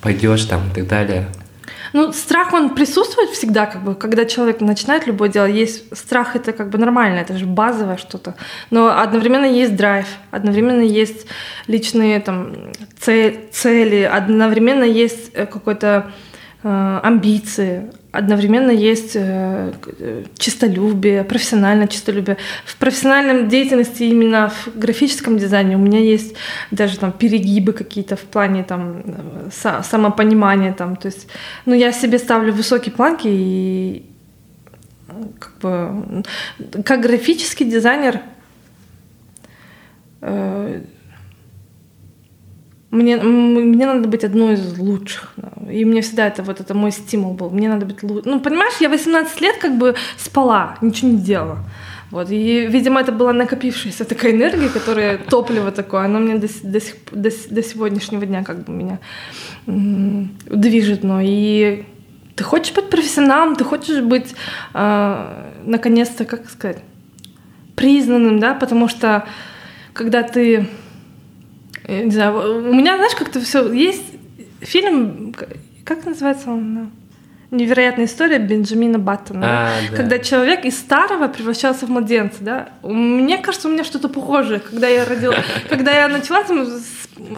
пойдешь 0.00 0.44
там 0.44 0.68
и 0.70 0.74
так 0.74 0.86
далее. 0.88 1.28
Ну, 1.92 2.12
страх, 2.12 2.52
он 2.52 2.70
присутствует 2.70 3.30
всегда, 3.30 3.66
как 3.66 3.82
бы, 3.82 3.94
когда 3.94 4.24
человек 4.24 4.60
начинает 4.60 5.06
любое 5.06 5.28
дело. 5.28 5.46
Есть 5.46 5.96
страх, 5.96 6.36
это 6.36 6.52
как 6.52 6.70
бы 6.70 6.78
нормально, 6.78 7.18
это 7.18 7.36
же 7.36 7.46
базовое 7.46 7.96
что-то. 7.96 8.36
Но 8.70 8.96
одновременно 8.96 9.44
есть 9.44 9.74
драйв, 9.74 10.06
одновременно 10.30 10.82
есть 10.82 11.26
личные 11.66 12.20
там 12.20 12.54
цели, 13.00 14.02
одновременно 14.02 14.84
есть 14.84 15.30
э, 15.34 15.46
какой-то 15.46 16.12
э, 16.62 17.00
амбиции, 17.02 17.90
одновременно 18.12 18.70
есть 18.70 19.12
э, 19.14 19.72
э, 19.98 20.24
чистолюбие, 20.36 21.24
профессиональное 21.24 21.86
чистолюбие. 21.86 22.36
В 22.64 22.76
профессиональном 22.76 23.48
деятельности 23.48 24.02
именно 24.04 24.48
в 24.50 24.68
графическом 24.78 25.38
дизайне 25.38 25.76
у 25.76 25.78
меня 25.78 26.00
есть 26.00 26.34
даже 26.70 26.98
там 26.98 27.12
перегибы 27.12 27.72
какие-то 27.72 28.16
в 28.16 28.22
плане 28.22 28.64
там 28.64 29.02
э, 29.04 29.48
са- 29.50 29.82
самопонимания 29.84 30.72
там, 30.72 30.96
то 30.96 31.06
есть, 31.06 31.28
ну 31.66 31.74
я 31.74 31.92
себе 31.92 32.18
ставлю 32.18 32.52
высокие 32.52 32.92
планки 32.92 33.28
и 33.28 34.06
как 35.38 35.58
бы 35.60 36.24
как 36.84 37.00
графический 37.00 37.66
дизайнер 37.66 38.20
мне, 42.90 43.16
мне 43.16 43.86
надо 43.86 44.08
быть 44.08 44.24
одной 44.24 44.54
из 44.54 44.78
лучших. 44.78 45.34
И 45.70 45.84
мне 45.84 46.00
всегда 46.00 46.26
это 46.26 46.42
вот 46.42 46.60
это 46.60 46.74
мой 46.74 46.90
стимул 46.90 47.34
был. 47.34 47.50
Мне 47.50 47.68
надо 47.68 47.86
быть 47.86 48.02
лучше. 48.02 48.28
Ну, 48.28 48.40
понимаешь, 48.40 48.74
я 48.80 48.88
18 48.88 49.40
лет 49.40 49.56
как 49.58 49.78
бы 49.78 49.94
спала, 50.16 50.76
ничего 50.80 51.10
не 51.12 51.18
делала. 51.18 51.58
Вот. 52.10 52.30
И, 52.30 52.66
видимо, 52.66 53.00
это 53.00 53.12
была 53.12 53.32
накопившаяся 53.32 54.04
такая 54.04 54.32
энергия, 54.32 54.68
которая 54.68 55.18
топливо 55.18 55.70
такое, 55.70 56.04
оно 56.06 56.18
мне 56.18 56.34
до, 56.34 56.48
до, 56.64 56.80
сих- 56.80 56.96
до, 57.12 57.30
до 57.50 57.62
сегодняшнего 57.62 58.26
дня 58.26 58.42
как 58.42 58.64
бы 58.64 58.72
меня 58.72 58.98
м, 59.68 60.36
движет. 60.46 61.04
Но 61.04 61.20
и 61.22 61.84
ты 62.34 62.42
хочешь 62.42 62.74
быть 62.74 62.90
профессионалом, 62.90 63.54
ты 63.54 63.62
хочешь 63.62 64.00
быть, 64.02 64.34
э, 64.74 65.44
наконец-то, 65.64 66.24
как 66.24 66.50
сказать, 66.50 66.78
признанным, 67.76 68.40
да, 68.40 68.54
потому 68.54 68.88
что 68.88 69.24
когда 69.92 70.22
ты 70.24 70.66
не 71.90 72.10
знаю, 72.10 72.68
у 72.68 72.72
меня, 72.72 72.96
знаешь, 72.96 73.14
как-то 73.16 73.40
все 73.40 73.72
есть 73.72 74.04
фильм, 74.60 75.34
как 75.84 76.04
называется 76.04 76.50
он? 76.50 76.90
Невероятная 77.50 78.04
история 78.06 78.38
Бенджамина 78.38 78.98
Баттона. 79.00 79.40
да? 79.40 79.48
А, 79.48 79.90
да. 79.90 79.96
Когда 79.96 80.18
человек 80.20 80.64
из 80.64 80.78
старого 80.78 81.26
превращался 81.26 81.86
в 81.86 81.90
младенца, 81.90 82.36
да? 82.40 82.68
У- 82.82 82.92
Мне 82.92 83.38
кажется, 83.38 83.66
у 83.68 83.72
меня 83.72 83.82
что-то 83.82 84.08
похожее. 84.08 84.60
Когда 84.60 84.86
я 84.86 85.04
родила, 85.04 85.34
когда 85.68 85.90
я 85.90 86.06
начала, 86.08 86.44
там, 86.44 86.64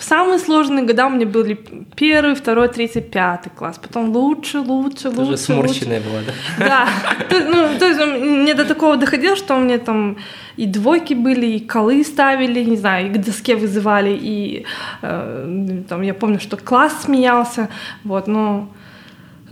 самые 0.01 0.39
сложные 0.39 0.85
года 0.85 1.07
у 1.07 1.11
меня 1.11 1.25
были 1.25 1.55
первый, 1.97 2.35
второй, 2.35 2.69
третий, 2.69 3.01
пятый 3.01 3.51
класс. 3.51 3.79
Потом 3.79 4.11
лучше, 4.11 4.59
лучше, 4.61 5.09
лучше, 5.09 5.21
лучше. 5.31 5.37
сморщенная 5.39 6.01
была, 6.01 6.21
да? 6.59 6.67
Да, 6.69 6.89
то, 7.31 7.41
ну, 7.49 7.79
то 7.79 7.87
есть 7.89 8.01
мне 8.05 8.53
до 8.55 8.67
такого 8.67 8.99
доходило, 8.99 9.35
что 9.35 9.57
мне 9.57 9.79
там 9.79 10.19
и 10.59 10.67
двойки 10.67 11.15
были, 11.15 11.47
и 11.47 11.61
колы 11.67 12.05
ставили, 12.05 12.63
не 12.65 12.77
знаю, 12.77 13.07
и 13.07 13.15
к 13.15 13.17
доске 13.25 13.57
вызывали, 13.57 14.11
и 14.21 14.67
э, 15.01 15.83
там 15.89 16.03
я 16.03 16.13
помню, 16.13 16.39
что 16.39 16.59
класс 16.59 17.05
смеялся, 17.05 17.71
вот, 18.05 18.27
но 18.27 18.69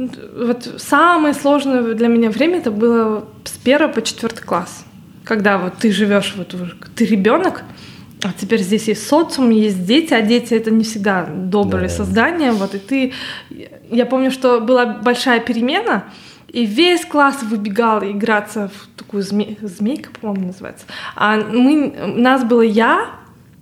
вот 0.01 0.75
самое 0.79 1.35
сложное 1.35 1.95
для 1.95 2.09
меня 2.09 2.31
время 2.31 2.59
это 2.59 2.71
было 2.71 3.27
с 3.45 3.59
первого 3.59 3.93
по 3.93 4.03
четвертый 4.03 4.43
класс, 4.43 4.85
когда 5.25 5.59
вот 5.59 5.75
ты 5.79 5.93
живешь, 5.93 6.35
вот 6.37 6.55
ты 6.95 7.05
ребенок, 7.05 7.65
а 8.23 8.33
теперь 8.39 8.61
здесь 8.61 8.89
есть 8.89 9.07
социум, 9.07 9.51
есть 9.51 9.85
дети, 9.85 10.15
а 10.15 10.23
дети 10.23 10.55
это 10.55 10.71
не 10.71 10.85
всегда 10.85 11.27
добрые 11.27 11.89
Да. 11.89 11.95
создания, 11.95 12.53
вот 12.53 12.75
и 12.75 12.79
ты, 12.79 13.13
я 13.91 14.07
помню, 14.07 14.31
что 14.31 14.61
была 14.61 14.87
большая 14.87 15.41
перемена, 15.41 16.05
и 16.49 16.67
весь 16.67 17.05
класс 17.05 17.43
выбегал 17.43 18.03
играться 18.03 18.71
в 18.75 18.99
такую 18.99 19.23
зме... 19.23 19.57
змейка, 19.63 20.11
по-моему, 20.21 20.49
называется. 20.49 20.85
А 21.15 21.37
мы, 21.37 21.95
нас 22.17 22.43
было 22.45 22.63
я, 22.63 23.11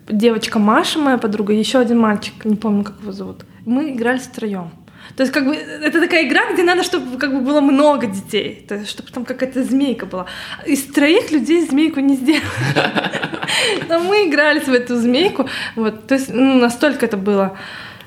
девочка 0.08 0.58
Маша, 0.58 0.98
моя 0.98 1.18
подруга, 1.18 1.52
еще 1.52 1.78
один 1.78 1.98
мальчик, 1.98 2.44
не 2.44 2.56
помню, 2.56 2.84
как 2.84 3.00
его 3.02 3.12
зовут. 3.12 3.44
Мы 3.66 3.90
играли 3.90 4.18
втроем. 4.18 4.70
То 5.18 5.24
есть, 5.24 5.34
как 5.34 5.46
бы, 5.46 5.56
это 5.56 6.00
такая 6.00 6.28
игра, 6.28 6.52
где 6.52 6.62
надо, 6.62 6.84
чтобы 6.84 7.18
как 7.18 7.32
бы 7.32 7.40
было 7.40 7.60
много 7.60 8.06
детей, 8.06 8.64
то 8.68 8.76
есть, 8.76 8.88
чтобы 8.88 9.10
там 9.10 9.24
какая-то 9.24 9.64
змейка 9.64 10.06
была. 10.06 10.26
Из 10.64 10.84
троих 10.84 11.32
людей 11.32 11.66
змейку 11.66 11.98
не 11.98 12.14
сделали. 12.14 12.44
Но 13.88 13.98
мы 13.98 14.28
игрались 14.28 14.68
в 14.68 14.72
эту 14.72 14.96
змейку. 14.96 15.48
Вот, 15.74 16.06
то 16.06 16.14
есть, 16.14 16.32
ну, 16.32 16.60
настолько 16.60 17.04
это 17.04 17.16
было, 17.16 17.58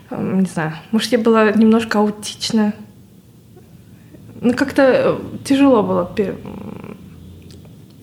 эм, 0.09 0.39
не 0.39 0.45
знаю, 0.45 0.71
может, 0.91 1.11
я 1.11 1.17
была 1.17 1.51
немножко 1.51 1.99
аутичная. 1.99 2.73
Ну, 4.39 4.53
как-то 4.53 4.81
э, 4.81 5.19
тяжело 5.43 5.83
было 5.83 6.09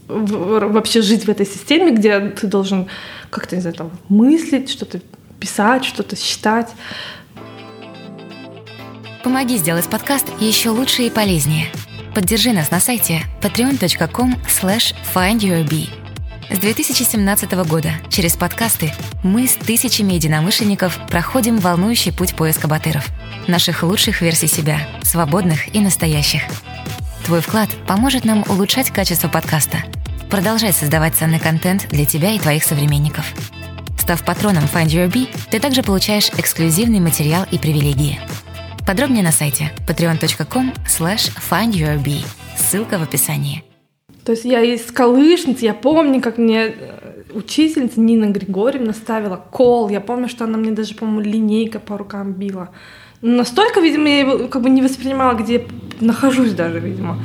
вообще 0.06 1.00
жить 1.00 1.24
в 1.24 1.30
этой 1.30 1.46
системе, 1.46 1.92
где 1.92 2.20
ты 2.28 2.46
должен 2.46 2.88
как-то, 3.30 3.56
не 3.56 3.62
знаю, 3.62 3.76
там, 3.76 3.90
мыслить, 4.10 4.68
что-то 4.68 5.00
писать, 5.40 5.86
что-то 5.86 6.14
считать. 6.14 6.74
Помоги 9.22 9.56
сделать 9.58 9.88
подкаст 9.88 10.26
еще 10.38 10.70
лучше 10.70 11.02
и 11.02 11.10
полезнее. 11.10 11.66
Поддержи 12.14 12.52
нас 12.52 12.70
на 12.70 12.78
сайте 12.78 13.22
patreon.com 13.42 14.36
slash 14.46 14.94
findyourbee. 15.12 15.90
С 16.54 16.58
2017 16.58 17.52
года 17.66 17.90
через 18.08 18.36
подкасты 18.36 18.92
мы 19.24 19.48
с 19.48 19.54
тысячами 19.54 20.14
единомышленников 20.14 20.98
проходим 21.08 21.58
волнующий 21.58 22.12
путь 22.12 22.36
поиска 22.36 22.68
батыров. 22.68 23.08
Наших 23.48 23.82
лучших 23.82 24.20
версий 24.20 24.46
себя, 24.46 24.88
свободных 25.02 25.74
и 25.74 25.80
настоящих. 25.80 26.42
Твой 27.26 27.40
вклад 27.40 27.68
поможет 27.86 28.24
нам 28.24 28.44
улучшать 28.48 28.90
качество 28.90 29.28
подкаста, 29.28 29.78
продолжать 30.30 30.76
создавать 30.76 31.16
ценный 31.16 31.40
контент 31.40 31.88
для 31.88 32.06
тебя 32.06 32.30
и 32.30 32.38
твоих 32.38 32.62
современников. 32.62 33.26
Став 33.98 34.24
патроном 34.24 34.64
Find 34.64 34.86
Your 34.86 35.10
Bee, 35.10 35.28
ты 35.50 35.58
также 35.58 35.82
получаешь 35.82 36.30
эксклюзивный 36.38 37.00
материал 37.00 37.46
и 37.50 37.58
привилегии. 37.58 38.20
Подробнее 38.88 39.22
на 39.22 39.32
сайте 39.32 39.70
patreon.com 39.86 40.72
slash 40.86 41.30
findyourbee. 41.50 42.24
Ссылка 42.56 42.96
в 42.98 43.02
описании. 43.02 43.62
То 44.24 44.32
есть 44.32 44.46
я 44.46 44.62
из 44.62 44.80
Калышницы, 44.90 45.66
я 45.66 45.74
помню, 45.74 46.22
как 46.22 46.38
мне 46.38 46.68
э, 46.68 47.22
учительница 47.34 48.00
Нина 48.00 48.30
Григорьевна 48.30 48.94
ставила 48.94 49.36
кол. 49.36 49.90
Я 49.90 50.00
помню, 50.00 50.26
что 50.26 50.44
она 50.44 50.56
мне 50.56 50.70
даже, 50.70 50.94
по-моему, 50.94 51.20
линейка 51.20 51.80
по 51.80 51.98
рукам 51.98 52.32
била. 52.32 52.70
Ну, 53.20 53.36
Настолько, 53.36 53.80
видимо, 53.80 54.08
я 54.08 54.20
его 54.20 54.48
как 54.48 54.62
бы 54.62 54.70
не 54.70 54.80
воспринимала, 54.80 55.34
где 55.36 55.66
нахожусь 56.00 56.54
даже, 56.54 56.80
видимо. 56.80 57.18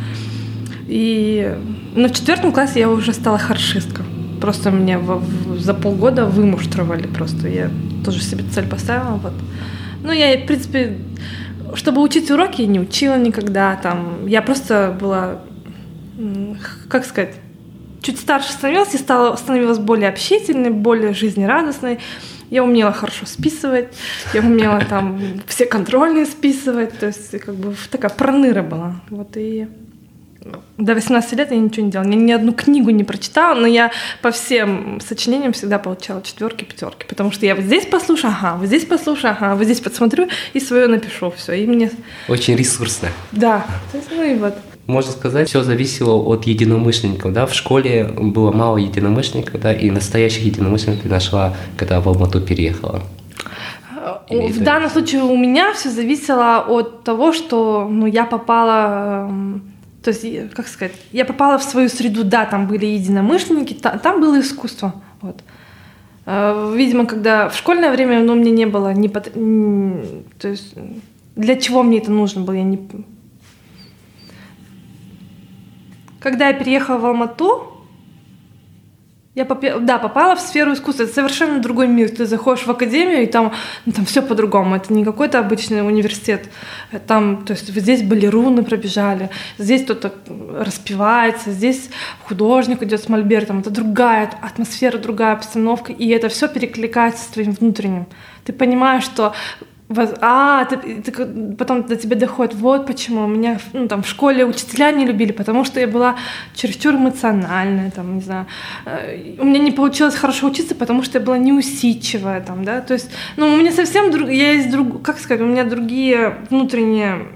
И 0.89 1.49
но 1.95 2.09
в 2.09 2.14
четвертом 2.14 2.51
классе 2.51 2.82
я 2.82 2.89
уже 2.89 3.14
стала 3.14 3.38
харшисткой. 3.38 4.03
Просто 4.41 4.70
меня 4.70 4.99
в- 4.99 5.24
в- 5.24 5.59
за 5.61 5.74
полгода 5.74 6.26
вымуштровали 6.26 7.07
просто. 7.07 7.47
Я 7.47 7.72
тоже 8.03 8.22
себе 8.22 8.43
цель 8.53 8.68
поставила. 8.68 9.16
Вот. 9.16 9.32
Ну, 10.03 10.11
я, 10.11 10.38
в 10.38 10.45
принципе, 10.45 10.97
чтобы 11.76 12.01
учить 12.01 12.30
уроки, 12.32 12.61
я 12.61 12.67
не 12.67 12.80
учила 12.80 13.17
никогда. 13.17 13.76
Там. 13.76 14.28
Я 14.28 14.41
просто 14.41 14.95
была 14.99 15.41
как 16.89 17.05
сказать, 17.05 17.36
чуть 18.01 18.19
старше 18.19 18.51
становилась, 18.51 18.93
я 18.93 18.99
стала, 18.99 19.36
становилась 19.36 19.80
более 19.80 20.09
общительной, 20.09 20.69
более 20.69 21.13
жизнерадостной. 21.13 21.99
Я 22.49 22.63
умела 22.63 22.91
хорошо 22.91 23.26
списывать, 23.26 23.88
я 24.34 24.41
умела 24.41 24.80
там 24.88 25.19
все 25.47 25.65
контрольные 25.65 26.26
списывать, 26.26 26.99
то 26.99 27.07
есть 27.07 27.32
как 27.39 27.55
бы 27.55 27.76
такая 27.89 28.11
проныра 28.11 28.61
была. 28.61 29.01
Вот 29.09 29.36
и 29.38 29.67
до 30.77 30.93
18 30.93 31.33
лет 31.33 31.51
я 31.51 31.57
ничего 31.57 31.85
не 31.85 31.91
делала, 31.91 32.07
ни, 32.07 32.15
ни 32.15 32.31
одну 32.31 32.53
книгу 32.53 32.89
не 32.89 33.03
прочитала, 33.03 33.55
но 33.55 33.67
я 33.67 33.91
по 34.21 34.31
всем 34.31 34.99
сочинениям 34.99 35.53
всегда 35.53 35.79
получала 35.79 36.21
четверки, 36.21 36.63
пятерки, 36.63 37.05
потому 37.07 37.31
что 37.31 37.45
я 37.45 37.55
вот 37.55 37.65
здесь 37.65 37.85
послушаю, 37.85 38.33
ага, 38.37 38.57
вот 38.57 38.67
здесь 38.67 38.85
послушаю, 38.85 39.31
ага, 39.31 39.55
вот 39.55 39.65
здесь 39.65 39.79
подсмотрю 39.79 40.27
и 40.53 40.59
свое 40.59 40.87
напишу, 40.87 41.31
все, 41.31 41.53
и 41.53 41.65
мне, 41.65 41.91
Очень 42.27 42.55
ресурсно. 42.55 43.09
да, 43.31 43.65
то 43.91 43.97
есть, 43.97 44.09
ну 44.11 44.23
и 44.23 44.35
вот. 44.35 44.55
Можно 44.85 45.13
сказать, 45.13 45.47
все 45.47 45.63
зависело 45.63 46.15
от 46.15 46.45
единомышленников. 46.45 47.31
Да? 47.31 47.45
В 47.45 47.53
школе 47.53 48.03
было 48.03 48.51
мало 48.51 48.75
единомышленников, 48.75 49.61
да, 49.61 49.71
и 49.71 49.89
настоящих 49.89 50.43
единомышленников 50.43 51.09
нашла, 51.09 51.55
когда 51.77 52.01
в 52.01 52.09
Алмату 52.09 52.41
переехала. 52.41 53.01
Или 54.29 54.51
В 54.51 54.61
данном 54.61 54.89
случае 54.89 55.23
у 55.23 55.37
меня 55.37 55.71
все 55.73 55.89
зависело 55.89 56.65
от 56.67 57.03
того, 57.03 57.31
что 57.31 57.87
ну, 57.89 58.05
я 58.05 58.25
попала, 58.25 59.27
эм, 59.29 59.72
то 60.04 60.12
есть, 60.12 60.54
как 60.54 60.68
сказать, 60.68 60.93
я 61.12 61.26
попала 61.26 61.58
в 61.58 61.64
свою 61.64 61.89
среду, 61.89 62.24
да, 62.24 62.45
там 62.45 62.68
были 62.68 62.86
единомышленники, 62.86 63.74
та- 63.74 63.97
там 63.97 64.20
было 64.22 64.39
искусство. 64.39 64.93
Вот. 65.22 65.41
Э, 66.26 66.74
Видимо, 66.76 67.06
когда 67.06 67.47
в 67.49 67.56
школьное 67.56 67.91
время, 67.91 68.20
ну, 68.24 68.36
мне 68.36 68.51
не 68.51 68.66
было 68.66 68.93
ни, 68.93 69.08
пот- 69.08 69.32
м, 69.36 70.04
то 70.39 70.47
есть, 70.49 70.76
Для 71.36 71.56
чего 71.56 71.82
мне 71.82 71.97
это 71.97 72.12
нужно 72.12 72.41
было, 72.41 72.54
я 72.54 72.64
не... 72.64 72.78
Когда 76.20 76.47
я 76.49 76.54
переехала 76.54 76.97
в 76.99 77.06
Алмату, 77.06 77.72
я 79.36 79.45
попе... 79.45 79.79
да, 79.79 79.97
попала 79.97 80.36
в 80.36 80.39
сферу 80.39 80.73
искусства. 80.73 81.03
Это 81.03 81.13
совершенно 81.13 81.59
другой 81.59 81.88
мир. 81.88 82.09
Ты 82.09 82.25
заходишь 82.25 82.67
в 82.67 82.71
академию, 82.71 83.23
и 83.23 83.25
там, 83.25 83.53
ну, 83.86 83.91
там 83.91 84.05
все 84.05 84.21
по-другому. 84.21 84.75
Это 84.75 84.93
не 84.93 85.03
какой-то 85.03 85.39
обычный 85.39 85.86
университет. 85.86 86.49
Там, 87.07 87.43
то 87.43 87.53
есть 87.53 87.67
здесь 87.67 88.03
балеруны 88.03 88.63
пробежали, 88.63 89.31
здесь 89.57 89.84
кто-то 89.84 90.13
распевается, 90.59 91.51
здесь 91.51 91.89
художник 92.27 92.84
идет 92.84 93.01
с 93.01 93.09
мольбертом. 93.09 93.59
Это 93.59 93.71
другая 93.71 94.29
атмосфера, 94.41 94.99
другая 94.99 95.34
обстановка, 95.34 95.91
и 95.91 96.09
это 96.09 96.29
все 96.29 96.47
перекликается 96.47 97.23
с 97.23 97.27
твоим 97.27 97.53
внутренним. 97.53 98.05
Ты 98.43 98.53
понимаешь, 98.53 99.03
что 99.03 99.34
а, 100.21 100.65
ты, 100.65 100.77
ты, 100.77 101.11
потом 101.55 101.84
до 101.84 101.95
тебя 101.95 102.15
доходит, 102.15 102.55
вот 102.55 102.88
почему 102.88 103.27
меня 103.27 103.59
ну, 103.73 103.88
там, 103.88 104.01
в 104.01 104.07
школе 104.07 104.45
учителя 104.45 104.91
не 104.91 105.05
любили, 105.05 105.31
потому 105.31 105.65
что 105.65 105.79
я 105.79 105.88
была 105.88 106.15
чересчур 106.55 106.95
эмоциональная, 106.95 107.91
там, 107.91 108.15
не 108.15 108.21
знаю. 108.21 108.47
Э, 108.86 109.36
у 109.39 109.45
меня 109.45 109.59
не 109.59 109.71
получилось 109.71 110.15
хорошо 110.15 110.47
учиться, 110.47 110.73
потому 110.73 111.03
что 111.03 111.19
я 111.19 111.25
была 111.25 111.38
неусидчивая, 111.38 112.41
там, 112.41 112.63
да, 112.65 112.81
то 112.81 112.93
есть, 112.93 113.11
ну, 113.38 113.53
у 113.53 113.57
меня 113.57 113.71
совсем, 113.71 114.09
друг, 114.09 114.29
я 114.29 114.53
есть 114.53 114.71
друг, 114.71 115.03
как 115.03 115.19
сказать, 115.19 115.41
у 115.41 115.47
меня 115.47 115.63
другие 115.63 116.38
внутренние 116.49 117.27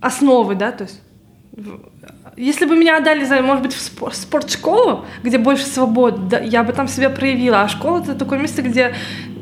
основы, 0.00 0.54
да, 0.54 0.72
то 0.72 0.84
есть 0.84 1.00
если 2.36 2.64
бы 2.64 2.76
меня 2.76 2.96
отдали, 2.96 3.24
может 3.40 3.62
быть, 3.62 3.74
в 3.74 3.80
спорт, 3.80 4.16
спортшколу, 4.16 5.04
где 5.22 5.38
больше 5.38 5.66
свободы, 5.66 6.18
да, 6.30 6.38
я 6.40 6.62
бы 6.62 6.72
там 6.72 6.88
себя 6.88 7.10
проявила. 7.10 7.62
А 7.62 7.68
школа— 7.68 8.00
это 8.02 8.14
такое 8.14 8.38
место, 8.38 8.62
где 8.62 8.94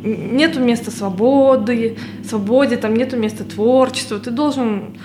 нету 0.03 0.61
места 0.61 0.91
свободы, 0.91 1.99
свободе, 2.29 2.77
там 2.77 2.95
нету 2.95 3.17
места 3.17 3.45
творчеству. 3.45 4.19
Ты 4.19 4.31
должен 4.31 4.99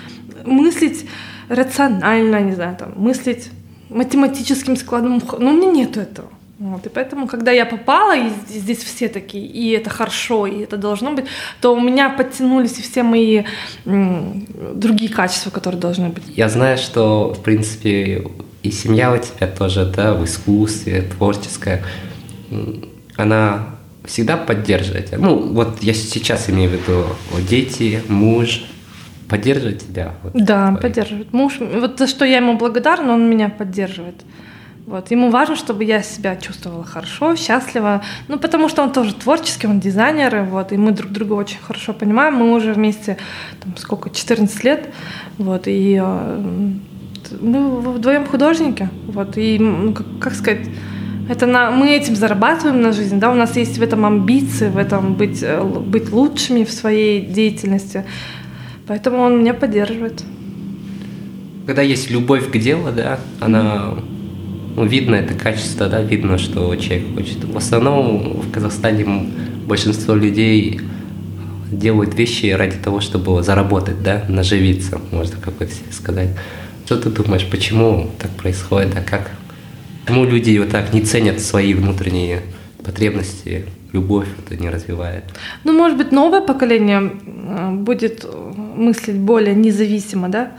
мыслить 0.44 1.08
рационально, 1.48 2.40
не 2.40 2.52
знаю, 2.52 2.76
там, 2.76 2.92
мыслить 2.96 3.50
математическим 3.88 4.76
складом. 4.76 5.22
Но 5.38 5.50
у 5.50 5.54
меня 5.54 5.70
нету 5.70 6.00
этого. 6.00 6.28
Вот, 6.58 6.86
и 6.86 6.88
поэтому, 6.88 7.26
когда 7.26 7.50
я 7.50 7.66
попала, 7.66 8.16
и 8.16 8.30
здесь 8.48 8.78
все 8.78 9.08
такие, 9.08 9.44
и 9.46 9.72
это 9.72 9.90
хорошо, 9.90 10.46
и 10.46 10.62
это 10.62 10.78
должно 10.78 11.12
быть, 11.12 11.26
то 11.60 11.74
у 11.74 11.80
меня 11.80 12.08
подтянулись 12.08 12.78
и 12.78 12.82
все 12.82 13.02
мои 13.02 13.42
м, 13.84 14.46
другие 14.74 15.12
качества, 15.12 15.50
которые 15.50 15.78
должны 15.78 16.08
быть. 16.08 16.22
Я 16.28 16.48
знаю, 16.48 16.78
что, 16.78 17.34
в 17.34 17.42
принципе, 17.42 18.24
и 18.62 18.70
семья 18.70 19.12
у 19.12 19.18
тебя 19.18 19.48
тоже, 19.48 19.84
да, 19.94 20.14
в 20.14 20.24
искусстве, 20.24 21.02
творческая, 21.02 21.82
она 23.16 23.66
всегда 24.06 24.38
поддерживает. 24.38 25.12
Ну, 25.18 25.52
вот 25.52 25.82
я 25.82 25.92
сейчас 25.92 26.48
имею 26.48 26.70
в 26.70 26.72
виду 26.72 27.04
вот 27.32 27.44
дети, 27.46 28.02
муж, 28.08 28.64
поддерживает 29.28 29.86
тебя? 29.86 30.14
Вот, 30.22 30.32
да, 30.32 30.68
твой... 30.68 30.80
поддерживает. 30.80 31.32
Муж, 31.34 31.58
вот 31.60 31.98
за 31.98 32.06
что 32.06 32.24
я 32.24 32.38
ему 32.38 32.56
благодарна, 32.56 33.12
он 33.12 33.28
меня 33.28 33.50
поддерживает. 33.50 34.22
Вот. 34.86 35.10
Ему 35.10 35.30
важно, 35.30 35.56
чтобы 35.56 35.82
я 35.82 36.00
себя 36.02 36.36
чувствовала 36.36 36.84
хорошо, 36.84 37.34
счастливо. 37.34 38.02
Ну, 38.28 38.38
потому 38.38 38.68
что 38.68 38.82
он 38.82 38.92
тоже 38.92 39.14
творческий, 39.14 39.66
он 39.66 39.80
дизайнер, 39.80 40.44
вот, 40.44 40.70
и 40.70 40.76
мы 40.76 40.92
друг 40.92 41.10
друга 41.10 41.32
очень 41.32 41.58
хорошо 41.58 41.92
понимаем. 41.92 42.34
Мы 42.34 42.54
уже 42.54 42.72
вместе, 42.72 43.18
там, 43.60 43.76
сколько, 43.76 44.10
14 44.10 44.62
лет, 44.62 44.88
вот, 45.38 45.66
и 45.66 46.00
э, 46.00 46.40
мы 47.40 47.80
вдвоем 47.94 48.26
художники, 48.26 48.88
вот, 49.08 49.36
и, 49.36 49.58
ну, 49.58 49.92
как, 49.92 50.06
как 50.20 50.34
сказать, 50.34 50.68
это 51.28 51.46
на, 51.46 51.72
мы 51.72 51.90
этим 51.90 52.14
зарабатываем 52.14 52.80
на 52.80 52.92
жизнь, 52.92 53.18
да, 53.18 53.32
у 53.32 53.34
нас 53.34 53.56
есть 53.56 53.78
в 53.78 53.82
этом 53.82 54.06
амбиции, 54.06 54.68
в 54.68 54.78
этом 54.78 55.14
быть, 55.14 55.42
э, 55.42 55.64
быть 55.64 56.12
лучшими 56.12 56.62
в 56.62 56.70
своей 56.70 57.26
деятельности. 57.26 58.04
Поэтому 58.86 59.18
он 59.18 59.40
меня 59.40 59.52
поддерживает. 59.52 60.22
Когда 61.66 61.82
есть 61.82 62.08
любовь 62.08 62.52
к 62.52 62.56
делу, 62.56 62.92
да, 62.92 63.18
она 63.40 63.96
ну, 64.76 64.86
видно 64.86 65.16
это 65.16 65.34
качество, 65.34 65.88
да, 65.88 66.02
видно, 66.02 66.38
что 66.38 66.74
человек 66.76 67.14
хочет. 67.14 67.44
В 67.44 67.56
основном 67.56 68.40
в 68.40 68.50
Казахстане 68.50 69.30
большинство 69.66 70.14
людей 70.14 70.80
делают 71.72 72.14
вещи 72.14 72.46
ради 72.46 72.76
того, 72.76 73.00
чтобы 73.00 73.42
заработать, 73.42 74.02
да, 74.02 74.24
наживиться, 74.28 75.00
можно 75.10 75.36
как-то 75.40 75.66
сказать. 75.90 76.30
Что 76.84 76.98
ты 76.98 77.10
думаешь, 77.10 77.46
почему 77.50 78.10
так 78.18 78.30
происходит, 78.32 78.96
а 78.96 79.00
как 79.00 79.30
Почему 80.06 80.24
люди 80.24 80.56
вот 80.58 80.68
так 80.68 80.92
не 80.94 81.00
ценят 81.00 81.40
свои 81.40 81.74
внутренние 81.74 82.42
потребности, 82.84 83.64
любовь 83.92 84.28
это 84.38 84.56
не 84.56 84.70
развивает? 84.70 85.24
Ну, 85.64 85.72
может 85.72 85.98
быть, 85.98 86.12
новое 86.12 86.40
поколение 86.40 87.10
э, 87.26 87.70
будет 87.72 88.24
мыслить 88.76 89.16
более 89.16 89.56
независимо, 89.56 90.28
да, 90.28 90.52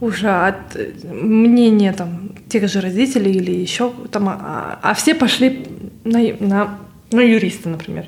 уже 0.00 0.28
от 0.28 0.76
мнения 1.04 1.92
там 1.92 2.29
тех 2.50 2.68
же 2.68 2.80
родителей 2.80 3.32
или 3.32 3.52
еще 3.52 3.92
там, 4.10 4.28
а, 4.28 4.78
а 4.82 4.94
все 4.94 5.14
пошли 5.14 5.66
на, 6.04 6.18
на, 6.40 6.78
на 7.12 7.20
юриста, 7.20 7.68
например. 7.68 8.06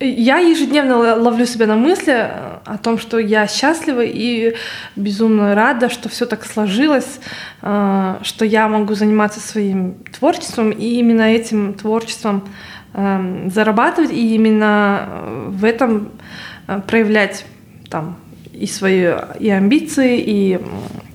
Я 0.00 0.38
ежедневно 0.38 1.16
ловлю 1.16 1.46
себя 1.46 1.66
на 1.66 1.76
мысли 1.76 2.12
э, 2.12 2.58
о 2.64 2.78
том, 2.78 2.98
что 2.98 3.18
я 3.18 3.46
счастлива 3.46 4.02
и 4.04 4.54
безумно 4.96 5.54
рада, 5.54 5.88
что 5.88 6.08
все 6.08 6.26
так 6.26 6.44
сложилось, 6.44 7.20
э, 7.62 8.16
что 8.22 8.44
я 8.44 8.68
могу 8.68 8.94
заниматься 8.94 9.40
своим 9.40 9.94
творчеством 10.18 10.72
и 10.72 10.98
именно 10.98 11.22
этим 11.22 11.74
творчеством 11.74 12.46
эм, 12.92 13.50
зарабатывать 13.50 14.10
и 14.10 14.34
именно 14.34 15.06
э, 15.06 15.46
в 15.50 15.64
этом 15.64 16.10
проявлять 16.86 17.46
там 17.88 18.16
и 18.52 18.66
свои 18.66 19.06
и 19.38 19.48
амбиции, 19.48 20.18
и 20.18 20.60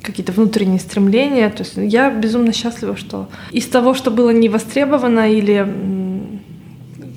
какие-то 0.10 0.32
внутренние 0.32 0.80
стремления. 0.80 1.50
То 1.50 1.64
есть 1.64 1.74
я 1.78 2.10
безумно 2.10 2.54
счастлива, 2.54 2.96
что 2.98 3.30
из 3.52 3.68
того, 3.68 3.94
что 3.94 4.12
было 4.12 4.32
не 4.32 4.50
востребовано 4.50 5.32
или 5.32 5.68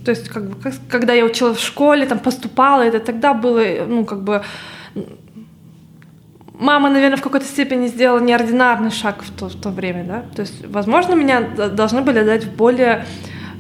то 0.05 0.11
есть, 0.11 0.29
как 0.29 0.49
бы, 0.49 0.73
когда 0.89 1.13
я 1.13 1.25
училась 1.25 1.59
в 1.59 1.65
школе, 1.65 2.07
там 2.07 2.19
поступала, 2.19 2.83
это 2.83 2.99
тогда 2.99 3.35
было, 3.35 3.63
ну, 3.87 4.05
как 4.05 4.25
бы, 4.25 4.43
мама, 6.55 6.91
наверное, 6.91 7.17
в 7.17 7.23
какой-то 7.23 7.47
степени 7.47 7.87
сделала 7.87 8.19
неординарный 8.19 8.91
шаг 8.91 9.23
в 9.23 9.31
то, 9.31 9.49
в 9.49 9.55
то 9.55 9.71
время, 9.71 10.05
да. 10.05 10.25
То 10.35 10.43
есть, 10.43 10.67
возможно, 10.67 11.15
меня 11.15 11.41
должны 11.41 12.03
были 12.03 12.23
дать 12.25 12.45
в 12.45 12.57
более 12.57 13.07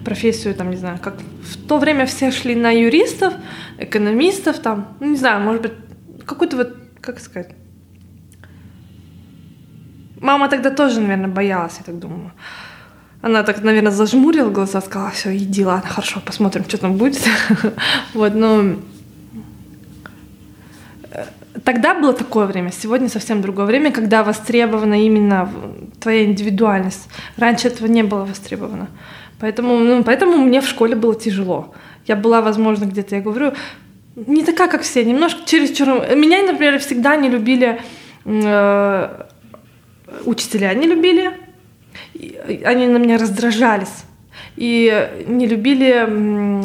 профессию, 0.05 0.55
там, 0.55 0.70
не 0.70 0.76
знаю, 0.76 0.99
как 1.01 1.14
в 1.43 1.68
то 1.68 1.78
время 1.78 2.07
все 2.07 2.33
шли 2.33 2.57
на 2.57 2.70
юристов, 2.70 3.35
экономистов, 3.78 4.59
там, 4.59 4.97
ну, 5.01 5.11
не 5.11 5.16
знаю, 5.16 5.41
может 5.41 5.62
быть, 5.62 5.72
какой-то 6.26 6.57
вот, 6.57 6.76
как 7.01 7.20
сказать, 7.20 7.55
мама 10.22 10.48
тогда 10.48 10.70
тоже, 10.70 11.00
наверное, 11.00 11.28
боялась, 11.28 11.76
я 11.78 11.84
так 11.84 11.98
думаю. 11.98 12.32
Она 13.22 13.42
так, 13.42 13.62
наверное, 13.62 13.92
зажмурила 13.92 14.50
глаза, 14.50 14.80
сказала, 14.80 15.10
все, 15.10 15.36
иди, 15.36 15.64
ладно, 15.64 15.88
хорошо, 15.88 16.20
посмотрим, 16.24 16.64
что 16.64 16.78
там 16.78 16.96
будет. 16.96 17.22
вот, 18.14 18.34
но 18.34 18.76
э, 21.10 21.24
тогда 21.64 21.94
было 21.94 22.12
такое 22.12 22.46
время, 22.46 22.72
сегодня 22.72 23.08
совсем 23.08 23.40
другое 23.40 23.66
время, 23.66 23.92
когда 23.92 24.24
востребована 24.24 25.04
именно 25.04 25.48
твоя 26.00 26.24
индивидуальность. 26.24 27.08
Раньше 27.36 27.68
этого 27.68 27.86
не 27.86 28.02
было 28.02 28.24
востребовано. 28.24 28.88
Поэтому, 29.38 29.78
ну, 29.78 30.02
поэтому 30.02 30.36
мне 30.36 30.60
в 30.60 30.66
школе 30.66 30.96
было 30.96 31.14
тяжело. 31.14 31.74
Я 32.06 32.16
была, 32.16 32.40
возможно, 32.42 32.86
где-то, 32.86 33.16
я 33.16 33.22
говорю, 33.22 33.52
не 34.16 34.44
такая, 34.44 34.68
как 34.68 34.82
все, 34.82 35.04
немножко 35.04 35.40
чересчур... 35.46 35.88
Меня, 36.16 36.42
например, 36.42 36.78
всегда 36.80 37.16
не 37.16 37.28
любили 37.28 37.80
э, 38.24 39.26
учителя, 40.24 40.72
не 40.74 40.86
любили, 40.86 41.32
они 42.64 42.86
на 42.86 42.98
меня 42.98 43.18
раздражались 43.18 44.04
и 44.56 45.10
не 45.26 45.46
любили 45.46 46.06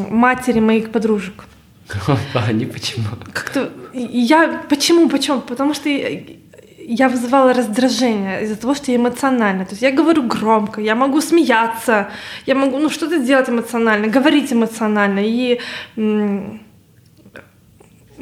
матери 0.10 0.60
моих 0.60 0.92
подружек. 0.92 1.46
Они 2.34 2.66
почему? 2.66 3.06
Как-то 3.34 3.72
я 3.94 4.64
почему 4.70 5.10
почему? 5.10 5.42
Потому 5.42 5.74
что 5.74 5.90
я 5.90 7.10
вызывала 7.10 7.54
раздражение 7.54 8.44
из-за 8.44 8.56
того, 8.56 8.76
что 8.76 8.92
я 8.92 8.98
эмоциональна. 8.98 9.66
То 9.66 9.72
есть 9.72 9.82
я 9.82 9.92
говорю 9.92 10.24
громко, 10.24 10.82
я 10.82 10.96
могу 10.96 11.22
смеяться, 11.22 12.10
я 12.46 12.56
могу 12.56 12.80
ну 12.80 12.90
что-то 12.90 13.20
делать 13.20 13.50
эмоционально, 13.50 14.08
говорить 14.08 14.54
эмоционально 14.54 15.20
и 15.24 15.60
не 15.96 16.60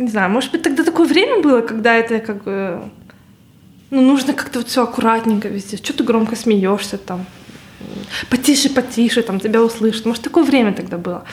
знаю, 0.09 0.30
может 0.30 0.51
быть 0.51 0.63
тогда 0.63 0.84
такое 0.84 1.07
время 1.07 1.41
было, 1.41 1.61
когда 1.61 1.95
это 1.95 2.19
как 2.19 2.43
бы 2.43 2.82
ну, 3.91 4.01
нужно 4.01 4.33
как-то 4.33 4.59
вот 4.59 4.67
все 4.67 4.83
аккуратненько 4.83 5.47
вести. 5.47 5.77
Что 5.77 5.93
ты 5.93 6.03
громко 6.03 6.36
смеешься 6.36 6.97
там? 6.97 7.25
Потише, 8.29 8.69
потише, 8.69 9.21
там 9.21 9.39
тебя 9.39 9.61
услышат. 9.61 10.05
Может, 10.05 10.23
такое 10.23 10.43
время 10.43 10.73
тогда 10.73 10.97
было. 10.97 11.23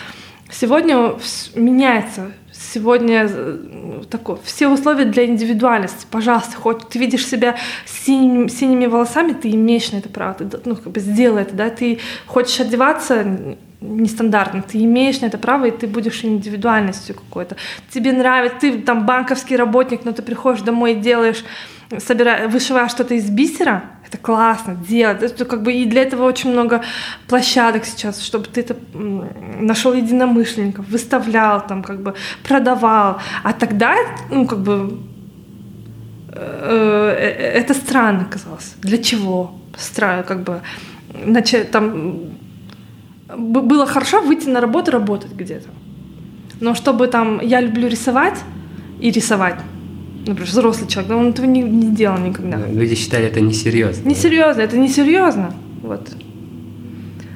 Сегодня 0.51 1.15
меняется. 1.55 2.33
Сегодня 2.53 3.27
э, 3.29 4.03
такое, 4.11 4.39
все 4.45 4.69
условия 4.69 5.05
для 5.05 5.25
индивидуальности. 5.25 6.07
Пожалуйста, 6.11 6.57
хоть 6.57 6.89
ты 6.89 6.99
видишь 6.99 7.27
себя 7.27 7.57
синим, 7.87 8.49
синими 8.49 8.87
волосами, 8.87 9.33
ты 9.33 9.51
имеешь 9.51 9.91
на 9.91 9.97
это 9.97 10.09
право. 10.09 10.35
Ты, 10.35 10.61
ну, 10.65 10.77
как 10.77 10.93
бы 10.93 11.01
сделай 11.01 11.43
это, 11.43 11.55
да. 11.55 11.71
Ты 11.71 11.99
хочешь 12.27 12.61
одеваться, 12.61 13.25
нестандартно. 13.81 14.63
Ты 14.63 14.83
имеешь 14.85 15.21
на 15.21 15.27
это 15.27 15.39
право, 15.39 15.67
и 15.67 15.71
ты 15.71 15.87
будешь 15.87 16.25
индивидуальностью 16.25 17.15
какой-то. 17.15 17.57
Тебе 17.91 18.13
нравится, 18.13 18.59
ты 18.61 18.79
там 18.79 19.07
банковский 19.07 19.57
работник, 19.57 20.05
но 20.05 20.13
ты 20.13 20.23
приходишь 20.23 20.63
домой 20.63 20.93
и 20.93 20.97
делаешь, 20.97 21.45
собираешь, 21.99 22.53
вышиваешь 22.53 22.91
что-то 22.91 23.15
из 23.15 23.29
бисера, 23.31 23.83
это 24.07 24.19
классно 24.19 24.75
делать. 24.75 25.23
Это 25.23 25.45
как 25.45 25.63
бы 25.63 25.73
и 25.73 25.87
для 25.87 26.03
этого 26.03 26.25
очень 26.25 26.51
много 26.51 26.83
площадок 27.29 27.85
сейчас, 27.85 28.21
чтобы 28.21 28.47
ты 28.47 28.61
это 28.61 28.77
нашел 29.61 29.95
единомышленников, 29.95 30.89
выставлял 30.89 31.67
там, 31.67 31.83
как 31.83 32.03
бы 32.03 32.15
продавал. 32.49 33.19
А 33.43 33.53
тогда, 33.53 33.95
ну, 34.31 34.47
как 34.47 34.59
бы 34.59 34.99
э, 36.29 37.17
э, 37.19 37.61
это 37.61 37.75
странно 37.75 38.25
казалось. 38.25 38.75
Для 38.83 38.99
чего? 38.99 39.55
Странно, 39.79 40.23
как 40.23 40.43
бы, 40.43 40.61
значит, 41.27 41.71
там 41.71 42.17
было 43.37 43.87
хорошо 43.87 44.21
выйти 44.21 44.49
на 44.49 44.61
работу, 44.61 44.91
работать 44.91 45.33
где-то. 45.33 45.69
Но 46.61 46.75
чтобы 46.75 47.09
там, 47.09 47.41
я 47.41 47.61
люблю 47.61 47.89
рисовать 47.89 48.39
и 49.01 49.11
рисовать, 49.11 49.57
например, 50.27 50.45
взрослый 50.45 50.89
человек, 50.89 51.13
он 51.13 51.29
этого 51.31 51.47
не, 51.47 51.63
не 51.63 51.95
делал 51.95 52.19
никогда. 52.19 52.59
Люди 52.67 52.95
считали 52.95 53.27
это 53.27 53.41
несерьезно. 53.41 54.09
Несерьезно, 54.09 54.61
это 54.61 54.79
несерьезно. 54.79 55.55
Вот. 55.83 56.11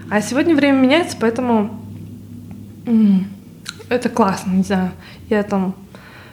А 0.09 0.21
сегодня 0.21 0.55
время 0.55 0.77
меняется, 0.79 1.17
поэтому 1.21 1.83
это 3.89 4.09
классно, 4.09 4.53
не 4.53 4.63
знаю. 4.63 4.93
Я 5.29 5.43
там 5.43 5.75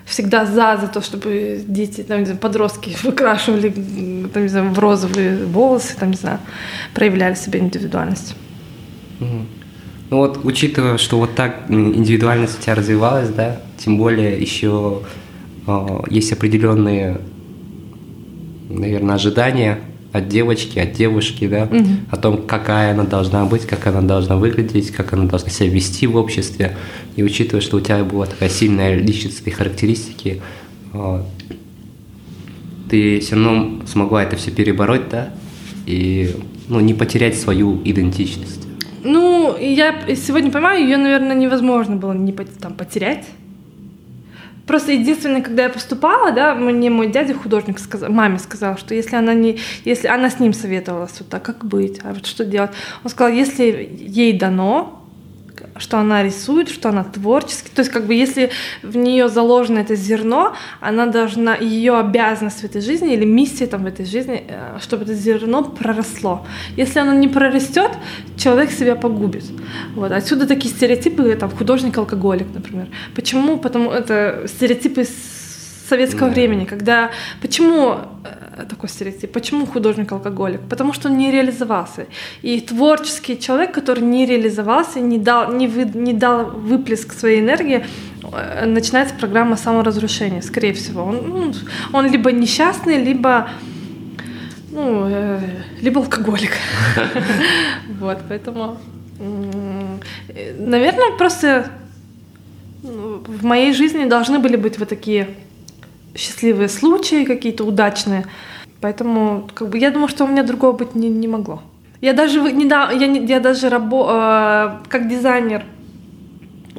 всегда 0.05 0.45
за, 0.45 0.77
за 0.79 0.87
то, 0.87 1.01
чтобы 1.01 1.63
дети, 1.67 2.03
там, 2.03 2.19
не 2.19 2.25
знаю, 2.25 2.39
подростки 2.39 2.95
выкрашивали 3.03 3.69
там, 4.33 4.43
не 4.43 4.49
знаю, 4.49 4.71
в 4.71 4.79
розовые 4.79 5.45
волосы, 5.45 5.95
там, 5.97 6.11
не 6.11 6.17
знаю, 6.17 6.39
проявляли 6.93 7.35
себе 7.35 7.59
индивидуальность. 7.59 8.35
Ну 9.19 10.17
вот, 10.17 10.41
учитывая, 10.43 10.97
что 10.97 11.17
вот 11.17 11.33
так 11.33 11.63
индивидуальность 11.69 12.59
у 12.59 12.61
тебя 12.61 12.75
развивалась, 12.75 13.29
да, 13.29 13.61
тем 13.77 13.97
более 13.97 14.39
еще 14.39 15.01
есть 16.09 16.31
определенные, 16.31 17.21
наверное, 18.69 19.15
ожидания 19.15 19.79
от 20.11 20.27
девочки, 20.27 20.77
от 20.77 20.93
девушки, 20.93 21.47
да, 21.47 21.63
угу. 21.63 21.85
о 22.11 22.17
том, 22.17 22.43
какая 22.45 22.91
она 22.91 23.03
должна 23.03 23.45
быть, 23.45 23.65
как 23.65 23.87
она 23.87 24.01
должна 24.01 24.37
выглядеть, 24.37 24.91
как 24.91 25.13
она 25.13 25.25
должна 25.25 25.49
себя 25.49 25.69
вести 25.69 26.05
в 26.05 26.15
обществе. 26.15 26.77
И 27.15 27.23
учитывая, 27.23 27.61
что 27.61 27.77
у 27.77 27.79
тебя 27.81 28.03
была 28.03 28.27
такая 28.27 28.49
сильная 28.49 28.95
личностные 28.95 29.53
характеристики, 29.53 30.41
э, 30.93 31.23
ты 32.89 33.19
все 33.21 33.35
равно 33.35 33.81
смогла 33.87 34.23
это 34.23 34.35
все 34.35 34.51
перебороть, 34.51 35.09
да, 35.09 35.29
и 35.87 36.35
ну, 36.67 36.79
не 36.79 36.93
потерять 36.93 37.35
свою 37.35 37.81
идентичность. 37.83 38.67
Ну, 39.03 39.57
я 39.59 40.15
сегодня 40.15 40.51
понимаю, 40.51 40.83
ее, 40.83 40.97
наверное, 40.97 41.35
невозможно 41.35 41.95
было 41.95 42.13
не 42.13 42.31
там, 42.31 42.75
потерять. 42.75 43.25
Просто 44.65 44.93
единственное, 44.93 45.41
когда 45.41 45.63
я 45.63 45.69
поступала, 45.69 46.31
да, 46.31 46.55
мне 46.55 46.89
мой 46.89 47.07
дядя 47.07 47.33
художник 47.33 47.79
сказал, 47.79 48.09
маме 48.09 48.39
сказал, 48.39 48.77
что 48.77 48.95
если 48.95 49.17
она 49.17 49.33
не, 49.33 49.59
если 49.83 50.07
она 50.07 50.29
с 50.29 50.39
ним 50.39 50.53
советовалась, 50.53 51.15
вот 51.19 51.29
так 51.29 51.43
как 51.43 51.65
быть, 51.65 51.99
а 52.03 52.13
вот 52.13 52.25
что 52.25 52.45
делать, 52.45 52.71
он 53.03 53.09
сказал, 53.09 53.33
если 53.33 53.89
ей 53.99 54.37
дано, 54.37 55.02
что 55.77 55.97
она 55.97 56.23
рисует, 56.23 56.69
что 56.69 56.89
она 56.89 57.03
творческий. 57.03 57.69
То 57.73 57.81
есть, 57.81 57.91
как 57.91 58.05
бы, 58.05 58.13
если 58.13 58.51
в 58.81 58.95
нее 58.95 59.29
заложено 59.29 59.79
это 59.79 59.95
зерно, 59.95 60.53
она 60.79 61.05
должна, 61.05 61.55
ее 61.55 61.97
обязанность 61.97 62.61
в 62.61 62.63
этой 62.63 62.81
жизни 62.81 63.13
или 63.13 63.25
миссия 63.25 63.67
там 63.67 63.83
в 63.83 63.87
этой 63.87 64.05
жизни, 64.05 64.43
э, 64.47 64.77
чтобы 64.81 65.03
это 65.03 65.13
зерно 65.13 65.63
проросло. 65.63 66.45
Если 66.77 66.99
оно 66.99 67.13
не 67.13 67.27
прорастет, 67.27 67.91
человек 68.37 68.71
себя 68.71 68.95
погубит. 68.95 69.45
Вот. 69.95 70.11
Отсюда 70.11 70.47
такие 70.47 70.73
стереотипы, 70.73 71.35
там, 71.35 71.49
художник-алкоголик, 71.49 72.47
например. 72.53 72.87
Почему? 73.15 73.57
Потому 73.57 73.91
это 73.91 74.45
стереотипы 74.47 75.05
советского 75.87 76.27
yeah. 76.27 76.33
времени, 76.33 76.65
когда 76.65 77.11
почему 77.41 77.97
э, 78.23 78.65
такой 78.69 78.89
стереотип, 78.89 79.31
почему 79.31 79.65
художник 79.65 80.11
алкоголик? 80.11 80.61
Потому 80.69 80.93
что 80.93 81.09
он 81.09 81.17
не 81.17 81.31
реализовался. 81.31 82.07
И 82.41 82.61
творческий 82.61 83.39
человек, 83.39 83.73
который 83.73 84.03
не 84.03 84.25
реализовался, 84.25 84.99
не 84.99 85.17
дал, 85.17 85.51
не, 85.53 85.67
вы, 85.67 85.85
не 85.85 86.13
дал 86.13 86.45
выплеск 86.45 87.13
своей 87.13 87.41
энергии, 87.41 87.85
э, 88.31 88.65
начинается 88.65 89.15
программа 89.15 89.57
саморазрушения, 89.57 90.41
скорее 90.41 90.73
всего. 90.73 91.03
Он, 91.03 91.15
ну, 91.27 91.53
он 91.91 92.11
либо 92.11 92.31
несчастный, 92.31 93.03
либо 93.03 93.49
ну, 94.71 95.07
э, 95.09 95.39
либо 95.81 96.01
алкоголик. 96.01 96.51
Вот, 97.99 98.17
поэтому, 98.27 98.77
наверное, 100.57 101.11
просто 101.17 101.67
ну, 102.83 103.23
в 103.25 103.45
моей 103.45 103.73
жизни 103.73 104.05
должны 104.05 104.39
были 104.39 104.57
быть 104.57 104.77
вот 104.77 104.89
такие 104.89 105.27
счастливые 106.15 106.69
случаи 106.69 107.25
какие-то 107.25 107.63
удачные. 107.63 108.25
Поэтому 108.81 109.49
как 109.53 109.69
бы, 109.69 109.77
я 109.77 109.91
думаю, 109.91 110.09
что 110.09 110.25
у 110.25 110.27
меня 110.27 110.43
другого 110.43 110.73
быть 110.73 110.95
не, 110.95 111.09
не 111.09 111.27
могло. 111.27 111.61
Я 112.01 112.13
даже, 112.13 112.41
не, 112.51 112.65
да, 112.65 112.91
я, 112.91 113.07
не, 113.07 113.25
я 113.25 113.39
даже 113.39 113.69
рабо, 113.69 114.09
э, 114.11 114.69
как 114.89 115.07
дизайнер 115.07 115.63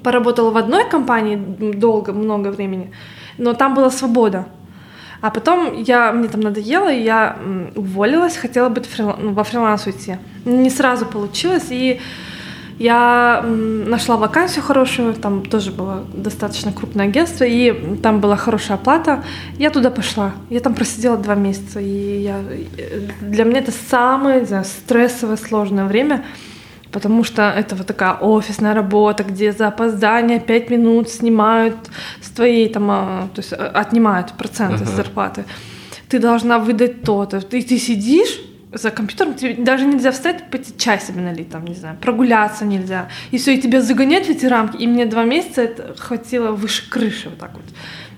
поработала 0.02 0.50
в 0.50 0.56
одной 0.56 0.88
компании 0.88 1.36
долго, 1.36 2.12
много 2.12 2.48
времени, 2.48 2.92
но 3.38 3.54
там 3.54 3.74
была 3.74 3.90
свобода. 3.90 4.46
А 5.22 5.30
потом 5.30 5.82
я, 5.82 6.12
мне 6.12 6.28
там 6.28 6.42
надоело, 6.42 6.92
и 6.92 7.02
я 7.02 7.38
уволилась, 7.74 8.36
хотела 8.36 8.68
быть 8.68 8.84
фрилан, 8.84 9.16
ну, 9.18 9.32
во 9.32 9.42
фриланс 9.42 9.86
уйти. 9.86 10.18
Не 10.44 10.68
сразу 10.68 11.06
получилось, 11.06 11.68
и 11.70 11.98
я 12.78 13.42
нашла 13.44 14.16
вакансию 14.16 14.64
хорошую, 14.64 15.14
там 15.14 15.44
тоже 15.44 15.70
было 15.70 16.04
достаточно 16.12 16.72
крупное 16.72 17.06
агентство, 17.06 17.44
и 17.44 17.96
там 18.02 18.20
была 18.20 18.36
хорошая 18.36 18.76
оплата. 18.76 19.22
Я 19.58 19.70
туда 19.70 19.90
пошла. 19.90 20.32
Я 20.50 20.60
там 20.60 20.74
просидела 20.74 21.16
два 21.16 21.36
месяца, 21.36 21.80
и 21.80 22.22
я, 22.22 22.40
для 23.20 23.44
меня 23.44 23.60
это 23.60 23.72
самое 23.72 24.44
знаю, 24.44 24.64
стрессовое, 24.64 25.36
сложное 25.36 25.84
время, 25.84 26.24
потому 26.90 27.22
что 27.22 27.42
это 27.42 27.76
вот 27.76 27.86
такая 27.86 28.14
офисная 28.14 28.74
работа, 28.74 29.22
где 29.22 29.52
за 29.52 29.68
опоздание 29.68 30.40
пять 30.40 30.68
минут 30.70 31.08
снимают 31.08 31.76
с 32.22 32.30
твоей, 32.30 32.68
там, 32.68 32.90
а, 32.90 33.28
то 33.34 33.40
есть 33.40 33.52
а, 33.52 33.68
отнимают 33.68 34.32
проценты 34.32 34.82
uh-huh. 34.82 34.88
с 34.88 34.96
зарплаты. 34.96 35.44
Ты 36.08 36.18
должна 36.18 36.58
выдать 36.58 37.02
то-то. 37.02 37.40
Ты, 37.40 37.62
ты 37.62 37.78
сидишь, 37.78 38.40
за 38.74 38.90
компьютером 38.90 39.34
тебе 39.34 39.54
даже 39.54 39.86
нельзя 39.86 40.10
встать, 40.10 40.50
пойти 40.50 40.76
чай 40.76 41.00
себе 41.00 41.20
налить, 41.20 41.50
там, 41.50 41.64
не 41.64 41.74
знаю, 41.74 41.96
прогуляться 42.00 42.64
нельзя. 42.64 43.08
И 43.30 43.38
все, 43.38 43.54
и 43.54 43.60
тебя 43.60 43.80
загонять 43.80 44.26
в 44.26 44.30
эти 44.30 44.46
рамки. 44.46 44.76
И 44.76 44.86
мне 44.86 45.06
два 45.06 45.24
месяца 45.24 45.62
это 45.62 45.94
хватило 45.96 46.52
выше 46.52 46.88
крыши 46.90 47.30
вот 47.30 47.38
так 47.38 47.52
вот. 47.54 47.64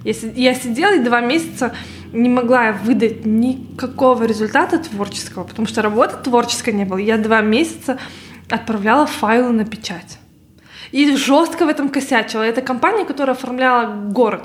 Я, 0.04 0.12
я 0.34 0.54
сидела 0.54 0.94
и 0.94 1.00
два 1.00 1.20
месяца 1.20 1.74
не 2.12 2.28
могла 2.28 2.72
выдать 2.72 3.26
никакого 3.26 4.24
результата 4.24 4.78
творческого, 4.78 5.44
потому 5.44 5.66
что 5.68 5.82
работы 5.82 6.16
творческой 6.22 6.72
не 6.72 6.84
было. 6.84 6.98
Я 6.98 7.18
два 7.18 7.40
месяца 7.40 7.98
отправляла 8.48 9.06
файлы 9.06 9.50
на 9.50 9.64
печать. 9.64 10.18
И 10.92 11.16
жестко 11.16 11.66
в 11.66 11.68
этом 11.68 11.88
косячила. 11.88 12.42
Это 12.42 12.62
компания, 12.62 13.04
которая 13.04 13.36
оформляла 13.36 13.94
город. 13.94 14.44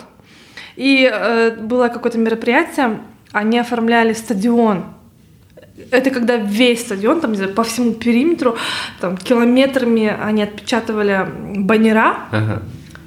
И 0.76 1.10
э, 1.12 1.56
было 1.56 1.90
какое-то 1.90 2.18
мероприятие, 2.18 3.02
они 3.32 3.60
оформляли 3.60 4.14
стадион 4.14 4.86
это 5.92 6.10
когда 6.12 6.38
весь 6.38 6.82
стадион, 6.82 7.22
там, 7.22 7.32
не 7.32 7.38
знаю, 7.38 7.54
по 7.54 7.64
всему 7.64 7.94
периметру, 7.94 8.56
там, 9.00 9.18
километрами 9.18 10.08
они 10.08 10.44
отпечатывали 10.44 11.28
баннера, 11.58 12.28
ага. 12.32 12.62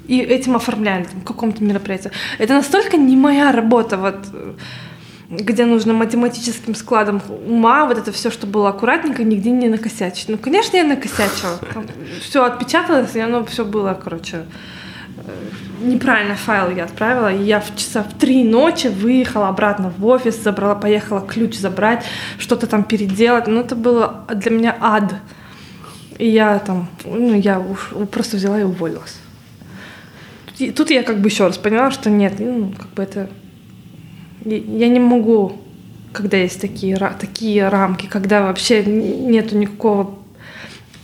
и 0.07 0.19
этим 0.19 0.55
оформляли, 0.55 1.03
там, 1.03 1.21
каком-то 1.21 1.63
мероприятии. 1.63 2.11
Это 2.37 2.53
настолько 2.53 2.97
не 2.97 3.15
моя 3.15 3.51
работа, 3.51 3.97
вот, 3.97 4.17
где 5.29 5.65
нужно 5.65 5.93
математическим 5.93 6.75
складом 6.75 7.21
ума, 7.47 7.85
вот 7.85 7.97
это 7.97 8.11
все, 8.11 8.29
что 8.29 8.47
было 8.47 8.69
аккуратненько, 8.69 9.23
нигде 9.23 9.51
не 9.51 9.69
накосячить. 9.69 10.29
Ну, 10.29 10.37
конечно, 10.37 10.77
я 10.77 10.83
накосячила. 10.83 11.59
Все 12.21 12.43
отпечаталось, 12.43 13.15
и 13.15 13.19
оно 13.19 13.43
все 13.45 13.65
было, 13.65 13.99
короче, 14.01 14.45
неправильно 15.81 16.35
файл 16.35 16.69
я 16.69 16.85
отправила, 16.85 17.33
и 17.33 17.43
я 17.43 17.59
в 17.59 17.75
часа 17.75 18.03
в 18.03 18.13
три 18.13 18.43
ночи 18.43 18.87
выехала 18.87 19.49
обратно 19.49 19.93
в 19.97 20.05
офис, 20.05 20.41
забрала, 20.41 20.75
поехала 20.75 21.21
ключ 21.21 21.55
забрать, 21.55 22.05
что-то 22.37 22.67
там 22.67 22.83
переделать. 22.83 23.47
Ну, 23.47 23.61
это 23.61 23.75
было 23.75 24.25
для 24.33 24.51
меня 24.51 24.77
ад. 24.79 25.15
И 26.17 26.29
я 26.29 26.59
там, 26.59 26.87
ну, 27.03 27.33
я 27.33 27.59
уж 27.59 27.93
просто 28.09 28.37
взяла 28.37 28.59
и 28.59 28.63
уволилась. 28.63 29.17
Тут, 30.57 30.75
тут 30.75 30.89
я 30.89 31.03
как 31.03 31.19
бы 31.19 31.29
еще 31.29 31.45
раз 31.47 31.57
поняла, 31.57 31.91
что 31.91 32.09
нет, 32.09 32.35
ну, 32.39 32.73
как 32.77 32.89
бы 32.93 33.03
это... 33.03 33.29
Я 34.45 34.89
не 34.89 34.99
могу, 34.99 35.57
когда 36.13 36.37
есть 36.37 36.61
такие, 36.61 36.95
такие 37.19 37.67
рамки, 37.67 38.05
когда 38.05 38.43
вообще 38.43 38.85
нету 38.85 39.57
никакого 39.57 40.15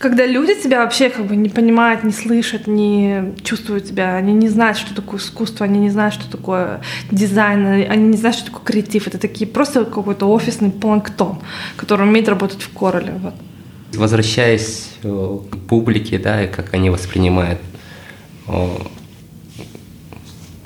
когда 0.02 0.26
люди 0.26 0.60
тебя 0.60 0.82
вообще 0.82 1.10
как 1.10 1.26
бы 1.26 1.36
не 1.36 1.48
понимают, 1.48 2.02
не 2.02 2.10
слышат, 2.10 2.66
не 2.66 3.34
чувствуют 3.44 3.86
тебя, 3.86 4.16
они 4.16 4.32
не 4.34 4.48
знают, 4.48 4.76
что 4.76 4.92
такое 4.96 5.20
искусство, 5.20 5.64
они 5.64 5.78
не 5.78 5.90
знают, 5.90 6.12
что 6.12 6.28
такое 6.28 6.82
дизайн, 7.12 7.64
они 7.88 8.08
не 8.08 8.16
знают, 8.16 8.36
что 8.36 8.46
такое 8.46 8.64
креатив. 8.64 9.06
Это 9.06 9.18
такие 9.18 9.46
просто 9.48 9.84
какой-то 9.84 10.26
офисный 10.26 10.72
планктон, 10.72 11.38
который 11.76 12.04
умеет 12.04 12.28
работать 12.28 12.60
в 12.62 12.76
короле. 12.76 13.12
Вот. 13.22 13.34
Возвращаясь 13.94 14.90
к 15.02 15.56
публике, 15.68 16.18
да, 16.18 16.42
и 16.42 16.48
как 16.48 16.74
они 16.74 16.90
воспринимают 16.90 17.60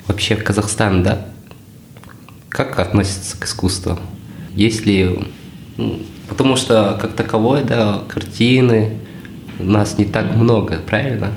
вообще 0.07 0.35
Казахстан, 0.35 1.03
да, 1.03 1.27
как 2.49 2.79
относится 2.79 3.39
к 3.39 3.45
искусству? 3.45 3.99
Есть 4.55 4.87
ли... 4.87 5.27
Ну, 5.77 5.99
потому 6.27 6.55
что 6.55 6.97
как 6.99 7.13
таковое, 7.13 7.63
да, 7.63 8.01
картины 8.07 8.97
нас 9.63 9.97
не 9.97 10.05
так 10.05 10.35
много, 10.35 10.77
правильно? 10.85 11.31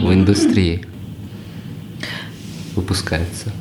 В 0.00 0.12
индустрии 0.12 0.84
выпускается. 2.74 3.52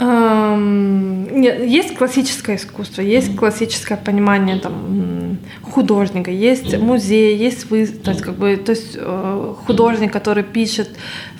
Нет, 0.00 1.64
есть 1.64 1.96
классическое 1.96 2.56
искусство, 2.56 3.02
есть 3.02 3.36
классическое 3.36 3.98
понимание 3.98 4.56
там, 4.60 5.38
художника, 5.62 6.30
есть 6.30 6.78
музей, 6.78 7.36
есть 7.36 7.68
вы, 7.70 7.86
то 7.86 8.12
есть, 8.12 8.22
как 8.22 8.34
бы, 8.34 8.56
то 8.56 8.70
есть 8.70 8.92
э, 8.94 9.54
художник, 9.66 10.12
который 10.12 10.44
пишет 10.44 10.90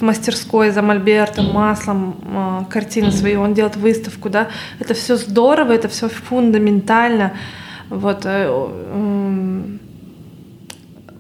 в 0.01 0.03
мастерской 0.03 0.71
за 0.71 0.83
мольбертом, 0.83 1.53
маслом 1.53 2.17
э, 2.25 2.65
картины 2.69 3.13
свои, 3.13 3.37
он 3.37 3.55
делает 3.55 3.77
выставку, 3.77 4.29
да, 4.29 4.49
это 4.81 4.95
все 4.95 5.17
здорово, 5.17 5.73
это 5.73 5.89
все 5.89 6.09
фундаментально, 6.09 7.35
вот. 7.91 8.27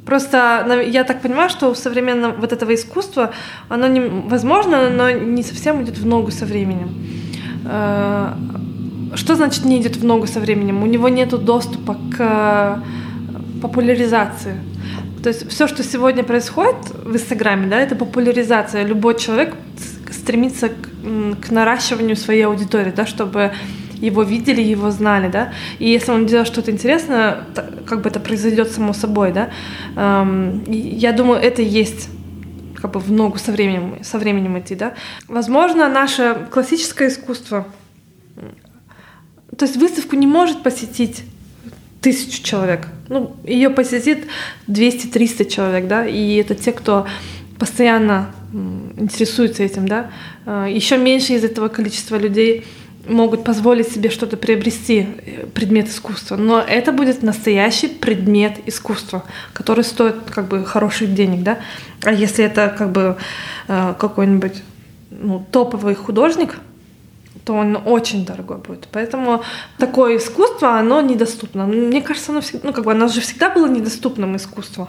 Просто 0.08 0.64
я 0.86 1.04
так 1.04 1.20
понимаю, 1.20 1.50
что 1.50 1.68
у 1.68 1.74
современного 1.74 2.32
вот 2.32 2.54
этого 2.54 2.74
искусства, 2.74 3.30
оно 3.68 3.88
не, 3.88 4.00
возможно, 4.00 4.88
но 4.88 5.10
не 5.10 5.42
совсем 5.42 5.82
идет 5.82 5.98
в 5.98 6.06
ногу 6.06 6.30
со 6.30 6.46
временем. 6.46 6.88
Э, 7.66 8.32
что 9.14 9.34
значит 9.34 9.66
не 9.66 9.76
идет 9.76 9.96
в 9.96 10.04
ногу 10.04 10.26
со 10.26 10.40
временем? 10.40 10.82
У 10.82 10.86
него 10.86 11.10
нет 11.10 11.28
доступа 11.44 11.94
к 11.94 12.16
э, 12.20 12.76
популяризации. 13.60 14.54
То 15.22 15.28
есть 15.28 15.46
все, 15.50 15.68
что 15.68 15.82
сегодня 15.82 16.24
происходит 16.24 16.76
в 17.04 17.14
Инстаграме, 17.14 17.66
да, 17.66 17.78
это 17.78 17.94
популяризация. 17.94 18.86
Любой 18.86 19.14
человек 19.14 19.54
стремится 20.10 20.70
к, 20.70 21.46
к 21.46 21.50
наращиванию 21.50 22.16
своей 22.16 22.46
аудитории, 22.46 22.94
да, 22.96 23.04
чтобы 23.04 23.52
его 24.00 24.22
видели, 24.22 24.62
его 24.62 24.90
знали, 24.90 25.28
да. 25.28 25.52
И 25.78 25.88
если 25.88 26.12
он 26.12 26.26
делает 26.26 26.46
что-то 26.46 26.70
интересное, 26.70 27.44
как 27.86 28.02
бы 28.02 28.10
это 28.10 28.20
произойдет 28.20 28.70
само 28.70 28.92
собой, 28.92 29.32
да. 29.32 29.50
Эм, 29.96 30.64
я 30.68 31.12
думаю, 31.12 31.40
это 31.40 31.62
есть 31.62 32.08
как 32.74 32.92
бы 32.92 33.00
в 33.00 33.10
ногу 33.10 33.38
со 33.38 33.50
временем, 33.52 33.98
со 34.02 34.18
временем 34.18 34.58
идти, 34.58 34.74
да. 34.74 34.94
Возможно, 35.26 35.88
наше 35.88 36.46
классическое 36.50 37.08
искусство, 37.08 37.66
то 39.56 39.64
есть 39.64 39.76
выставку 39.76 40.16
не 40.16 40.26
может 40.26 40.62
посетить 40.62 41.24
тысячу 42.00 42.42
человек, 42.44 42.86
ну, 43.08 43.34
ее 43.44 43.70
посетит 43.70 44.28
200-300 44.68 45.44
человек, 45.50 45.88
да, 45.88 46.06
и 46.06 46.36
это 46.36 46.54
те, 46.54 46.70
кто 46.70 47.06
постоянно 47.58 48.30
интересуется 48.52 49.62
этим, 49.62 49.88
да. 49.88 50.10
А, 50.46 50.66
Еще 50.66 50.96
меньше 50.96 51.34
из 51.34 51.44
этого 51.44 51.68
количества 51.68 52.16
людей 52.16 52.64
могут 53.08 53.44
позволить 53.44 53.88
себе 53.88 54.10
что-то 54.10 54.36
приобрести, 54.36 55.06
э, 55.26 55.46
предмет 55.46 55.88
искусства, 55.88 56.36
но 56.36 56.60
это 56.60 56.92
будет 56.92 57.22
настоящий 57.22 57.88
предмет 57.88 58.58
искусства, 58.66 59.24
который 59.52 59.84
стоит 59.84 60.16
как 60.30 60.48
бы 60.48 60.64
хороших 60.64 61.14
денег, 61.14 61.42
да. 61.42 61.58
А 62.02 62.12
если 62.12 62.44
это 62.44 62.74
как 62.78 62.92
бы 62.92 63.16
э, 63.68 63.94
какой-нибудь 63.98 64.62
ну, 65.10 65.44
топовый 65.50 65.94
художник, 65.94 66.58
то 67.44 67.54
он 67.54 67.78
очень 67.86 68.26
дорогой 68.26 68.58
будет. 68.58 68.88
Поэтому 68.92 69.42
такое 69.78 70.18
искусство, 70.18 70.78
оно 70.78 71.00
недоступно. 71.00 71.66
Мне 71.66 72.02
кажется, 72.02 72.32
оно 72.32 72.40
всегда, 72.40 72.60
ну 72.68 72.72
как 72.72 72.84
бы 72.84 72.92
оно 72.92 73.08
же 73.08 73.20
всегда 73.20 73.48
было 73.48 73.66
недоступным 73.66 74.36
искусство, 74.36 74.88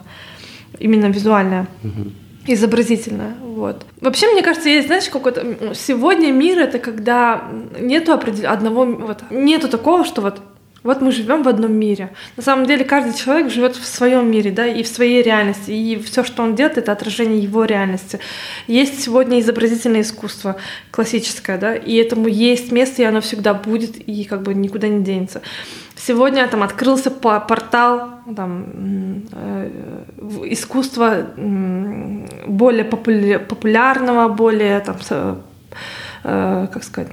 именно 0.79 1.05
визуальное. 1.05 1.67
Mm-hmm 1.83 2.11
изобразительное. 2.53 3.35
Вот. 3.41 3.85
Вообще, 4.01 4.31
мне 4.31 4.41
кажется, 4.41 4.69
есть, 4.69 4.87
знаешь, 4.87 5.09
какой-то... 5.09 5.73
Сегодня 5.73 6.31
мир— 6.31 6.59
это 6.59 6.79
когда 6.79 7.43
нету 7.79 8.13
определенного 8.13 8.53
одного... 8.53 8.85
Вот, 8.85 9.23
нету 9.29 9.69
такого, 9.69 10.05
что 10.05 10.21
вот 10.21 10.41
вот 10.83 11.01
мы 11.01 11.11
живем 11.11 11.43
в 11.43 11.47
одном 11.47 11.73
мире. 11.73 12.11
На 12.37 12.43
самом 12.43 12.65
деле 12.65 12.85
каждый 12.85 13.13
человек 13.13 13.51
живет 13.51 13.75
в 13.75 13.85
своем 13.85 14.31
мире, 14.31 14.51
да, 14.51 14.65
и 14.65 14.83
в 14.83 14.87
своей 14.87 15.21
реальности. 15.21 15.71
И 15.71 16.01
все, 16.01 16.23
что 16.23 16.43
он 16.43 16.55
делает, 16.55 16.77
это 16.77 16.91
отражение 16.91 17.39
его 17.39 17.65
реальности. 17.65 18.19
Есть 18.67 19.01
сегодня 19.03 19.39
изобразительное 19.39 20.01
искусство 20.01 20.55
классическое, 20.91 21.57
да, 21.57 21.75
и 21.75 21.95
этому 21.95 22.27
есть 22.27 22.71
место, 22.71 23.01
и 23.01 23.05
оно 23.05 23.19
всегда 23.21 23.53
будет, 23.53 23.97
и 23.97 24.23
как 24.23 24.43
бы 24.43 24.53
никуда 24.53 24.87
не 24.87 25.03
денется. 25.03 25.41
Сегодня 25.97 26.47
там 26.47 26.63
открылся 26.63 27.11
портал 27.11 28.11
там, 28.33 29.25
э, 29.33 29.69
искусства 30.45 31.27
более 32.47 32.85
популярного, 32.85 34.29
более 34.29 34.79
там, 34.79 34.95
э, 36.23 36.67
как 36.71 36.83
сказать, 36.83 37.11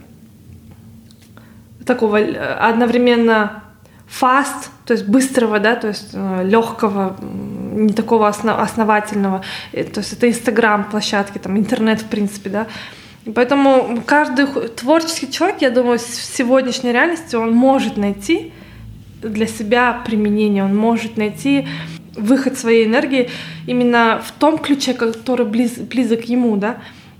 такого 1.86 2.20
э, 2.20 2.34
одновременно 2.34 3.62
fast, 4.08 4.68
то 4.84 4.92
есть 4.92 5.06
быстрого, 5.06 5.58
да, 5.58 5.74
то 5.74 5.88
есть 5.88 6.14
легкого, 6.14 7.16
не 7.20 7.92
такого 7.92 8.28
основательного. 8.28 9.42
То 9.72 10.00
есть 10.00 10.12
это 10.12 10.28
Инстаграм, 10.28 10.84
площадки, 10.84 11.38
там 11.38 11.58
интернет, 11.58 12.02
в 12.02 12.06
принципе, 12.06 12.50
да. 12.50 12.66
Поэтому 13.34 14.00
каждый 14.06 14.46
творческий 14.46 15.30
человек, 15.30 15.60
я 15.60 15.70
думаю, 15.70 15.98
в 15.98 16.02
сегодняшней 16.02 16.92
реальности 16.92 17.34
он 17.34 17.52
может 17.52 17.96
найти 17.96 18.52
для 19.20 19.46
себя 19.46 20.02
применение, 20.06 20.64
он 20.64 20.76
может 20.76 21.16
найти 21.16 21.66
выход 22.14 22.56
своей 22.56 22.86
энергии 22.86 23.30
именно 23.66 24.22
в 24.24 24.30
том 24.32 24.58
ключе, 24.58 24.94
который 24.94 25.46
близ, 25.46 25.72
близок 25.78 26.24
ему, 26.24 26.56
да. 26.56 26.76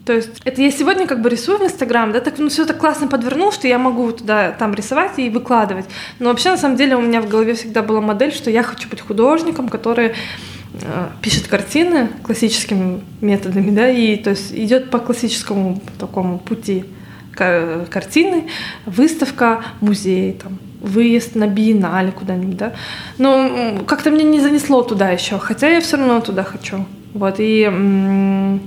То 0.07 0.13
есть 0.13 0.41
это 0.45 0.63
я 0.63 0.71
сегодня 0.71 1.09
как 1.09 1.21
бы 1.21 1.29
рисую 1.29 1.59
в 1.59 1.63
Инстаграм, 1.65 2.13
да, 2.13 2.21
так 2.21 2.39
ну 2.39 2.49
все 2.49 2.65
так 2.65 2.79
классно 2.79 3.09
подвернул, 3.09 3.51
что 3.51 3.67
я 3.67 3.77
могу 3.77 4.13
туда 4.13 4.53
там 4.53 4.73
рисовать 4.73 5.19
и 5.19 5.29
выкладывать. 5.29 5.87
Но 6.21 6.31
вообще 6.31 6.51
на 6.51 6.57
самом 6.57 6.77
деле 6.77 6.95
у 6.95 7.01
меня 7.01 7.21
в 7.21 7.29
голове 7.29 7.55
всегда 7.55 7.83
была 7.83 8.01
модель, 8.01 8.33
что 8.33 8.49
я 8.49 8.63
хочу 8.63 8.89
быть 8.89 9.01
художником, 9.01 9.69
который 9.69 10.13
э, 10.13 10.13
пишет 11.21 11.49
картины 11.49 12.09
классическими 12.23 13.01
методами, 13.21 13.73
да, 13.73 13.91
и 13.91 14.17
то 14.17 14.31
есть 14.31 14.53
идет 14.53 14.91
по 14.91 15.01
классическому 15.01 15.83
такому 15.99 16.39
пути 16.39 16.85
картины, 17.35 18.49
выставка, 18.87 19.65
музей, 19.81 20.39
там, 20.43 20.59
выезд 20.81 21.35
на 21.35 21.49
биеннале 21.49 22.13
куда-нибудь, 22.13 22.57
да. 22.57 22.73
Но 23.19 23.83
как-то 23.87 24.11
мне 24.11 24.25
не 24.25 24.41
занесло 24.41 24.83
туда 24.83 25.11
еще, 25.11 25.39
хотя 25.39 25.69
я 25.69 25.81
все 25.81 25.97
равно 25.97 26.21
туда 26.21 26.45
хочу. 26.45 26.87
Вот, 27.13 27.35
и 27.39 28.61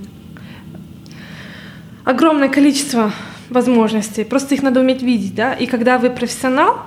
огромное 2.04 2.48
количество 2.48 3.12
возможностей, 3.50 4.24
просто 4.24 4.54
их 4.54 4.62
надо 4.62 4.80
уметь 4.80 5.02
видеть, 5.02 5.34
да. 5.34 5.52
И 5.52 5.66
когда 5.66 5.98
вы 5.98 6.10
профессионал, 6.10 6.78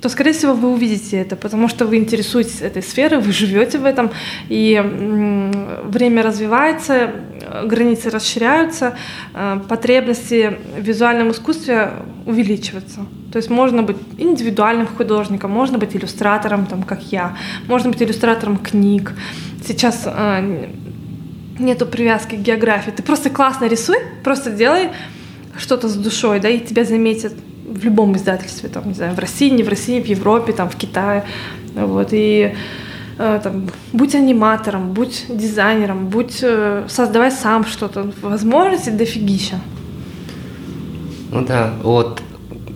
то, 0.00 0.08
скорее 0.08 0.32
всего, 0.32 0.52
вы 0.52 0.72
увидите 0.72 1.16
это, 1.16 1.36
потому 1.36 1.68
что 1.68 1.86
вы 1.86 1.96
интересуетесь 1.96 2.60
этой 2.60 2.82
сферой, 2.82 3.20
вы 3.20 3.32
живете 3.32 3.78
в 3.78 3.84
этом, 3.84 4.10
и 4.48 4.80
время 5.84 6.22
развивается, 6.22 7.12
границы 7.64 8.10
расширяются, 8.10 8.96
э, 9.34 9.60
потребности 9.68 10.58
в 10.78 10.82
визуальном 10.82 11.30
искусстве 11.30 11.92
увеличиваются. 12.26 13.00
То 13.32 13.38
есть 13.38 13.50
можно 13.50 13.82
быть 13.82 13.96
индивидуальным 14.18 14.86
художником, 14.86 15.50
можно 15.50 15.78
быть 15.78 15.96
иллюстратором, 15.96 16.66
там, 16.66 16.82
как 16.82 17.02
я, 17.12 17.36
можно 17.66 17.90
быть 17.90 18.02
иллюстратором 18.02 18.58
книг. 18.58 19.12
Сейчас 19.66 20.02
э, 20.06 20.68
нету 21.58 21.86
привязки 21.86 22.34
к 22.34 22.40
географии. 22.40 22.90
Ты 22.90 23.02
просто 23.02 23.30
классно 23.30 23.66
рисуй, 23.66 23.96
просто 24.22 24.50
делай 24.50 24.90
что-то 25.58 25.88
с 25.88 25.94
душой, 25.94 26.40
да, 26.40 26.48
и 26.48 26.60
тебя 26.60 26.84
заметят 26.84 27.32
в 27.66 27.84
любом 27.84 28.16
издательстве, 28.16 28.68
там, 28.68 28.88
не 28.88 28.94
знаю, 28.94 29.14
в 29.14 29.18
России, 29.18 29.50
не 29.50 29.62
в 29.62 29.68
России, 29.68 30.00
в 30.00 30.06
Европе, 30.06 30.52
там, 30.52 30.68
в 30.68 30.76
Китае, 30.76 31.24
вот, 31.74 32.08
и 32.12 32.54
э, 33.18 33.40
там, 33.42 33.68
будь 33.92 34.14
аниматором, 34.14 34.92
будь 34.92 35.26
дизайнером, 35.28 36.08
будь, 36.08 36.38
э, 36.42 36.84
создавай 36.88 37.30
сам 37.30 37.64
что-то, 37.64 38.10
возможности 38.22 38.90
дофигища. 38.90 39.58
Ну 41.32 41.44
да, 41.44 41.74
вот, 41.82 42.22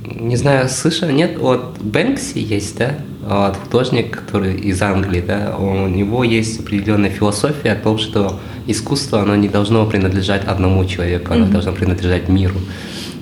не 0.04 0.36
знаю, 0.36 0.68
слышал, 0.68 1.08
нет, 1.08 1.38
вот 1.38 1.78
Бэнкси 1.80 2.38
есть, 2.38 2.76
да, 2.78 2.96
вот, 3.22 3.56
художник, 3.56 4.16
который 4.16 4.56
из 4.56 4.80
Англии, 4.80 5.22
да, 5.26 5.56
у 5.58 5.88
него 5.88 6.24
есть 6.24 6.60
определенная 6.60 7.10
философия 7.10 7.72
о 7.72 7.76
том, 7.76 7.98
что 7.98 8.40
искусство, 8.66 9.20
оно 9.20 9.36
не 9.36 9.48
должно 9.48 9.86
принадлежать 9.86 10.44
одному 10.46 10.84
человеку, 10.84 11.34
оно 11.34 11.44
mm-hmm. 11.44 11.50
должно 11.50 11.72
принадлежать 11.72 12.28
миру. 12.28 12.58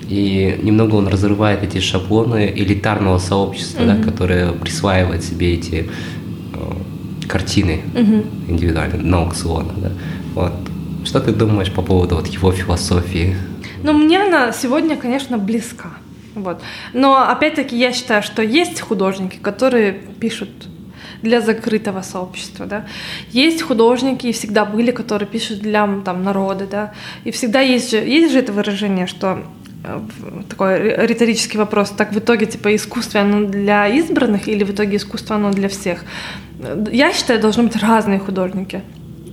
И 0.07 0.59
немного 0.63 0.95
он 0.95 1.07
разрывает 1.07 1.63
эти 1.63 1.79
шаблоны 1.79 2.51
элитарного 2.55 3.19
сообщества, 3.19 3.81
mm-hmm. 3.81 3.97
да, 3.97 4.11
которое 4.11 4.51
присваивает 4.53 5.23
себе 5.23 5.53
эти 5.53 5.89
э, 6.53 7.27
картины 7.27 7.81
mm-hmm. 7.93 8.25
индивидуально 8.47 9.03
на 9.03 9.17
аукционах. 9.19 9.75
Да. 9.77 9.91
Вот. 10.33 10.53
Что 11.05 11.19
ты 11.19 11.31
думаешь 11.31 11.71
по 11.71 11.81
поводу 11.81 12.15
вот 12.15 12.27
его 12.27 12.51
философии? 12.51 13.35
Ну, 13.83 13.93
мне 13.93 14.21
она 14.21 14.51
сегодня, 14.51 14.97
конечно, 14.97 15.37
близка. 15.37 15.89
Вот. 16.43 16.61
Но 16.93 17.29
опять-таки 17.29 17.77
я 17.77 17.93
считаю, 17.93 18.23
что 18.23 18.41
есть 18.41 18.81
художники, 18.81 19.37
которые 19.37 19.93
пишут 19.93 20.49
для 21.21 21.41
закрытого 21.41 22.01
сообщества, 22.01 22.65
да. 22.65 22.85
Есть 23.31 23.61
художники, 23.61 24.27
и 24.27 24.31
всегда 24.31 24.65
были, 24.65 24.91
которые 24.91 25.27
пишут 25.27 25.59
для 25.59 25.87
там, 26.05 26.23
народа, 26.23 26.65
да. 26.65 26.93
И 27.23 27.31
всегда 27.31 27.59
есть 27.61 27.91
же, 27.91 27.97
есть 27.97 28.31
же 28.31 28.39
это 28.39 28.53
выражение, 28.53 29.05
что 29.07 29.43
э, 29.83 29.99
такой 30.49 31.05
риторический 31.05 31.57
вопрос, 31.57 31.89
так 31.89 32.13
в 32.13 32.19
итоге 32.19 32.45
типа 32.45 32.75
искусство 32.75 33.21
оно 33.21 33.45
для 33.45 33.87
избранных 33.87 34.47
или 34.47 34.63
в 34.63 34.71
итоге 34.71 34.97
искусство 34.97 35.35
оно 35.35 35.51
для 35.51 35.67
всех? 35.67 36.05
Я 36.91 37.13
считаю, 37.13 37.39
должны 37.39 37.63
быть 37.63 37.75
разные 37.75 38.19
художники 38.19 38.81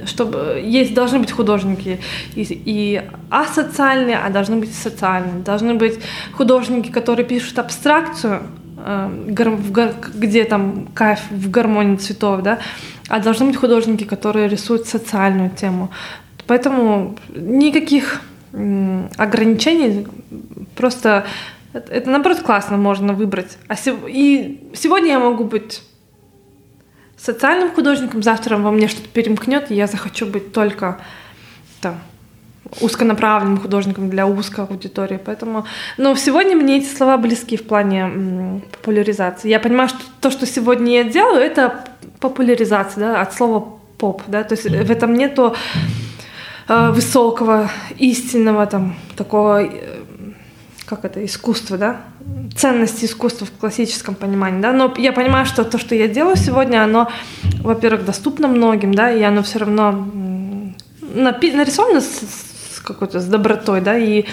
чтобы 0.07 0.61
есть 0.65 0.95
должны 0.95 1.19
быть 1.19 1.31
художники 1.31 2.01
и, 2.35 2.47
и 2.65 3.03
асоциальные, 3.31 4.19
а 4.19 4.31
должны 4.31 4.57
быть 4.57 4.75
социальные. 4.75 5.43
Должны 5.43 5.75
быть 5.75 5.99
художники, 6.33 6.91
которые 6.91 7.27
пишут 7.27 7.59
абстракцию, 7.59 8.43
э, 8.79 9.35
где 10.15 10.45
там 10.45 10.89
кайф 10.95 11.21
в 11.31 11.51
гармонии 11.51 11.97
цветов, 11.97 12.43
да, 12.43 12.59
а 13.09 13.21
должны 13.21 13.47
быть 13.47 13.57
художники, 13.57 14.05
которые 14.05 14.49
рисуют 14.49 14.87
социальную 14.87 15.51
тему. 15.51 15.91
Поэтому 16.47 17.17
никаких 17.35 18.23
ограничений, 18.53 20.07
просто 20.77 21.27
это, 21.77 21.93
это 21.93 22.11
наоборот 22.11 22.41
классно 22.41 22.77
можно 22.77 23.13
выбрать. 23.13 23.59
А 23.69 23.77
сев, 23.77 23.97
и 24.09 24.71
сегодня 24.75 25.11
я 25.11 25.19
могу 25.19 25.45
быть 25.45 25.83
социальным 27.19 27.73
художником, 27.73 28.23
завтра 28.23 28.57
во 28.57 28.71
мне 28.71 28.89
что-то 28.89 29.09
перемкнет, 29.09 29.71
и 29.71 29.75
я 29.75 29.87
захочу 29.87 30.27
быть 30.27 30.53
только 30.53 30.99
там, 31.81 31.99
узконаправленным 32.81 33.59
художником 33.59 34.11
для 34.11 34.27
узкой 34.27 34.65
аудитории. 34.65 35.19
Поэтому, 35.25 35.67
но 35.97 36.15
сегодня 36.17 36.57
мне 36.57 36.79
эти 36.79 36.95
слова 36.95 37.17
близки 37.17 37.57
в 37.57 37.67
плане 37.67 38.63
популяризации. 38.73 39.49
Я 39.49 39.61
понимаю, 39.61 39.89
что 39.89 40.01
то, 40.21 40.31
что 40.31 40.47
сегодня 40.47 40.93
я 40.93 41.05
делаю, 41.05 41.41
это 41.41 41.85
популяризация, 42.21 43.01
да, 43.01 43.21
от 43.21 43.35
слова 43.35 43.79
поп, 43.99 44.23
да, 44.27 44.45
то 44.45 44.55
есть 44.55 44.65
в 44.65 44.91
этом 44.91 45.15
нету 45.15 45.55
э, 46.69 46.91
высокого, 46.91 47.71
истинного 47.99 48.67
там 48.67 48.97
такого 49.17 49.65
э, 49.65 49.71
как 50.87 51.05
это, 51.05 51.25
искусство, 51.25 51.79
да, 51.79 52.01
ценности 52.55 53.07
искусства 53.07 53.47
в 53.47 53.53
классическом 53.53 54.15
понимании, 54.15 54.61
да, 54.61 54.73
но 54.73 54.93
я 54.99 55.13
понимаю, 55.13 55.47
что 55.47 55.65
то, 55.65 55.79
что 55.79 55.95
я 55.95 56.09
делаю 56.09 56.37
сегодня, 56.37 56.83
оно, 56.83 57.11
во-первых, 57.63 58.05
доступно 58.05 58.49
многим, 58.49 58.95
да, 58.95 59.11
и 59.11 59.23
оно 59.23 59.43
все 59.43 59.61
равно 59.61 60.07
нарисовано 61.15 62.01
с, 62.01 62.77
с 62.77 62.81
какой-то 62.81 63.21
с 63.21 63.27
добротой, 63.27 63.81
да, 63.81 63.97
и 63.99 64.27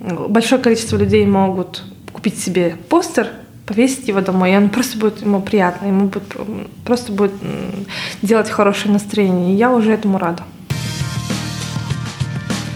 большое 0.00 0.60
количество 0.60 0.96
людей 0.96 1.24
могут 1.26 1.82
купить 2.12 2.38
себе 2.38 2.76
постер, 2.88 3.28
повесить 3.66 4.08
его 4.08 4.20
домой, 4.20 4.52
и 4.52 4.56
он 4.56 4.68
просто 4.68 4.98
будет 4.98 5.22
ему 5.22 5.42
приятно, 5.42 5.86
ему 5.86 6.06
будет, 6.06 6.24
просто 6.84 7.12
будет 7.12 7.32
делать 8.22 8.48
хорошее 8.48 8.92
настроение, 8.92 9.54
и 9.54 9.56
я 9.56 9.72
уже 9.72 9.92
этому 9.92 10.18
рада. 10.18 10.44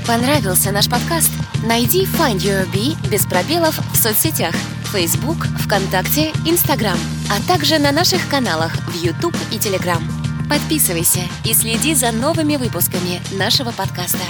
Понравился 0.07 0.73
наш 0.73 0.91
подкаст? 0.91 1.31
Найди 1.63 2.05
Find 2.05 2.39
Your 2.39 2.67
Bee 2.73 2.97
без 3.11 3.27
пробелов 3.27 3.79
в 3.93 3.95
соцсетях 3.95 4.55
Facebook, 4.95 5.47
ВКонтакте, 5.59 6.31
Instagram, 6.47 6.97
а 7.31 7.47
также 7.47 7.79
на 7.79 7.93
наших 7.93 8.27
каналах 8.31 8.73
в 8.89 9.05
YouTube 9.05 9.37
и 9.53 9.57
Telegram. 9.57 10.01
Подписывайся 10.49 11.21
и 11.45 11.53
следи 11.53 11.95
за 11.95 12.13
новыми 12.13 12.57
выпусками 12.57 13.21
нашего 13.33 13.73
подкаста. 13.73 14.25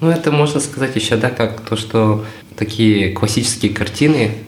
Ну, 0.00 0.08
это 0.08 0.32
можно 0.32 0.60
сказать 0.60 0.96
еще, 0.96 1.16
да, 1.16 1.28
как 1.28 1.60
то, 1.60 1.76
что 1.76 2.24
такие 2.56 3.12
классические 3.12 3.74
картины, 3.74 4.38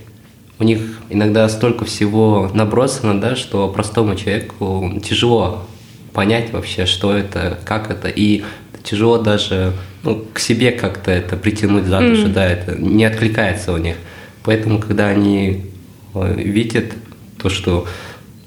у 0.58 0.64
них 0.64 0.80
иногда 1.10 1.46
столько 1.50 1.84
всего 1.84 2.50
набросано, 2.54 3.20
да, 3.20 3.36
что 3.36 3.68
простому 3.68 4.16
человеку 4.16 4.98
тяжело 5.04 5.66
понять 6.12 6.52
вообще, 6.52 6.86
что 6.86 7.16
это, 7.16 7.58
как 7.64 7.90
это, 7.90 8.08
и 8.08 8.44
тяжело 8.82 9.18
даже 9.18 9.72
ну, 10.02 10.26
к 10.32 10.38
себе 10.38 10.72
как-то 10.72 11.10
это 11.10 11.36
притянуть 11.36 11.84
за 11.84 12.00
душу, 12.00 12.26
mm. 12.26 12.32
да, 12.32 12.46
это 12.46 12.76
не 12.76 13.04
откликается 13.04 13.72
у 13.72 13.76
них. 13.76 13.96
Поэтому, 14.42 14.80
когда 14.80 15.08
они 15.08 15.66
э, 16.14 16.34
видят 16.34 16.92
то, 17.40 17.48
что 17.48 17.86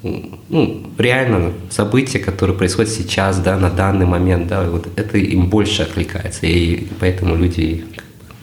ну, 0.04 0.86
реально 0.98 1.54
события, 1.70 2.20
которые 2.20 2.56
происходят 2.56 2.92
сейчас, 2.92 3.40
да, 3.40 3.58
на 3.58 3.70
данный 3.70 4.06
момент, 4.06 4.48
да, 4.48 4.64
вот 4.64 4.88
это 4.96 5.18
им 5.18 5.50
больше 5.50 5.82
откликается, 5.82 6.46
и 6.46 6.88
поэтому 7.00 7.36
люди 7.36 7.86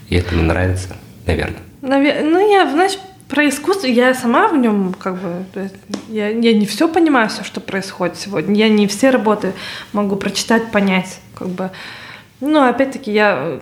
и 0.08 0.16
это 0.16 0.34
им 0.34 0.46
нравится, 0.46 0.96
наверное. 1.26 1.60
Навер... 1.80 2.22
Ну, 2.22 2.52
я, 2.52 2.70
знаешь, 2.70 2.98
про 3.32 3.48
искусство 3.48 3.86
я 3.86 4.12
сама 4.12 4.46
в 4.48 4.58
нем 4.58 4.92
как 4.92 5.14
бы 5.16 5.70
я, 6.10 6.28
я 6.28 6.52
не 6.52 6.66
все 6.66 6.86
понимаю 6.86 7.30
все 7.30 7.42
что 7.42 7.62
происходит 7.62 8.18
сегодня. 8.18 8.54
Я 8.54 8.68
не 8.68 8.86
все 8.86 9.08
работы 9.08 9.54
могу 9.94 10.16
прочитать 10.16 10.70
понять 10.70 11.18
как 11.34 11.48
бы. 11.48 11.70
Ну 12.40 12.62
опять-таки 12.62 13.10
я 13.10 13.58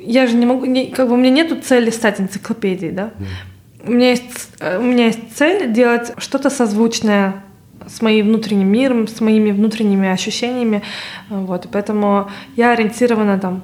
я 0.00 0.26
же 0.26 0.34
не 0.34 0.44
могу 0.44 0.64
не, 0.64 0.86
как 0.86 1.06
бы 1.06 1.14
у 1.14 1.16
меня 1.16 1.30
нету 1.30 1.60
цели 1.60 1.90
стать 1.90 2.20
энциклопедией 2.20 2.90
да? 2.90 3.10
Mm. 3.16 3.86
у 3.86 3.92
меня 3.92 4.10
есть 4.10 4.48
у 4.60 4.82
меня 4.82 5.06
есть 5.06 5.36
цель 5.36 5.72
делать 5.72 6.14
что-то 6.18 6.50
созвучное 6.50 7.44
с 7.86 8.02
моим 8.02 8.26
внутренним 8.26 8.72
миром, 8.72 9.06
с 9.06 9.20
моими 9.20 9.52
внутренними 9.52 10.08
ощущениями, 10.08 10.82
вот, 11.28 11.66
и 11.66 11.68
поэтому 11.68 12.28
я 12.56 12.72
ориентирована 12.72 13.38
там 13.38 13.62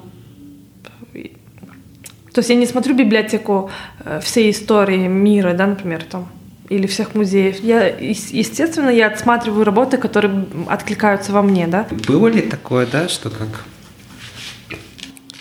то 2.33 2.39
есть 2.39 2.49
я 2.49 2.55
не 2.55 2.65
смотрю 2.65 2.95
библиотеку 2.95 3.69
э, 4.05 4.19
всей 4.21 4.51
истории 4.51 5.07
мира, 5.07 5.53
да, 5.53 5.67
например, 5.67 6.03
там, 6.03 6.27
или 6.69 6.85
всех 6.87 7.15
музеев. 7.15 7.63
Я, 7.63 7.87
естественно, 7.87 8.89
я 8.89 9.07
отсматриваю 9.07 9.63
работы, 9.63 9.97
которые 9.97 10.45
откликаются 10.67 11.31
во 11.31 11.41
мне, 11.41 11.67
да. 11.67 11.87
Было 12.07 12.27
ли 12.27 12.41
такое, 12.41 12.85
да, 12.85 13.07
что 13.07 13.29
как 13.29 13.65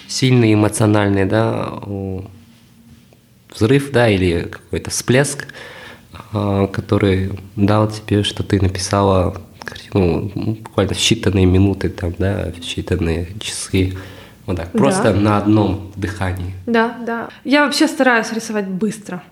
сильный 0.07 0.55
эмоциональный, 0.55 1.27
да, 1.27 1.75
взрыв, 3.55 3.91
да, 3.93 4.09
или 4.09 4.49
какой-то 4.51 4.91
всплеск, 4.91 5.47
а, 6.33 6.67
который 6.69 7.33
дал 7.57 7.91
тебе, 7.91 8.23
что 8.23 8.43
ты 8.43 8.61
написала 8.61 9.41
картину 9.65 10.31
ну, 10.35 10.53
буквально 10.55 10.95
в 10.95 10.99
считанные 10.99 11.45
минуты, 11.45 11.91
там, 11.91 12.15
да, 12.19 12.53
в 12.57 12.61
считанные 12.61 13.39
часы, 13.39 13.95
вот 14.49 14.57
так, 14.57 14.73
просто 14.73 15.13
да. 15.13 15.21
на 15.21 15.37
одном 15.37 15.93
дыхании. 15.97 16.55
Да, 16.67 16.97
да. 17.07 17.29
Я 17.45 17.65
вообще 17.65 17.87
стараюсь 17.87 18.33
рисовать 18.33 18.67
быстро. 18.67 19.23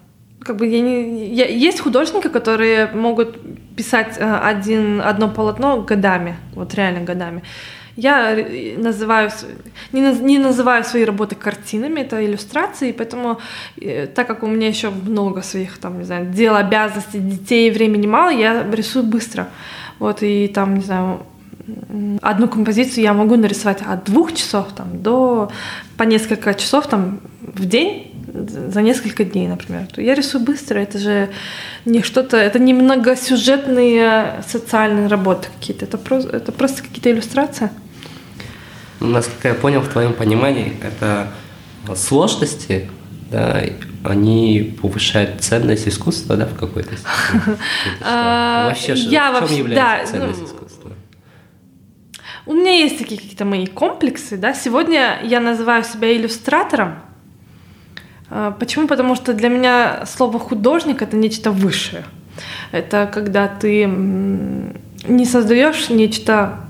Как 0.40 0.56
бы 0.56 0.66
я 0.66 0.80
не... 0.80 1.34
Я... 1.34 1.46
Есть 1.46 1.80
художники, 1.80 2.28
которые 2.28 2.86
могут 2.92 3.38
писать 3.76 4.18
э, 4.18 4.40
один, 4.50 5.00
одно 5.00 5.28
полотно 5.28 5.80
годами, 5.80 6.36
вот 6.54 6.74
реально 6.74 7.00
годами. 7.00 7.42
Я 7.96 8.36
называю, 8.76 9.30
не, 9.92 10.00
не 10.20 10.38
называю 10.38 10.84
свои 10.84 11.04
работы 11.04 11.34
картинами, 11.34 12.00
это 12.00 12.22
иллюстрации, 12.22 12.92
поэтому, 12.92 13.38
э, 13.80 14.06
так 14.06 14.26
как 14.26 14.42
у 14.42 14.46
меня 14.46 14.68
еще 14.68 14.90
много 14.90 15.40
своих, 15.40 15.78
там, 15.78 15.98
не 15.98 16.04
знаю, 16.04 16.26
дел, 16.26 16.56
обязанностей, 16.56 17.20
детей, 17.20 17.70
времени 17.70 18.06
мало, 18.06 18.28
я 18.28 18.66
рисую 18.70 19.06
быстро. 19.06 19.48
Вот, 19.98 20.22
и 20.22 20.46
там, 20.48 20.74
не 20.74 20.82
знаю, 20.82 21.20
одну 22.22 22.48
композицию 22.48 23.02
я 23.04 23.12
могу 23.12 23.36
нарисовать 23.36 23.82
от 23.82 24.04
двух 24.04 24.34
часов 24.34 24.68
там, 24.74 25.02
до 25.02 25.50
по 25.96 26.04
несколько 26.04 26.54
часов 26.54 26.86
там, 26.86 27.20
в 27.40 27.64
день 27.66 28.12
за 28.32 28.82
несколько 28.82 29.24
дней, 29.24 29.48
например. 29.48 29.86
Я 29.96 30.14
рисую 30.14 30.44
быстро, 30.44 30.78
это 30.78 30.98
же 30.98 31.30
не 31.84 32.02
что-то, 32.02 32.36
это 32.36 32.58
не 32.58 32.74
многосюжетные 32.74 34.42
социальные 34.46 35.06
работы 35.06 35.48
какие-то, 35.58 35.84
это 35.86 35.98
просто, 35.98 36.36
это 36.36 36.52
просто 36.52 36.82
какие-то 36.82 37.10
иллюстрации. 37.10 37.70
Ну, 39.00 39.08
насколько 39.08 39.48
я 39.48 39.54
понял, 39.54 39.80
в 39.80 39.88
твоем 39.88 40.12
понимании, 40.12 40.76
это 40.82 41.28
сложности, 41.94 42.90
да, 43.30 43.62
они 44.04 44.76
повышают 44.80 45.40
ценность 45.40 45.88
искусства, 45.88 46.36
да, 46.36 46.46
в 46.46 46.54
какой-то 46.54 46.96
степени? 46.96 47.56
А, 48.02 48.68
вообще, 48.68 48.94
в 48.94 48.98
чем 48.98 49.56
является 49.56 50.12
ценность 50.12 50.38
ну, 50.40 50.46
искусства? 50.46 50.55
У 52.46 52.54
меня 52.54 52.70
есть 52.70 52.96
такие 52.96 53.20
какие-то 53.20 53.44
мои 53.44 53.66
комплексы, 53.66 54.36
да. 54.36 54.54
Сегодня 54.54 55.18
я 55.24 55.40
называю 55.40 55.82
себя 55.82 56.16
иллюстратором. 56.16 56.94
А, 58.30 58.52
почему? 58.52 58.86
Потому 58.86 59.16
что 59.16 59.34
для 59.34 59.48
меня 59.48 60.06
слово 60.06 60.38
художник 60.38 61.02
это 61.02 61.16
нечто 61.16 61.50
высшее. 61.50 62.04
Это 62.70 63.10
когда 63.12 63.48
ты 63.48 63.86
не 63.86 65.24
создаешь 65.24 65.88
нечто 65.88 66.60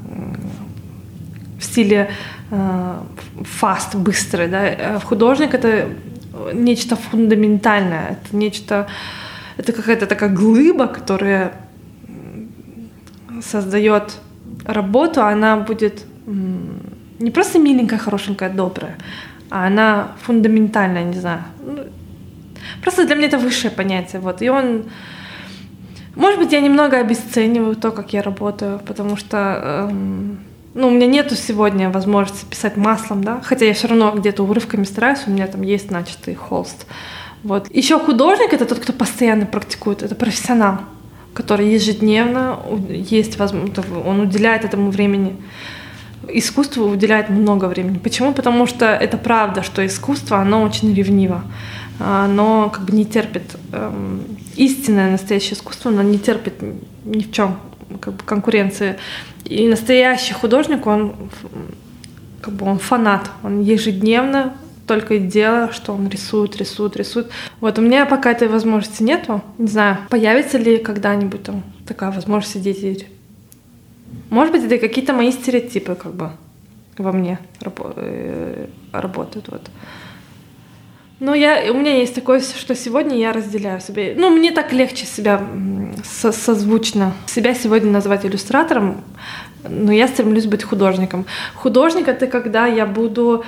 в 1.61 1.63
стиле 1.63 2.11
фаст, 2.49 3.95
а, 3.95 3.99
быстрый, 3.99 4.49
да. 4.49 4.61
А 4.63 5.01
художник 5.05 5.53
это 5.53 5.91
нечто 6.55 6.97
фундаментальное, 6.97 8.19
это 8.19 8.35
нечто, 8.35 8.87
это 9.59 9.73
какая-то 9.75 10.07
такая 10.07 10.31
глыба, 10.31 10.87
которая 10.87 11.53
создает 13.43 14.21
работу, 14.65 15.23
она 15.23 15.57
будет 15.57 16.05
не 16.27 17.31
просто 17.31 17.59
миленькая, 17.59 17.99
хорошенькая, 17.99 18.51
добрая, 18.51 18.99
а 19.51 19.67
она 19.67 20.13
фундаментальная, 20.23 21.05
не 21.05 21.19
знаю. 21.19 21.43
Ну, 21.65 21.85
Просто 22.83 23.07
для 23.07 23.15
меня 23.15 23.29
это 23.29 23.39
высшее 23.39 23.71
понятие, 23.71 24.21
вот. 24.21 24.43
И 24.43 24.49
он... 24.49 24.85
Может 26.15 26.39
быть, 26.39 26.53
я 26.53 26.61
немного 26.61 26.99
обесцениваю 26.99 27.77
то, 27.77 27.91
как 27.91 28.13
я 28.15 28.23
работаю, 28.23 28.81
потому 28.87 29.17
что 29.17 29.89
эм, 29.91 30.39
ну, 30.73 30.89
у 30.89 30.91
меня 30.91 31.07
нету 31.07 31.35
сегодня 31.35 31.91
возможности 31.91 32.47
писать 32.47 32.79
маслом, 32.79 33.23
да, 33.23 33.41
хотя 33.43 33.67
я 33.67 33.75
все 33.75 33.89
равно 33.89 34.13
где-то 34.13 34.43
урывками 34.43 34.85
стараюсь, 34.85 35.21
у 35.27 35.31
меня 35.31 35.47
там 35.47 35.61
есть 35.61 35.91
начатый 35.91 36.35
холст. 36.35 36.87
Вот. 37.43 37.71
Еще 37.71 37.99
художник 37.99 38.55
это 38.55 38.65
тот, 38.65 38.79
кто 38.79 38.95
постоянно 38.95 39.45
практикует, 39.45 40.03
это 40.03 40.15
профессионал, 40.15 40.79
который 41.37 41.73
ежедневно 41.73 42.59
есть 42.89 43.39
возможность, 43.39 43.79
он 44.05 44.21
уделяет 44.21 44.65
этому 44.65 44.91
времени 44.91 45.37
искусство 46.29 46.85
уделяет 46.85 47.29
много 47.29 47.67
времени. 47.67 47.99
Почему? 47.99 48.33
Потому 48.33 48.67
что 48.67 48.87
это 48.87 49.17
правда, 49.17 49.63
что 49.63 49.85
искусство, 49.87 50.39
оно 50.39 50.63
очень 50.63 50.95
ревниво. 50.95 51.45
Оно 51.99 52.71
как 52.71 52.85
бы 52.85 52.93
не 52.93 53.05
терпит 53.05 53.57
эм, 53.73 54.23
истинное 54.57 55.11
настоящее 55.11 55.55
искусство, 55.55 55.91
оно 55.91 56.03
не 56.03 56.19
терпит 56.19 56.55
ни 57.05 57.23
в 57.23 57.33
чем 57.33 57.59
как 58.01 58.15
бы 58.15 58.25
конкуренции. 58.25 58.97
И 59.45 59.69
настоящий 59.69 60.35
художник, 60.35 60.87
он 60.87 61.15
как 62.43 62.55
бы 62.55 62.67
он 62.67 62.79
фанат, 62.79 63.31
он 63.43 63.63
ежедневно 63.63 64.55
только 64.87 65.15
и 65.15 65.19
дело, 65.19 65.73
что 65.73 65.93
он 65.93 66.09
рисует, 66.09 66.57
рисует, 66.57 66.97
рисует. 66.97 67.31
Вот 67.61 67.79
у 67.79 67.83
меня 67.83 68.07
пока 68.07 68.33
этой 68.33 68.49
возможности 68.49 69.03
нету. 69.03 69.43
Не 69.59 69.69
знаю, 69.69 69.99
появится 70.09 70.59
ли 70.59 70.79
когда-нибудь 70.79 71.43
там 71.43 71.63
такая 71.87 72.11
возможность 72.11 72.55
сидеть 72.55 72.83
и 72.83 73.07
может 74.31 74.53
быть, 74.53 74.65
это 74.65 74.79
какие-то 74.79 75.13
мои 75.13 75.31
стереотипы 75.31 75.95
как 75.95 76.15
бы 76.15 76.31
во 76.99 77.13
мне 77.13 77.39
э, 77.61 78.67
работают. 78.93 79.49
Вот. 79.49 79.63
Но 81.21 81.35
я, 81.35 81.73
у 81.73 81.77
меня 81.77 81.97
есть 81.97 82.15
такое, 82.15 82.41
что 82.41 82.75
сегодня 82.75 83.17
я 83.17 83.33
разделяю 83.33 83.81
себе. 83.81 84.15
Ну, 84.17 84.31
мне 84.31 84.51
так 84.51 84.73
легче 84.73 85.07
себя 85.07 85.43
со, 86.05 86.33
созвучно. 86.33 87.13
Себя 87.27 87.55
сегодня 87.55 87.91
назвать 87.91 88.27
иллюстратором, 88.27 89.03
но 89.69 89.93
я 89.93 90.09
стремлюсь 90.09 90.47
быть 90.47 90.63
художником. 90.63 91.25
Художник— 91.55 92.09
это 92.09 92.27
когда 92.27 92.67
я 92.67 92.85
буду 92.85 93.45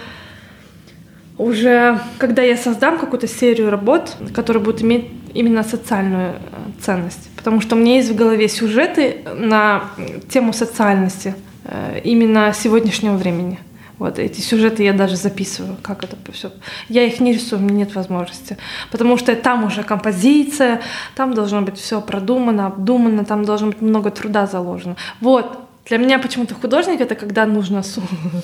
уже, 1.38 2.00
когда 2.18 2.42
я 2.42 2.56
создам 2.56 2.98
какую-то 2.98 3.28
серию 3.28 3.70
работ, 3.70 4.16
которые 4.34 4.62
будут 4.62 4.82
иметь 4.82 5.06
именно 5.34 5.62
социальную 5.62 6.32
э, 6.32 6.36
ценность. 6.80 7.30
Потому 7.36 7.60
что 7.60 7.76
у 7.76 7.78
меня 7.78 7.96
есть 7.96 8.10
в 8.10 8.16
голове 8.16 8.48
сюжеты 8.48 9.18
на 9.34 9.84
тему 10.28 10.52
социальности 10.52 11.34
э, 11.64 12.00
именно 12.02 12.52
сегодняшнего 12.52 13.16
времени. 13.16 13.60
Вот 13.98 14.18
эти 14.18 14.40
сюжеты 14.40 14.84
я 14.84 14.92
даже 14.92 15.16
записываю, 15.16 15.76
как 15.82 16.04
это 16.04 16.16
все. 16.32 16.52
Я 16.88 17.04
их 17.04 17.20
не 17.20 17.32
рисую, 17.32 17.60
у 17.60 17.64
меня 17.64 17.78
нет 17.78 17.94
возможности. 17.94 18.56
Потому 18.90 19.16
что 19.16 19.34
там 19.34 19.64
уже 19.64 19.82
композиция, 19.82 20.80
там 21.16 21.34
должно 21.34 21.62
быть 21.62 21.78
все 21.78 22.00
продумано, 22.00 22.66
обдумано, 22.66 23.24
там 23.24 23.44
должно 23.44 23.68
быть 23.68 23.80
много 23.80 24.10
труда 24.10 24.46
заложено. 24.46 24.96
Вот. 25.20 25.67
Для 25.88 25.98
меня 25.98 26.18
почему-то 26.18 26.54
художник 26.54 27.00
это 27.00 27.14
когда 27.14 27.46
нужно, 27.46 27.82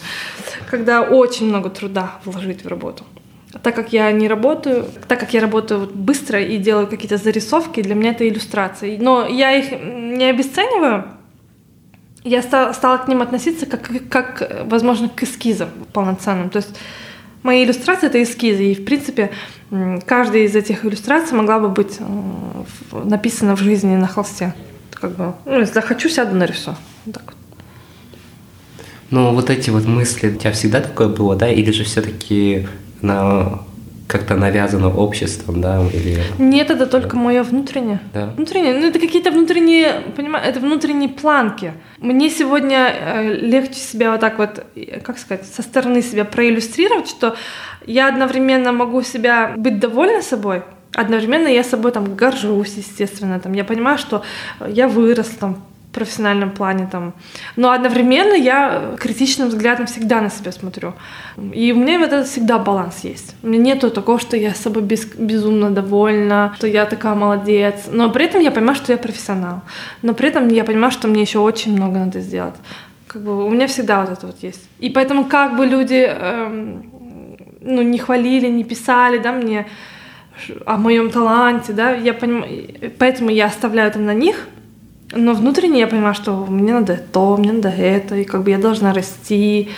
когда 0.71 1.03
очень 1.03 1.47
много 1.47 1.71
труда 1.71 2.13
вложить 2.25 2.65
в 2.65 2.69
работу. 2.69 3.05
Так 3.63 3.77
как 3.77 3.93
я 3.93 4.11
не 4.13 4.29
работаю, 4.29 4.87
так 5.07 5.21
как 5.21 5.33
я 5.35 5.41
работаю 5.41 5.89
быстро 5.95 6.41
и 6.41 6.57
делаю 6.59 6.87
какие-то 6.87 7.19
зарисовки, 7.19 7.83
для 7.83 7.95
меня 7.95 8.11
это 8.11 8.29
иллюстрации. 8.29 8.97
Но 8.97 9.27
я 9.27 9.53
их 9.53 9.71
не 9.71 10.25
обесцениваю, 10.25 11.05
я 12.25 12.43
стала, 12.43 12.97
к 12.99 13.07
ним 13.07 13.21
относиться 13.23 13.67
как, 13.67 13.91
как, 14.09 14.65
возможно, 14.65 15.09
к 15.09 15.23
эскизам 15.23 15.69
полноценным. 15.93 16.49
То 16.49 16.57
есть 16.57 16.75
мои 17.43 17.65
иллюстрации— 17.65 18.07
это 18.09 18.23
эскизы, 18.23 18.65
и, 18.65 18.75
в 18.75 18.85
принципе, 18.85 19.31
каждая 20.07 20.43
из 20.43 20.57
этих 20.57 20.85
иллюстраций 20.85 21.37
могла 21.37 21.59
бы 21.61 21.69
быть 21.69 22.01
написана 22.93 23.55
в 23.55 23.61
жизни 23.61 23.95
на 23.95 24.09
холсте. 24.09 24.55
Как 24.93 25.13
бы, 25.17 25.35
ну, 25.45 25.59
если 25.59 25.75
захочу, 25.75 26.09
сяду 26.09 26.35
нарисую. 26.35 26.77
Вот 27.07 27.15
так 27.15 27.25
вот. 27.27 27.35
Ну, 29.11 29.33
вот 29.33 29.51
эти 29.51 29.71
вот 29.71 29.85
мысли, 29.85 30.29
у 30.31 30.37
тебя 30.37 30.53
всегда 30.53 30.81
такое 30.81 31.09
было, 31.09 31.37
да? 31.37 31.49
Или 31.49 31.71
же 31.71 31.85
все-таки 31.85 32.67
на 33.01 33.61
как-то 34.07 34.37
навязано 34.37 34.95
обществом, 34.95 35.61
да, 35.61 35.83
или... 35.93 36.23
Нет, 36.39 36.71
это 36.71 36.87
только 36.87 37.17
мое 37.17 37.43
внутреннее. 37.43 38.01
Да. 38.13 38.27
Внутреннее, 38.37 38.75
ну 38.75 38.87
это 38.87 38.99
какие-то 38.99 39.31
внутренние, 39.31 40.03
понимаешь, 40.15 40.47
это 40.47 40.61
внутренние 40.61 41.09
планки. 41.09 41.73
Мне 41.99 42.29
сегодня 42.29 42.93
э, 42.93 43.35
легче 43.35 43.81
себя 43.81 44.13
вот 44.13 44.21
так 44.21 44.39
вот, 44.39 44.65
как 45.03 45.19
сказать, 45.19 45.47
со 45.47 45.63
стороны 45.63 46.03
себя 46.03 46.25
проиллюстрировать, 46.25 47.09
что 47.09 47.35
я 47.87 48.09
одновременно 48.09 48.73
могу 48.73 49.03
себя 49.03 49.55
быть 49.57 49.79
довольна 49.81 50.23
собой, 50.23 50.63
одновременно 50.93 51.49
я 51.49 51.65
собой 51.65 51.93
там 51.93 52.15
горжусь, 52.15 52.75
естественно, 52.77 53.41
там 53.41 53.53
я 53.55 53.65
понимаю, 53.65 53.97
что 53.99 54.23
я 54.69 54.87
вырос 54.87 55.29
там 55.41 55.63
профессиональном 55.95 56.51
плане 56.51 56.89
там. 56.91 57.13
Но 57.57 57.71
одновременно 57.71 58.35
я 58.35 58.95
критичным 58.99 59.49
взглядом 59.49 59.87
всегда 59.87 60.21
на 60.21 60.31
себя 60.31 60.53
смотрю. 60.53 60.93
И 61.53 61.73
у 61.73 61.77
меня 61.77 61.99
в 61.99 62.03
этом 62.03 62.25
всегда 62.25 62.59
баланс 62.59 63.05
есть. 63.05 63.37
У 63.43 63.47
меня 63.47 63.75
нету 63.75 63.91
такого, 63.91 64.19
что 64.19 64.37
я 64.37 64.55
с 64.55 64.59
собой 64.59 64.83
без, 64.83 65.07
безумно 65.07 65.71
довольна, 65.71 66.53
что 66.57 66.67
я 66.67 66.85
такая 66.87 67.15
молодец. 67.15 67.89
Но 67.91 68.11
при 68.11 68.27
этом 68.27 68.41
я 68.41 68.51
понимаю, 68.51 68.77
что 68.77 68.93
я 68.93 68.99
профессионал. 68.99 69.63
Но 70.03 70.15
при 70.15 70.29
этом 70.29 70.49
я 70.49 70.65
понимаю, 70.65 70.91
что 70.91 71.09
мне 71.09 71.23
еще 71.23 71.39
очень 71.39 71.77
много 71.77 71.99
надо 71.99 72.21
сделать. 72.21 72.55
Как 73.07 73.23
бы 73.23 73.47
у 73.47 73.51
меня 73.51 73.67
всегда 73.67 74.01
вот 74.01 74.11
это 74.11 74.27
вот 74.27 74.37
есть. 74.43 74.69
И 74.81 74.91
поэтому 74.91 75.25
как 75.25 75.57
бы 75.57 75.67
люди 75.67 76.05
эм, 76.09 76.91
ну, 77.61 77.83
не 77.83 77.99
хвалили, 77.99 78.49
не 78.49 78.65
писали, 78.65 79.19
да, 79.19 79.33
мне 79.33 79.67
о 80.67 80.77
моем 80.77 81.11
таланте, 81.11 81.73
да, 81.73 81.93
я 81.93 82.13
понимаю, 82.13 82.93
поэтому 82.99 83.31
я 83.31 83.47
оставляю 83.47 83.89
это 83.89 83.99
на 83.99 84.15
них, 84.15 84.49
но 85.15 85.35
внутренне 85.35 85.81
я 85.81 85.87
понимаю, 85.87 86.15
что 86.15 86.47
мне 86.47 86.73
надо 86.73 87.01
то, 87.13 87.37
мне 87.37 87.53
надо 87.53 87.69
это, 87.69 88.17
и 88.17 88.25
как 88.25 88.43
бы 88.43 88.51
я 88.51 88.59
должна 88.59 88.93
расти. 88.93 89.71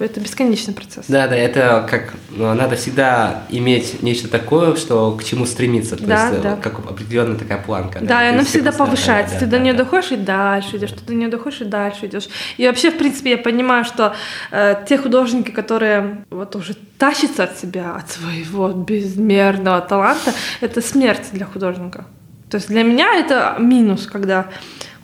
Это 0.00 0.20
бесконечный 0.20 0.72
процесс. 0.72 1.04
Да, 1.06 1.28
да, 1.28 1.36
это 1.36 1.86
как 1.88 2.14
ну, 2.30 2.52
надо 2.54 2.76
всегда 2.76 3.44
иметь 3.50 4.02
нечто 4.02 4.26
такое, 4.26 4.74
что 4.76 5.12
к 5.12 5.22
чему 5.22 5.44
стремиться. 5.44 5.96
То 5.96 6.06
да, 6.06 6.28
есть 6.28 6.38
э, 6.38 6.42
да. 6.42 6.56
как 6.56 6.78
определенная 6.78 7.36
такая 7.36 7.58
планка. 7.58 8.00
Да, 8.00 8.06
да 8.06 8.26
и 8.26 8.30
она 8.30 8.44
всегда 8.44 8.72
повышается. 8.72 9.34
Да, 9.34 9.40
ты 9.40 9.46
да, 9.46 9.58
до 9.58 9.62
нее 9.62 9.74
да. 9.74 9.84
доходишь 9.84 10.12
и 10.12 10.16
дальше 10.16 10.78
идешь, 10.78 10.92
ты 10.92 11.04
до 11.04 11.14
нее 11.14 11.28
доходишь 11.28 11.60
и 11.60 11.64
дальше 11.64 12.06
идешь. 12.06 12.28
И 12.56 12.66
вообще, 12.66 12.90
в 12.90 12.96
принципе, 12.96 13.32
я 13.32 13.38
понимаю, 13.38 13.84
что 13.84 14.14
э, 14.50 14.76
те 14.88 14.96
художники, 14.96 15.50
которые 15.50 16.24
вот 16.30 16.56
уже 16.56 16.74
тащатся 16.98 17.44
от 17.44 17.58
себя, 17.58 17.94
от 17.94 18.10
своего 18.10 18.68
безмерного 18.70 19.82
таланта, 19.82 20.32
это 20.60 20.80
смерть 20.80 21.26
для 21.32 21.44
художника. 21.44 22.06
То 22.52 22.56
есть 22.56 22.68
для 22.68 22.82
меня 22.82 23.14
это 23.14 23.56
минус, 23.58 24.06
когда 24.06 24.44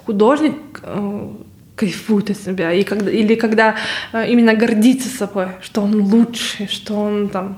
художник 0.05 0.81
э, 0.83 1.29
кайфует 1.77 2.29
от 2.29 2.37
себя, 2.37 2.75
и 2.75 2.83
когда, 2.83 3.11
или 3.11 3.37
когда 3.37 3.75
э, 4.13 4.31
именно 4.31 4.53
гордится 4.53 5.09
собой, 5.09 5.47
что 5.63 5.81
он 5.81 5.95
лучший, 5.95 6.69
что 6.69 6.95
он 7.01 7.31
там... 7.31 7.57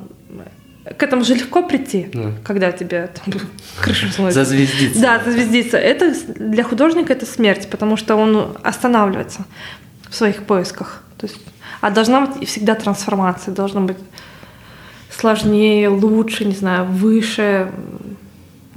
К 0.97 1.03
этому 1.03 1.25
же 1.25 1.35
легко 1.35 1.65
прийти, 1.65 2.07
Да. 2.15 2.31
когда 2.45 2.71
тебе 2.71 3.11
там, 3.13 3.35
крышу 3.83 4.07
сносит. 4.13 4.35
Зазвездиться. 4.35 5.03
Да, 5.03 5.21
зазвездиться. 5.25 5.77
Это 5.77 6.15
для 6.37 6.63
художника 6.63 7.13
это 7.13 7.27
смерть, 7.27 7.69
потому 7.69 7.97
что 7.97 8.15
он 8.15 8.57
останавливается 8.63 9.45
в 10.09 10.15
своих 10.15 10.45
поисках. 10.45 11.03
То 11.19 11.27
есть, 11.27 11.41
а 11.81 11.91
должна 11.91 12.27
быть 12.27 12.49
всегда 12.49 12.77
трансформация, 12.77 13.53
должна 13.53 13.81
быть 13.81 13.99
сложнее, 15.11 15.89
лучше, 15.89 16.45
не 16.45 16.55
знаю, 16.55 16.85
выше, 16.85 17.73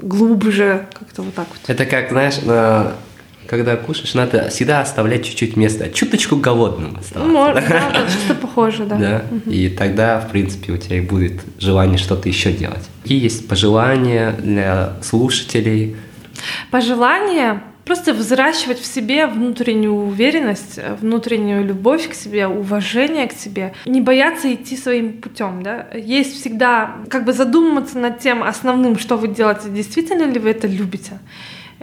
глубже, 0.08 0.88
как-то 0.94 1.22
вот 1.22 1.34
так 1.34 1.48
вот. 1.50 1.60
Это 1.70 1.86
как, 1.86 2.10
знаешь, 2.10 2.42
на- 2.44 2.94
когда 3.48 3.76
кушаешь, 3.76 4.14
надо 4.14 4.50
всегда 4.50 4.82
оставлять 4.82 5.26
чуть-чуть 5.26 5.58
места, 5.58 5.90
чуточку 5.90 6.38
голодным 6.38 6.98
оставаться. 6.98 7.32
Может, 7.34 7.68
да, 7.70 7.92
вот 7.94 8.10
что-то 8.10 8.36
похоже, 8.40 8.86
да. 8.86 8.96
Да, 8.96 9.22
и 9.52 9.70
тогда, 9.70 10.20
в 10.20 10.30
принципе, 10.32 10.74
у 10.74 10.78
тебя 10.78 10.98
и 10.98 11.02
будет 11.02 11.42
желание 11.60 11.98
что-то 11.98 12.30
еще 12.30 12.52
делать. 12.52 12.84
Какие 13.04 13.22
есть 13.22 13.48
пожелания 13.48 14.32
для 14.32 14.94
слушателей? 15.02 15.96
Пожелание 16.72 17.62
просто 17.86 18.14
взращивать 18.14 18.80
в 18.80 18.86
себе 18.86 19.28
внутреннюю 19.28 19.94
уверенность, 19.94 20.80
внутреннюю 21.02 21.66
любовь 21.66 22.10
к 22.10 22.14
себе, 22.14 22.48
уважение 22.48 23.28
к 23.28 23.34
себе, 23.34 23.74
не 23.86 24.02
бояться 24.02 24.54
идти 24.54 24.78
своим 24.78 25.14
путем, 25.22 25.64
да. 25.64 25.88
Есть 25.94 26.40
всегда 26.40 26.96
как 27.10 27.26
бы 27.26 27.34
задумываться 27.34 27.98
над 27.98 28.20
тем 28.20 28.44
основным, 28.44 28.98
что 28.98 29.18
вы 29.18 29.28
делаете, 29.28 29.70
действительно 29.70 30.24
ли 30.24 30.40
вы 30.40 30.52
это 30.52 30.68
любите. 30.68 31.20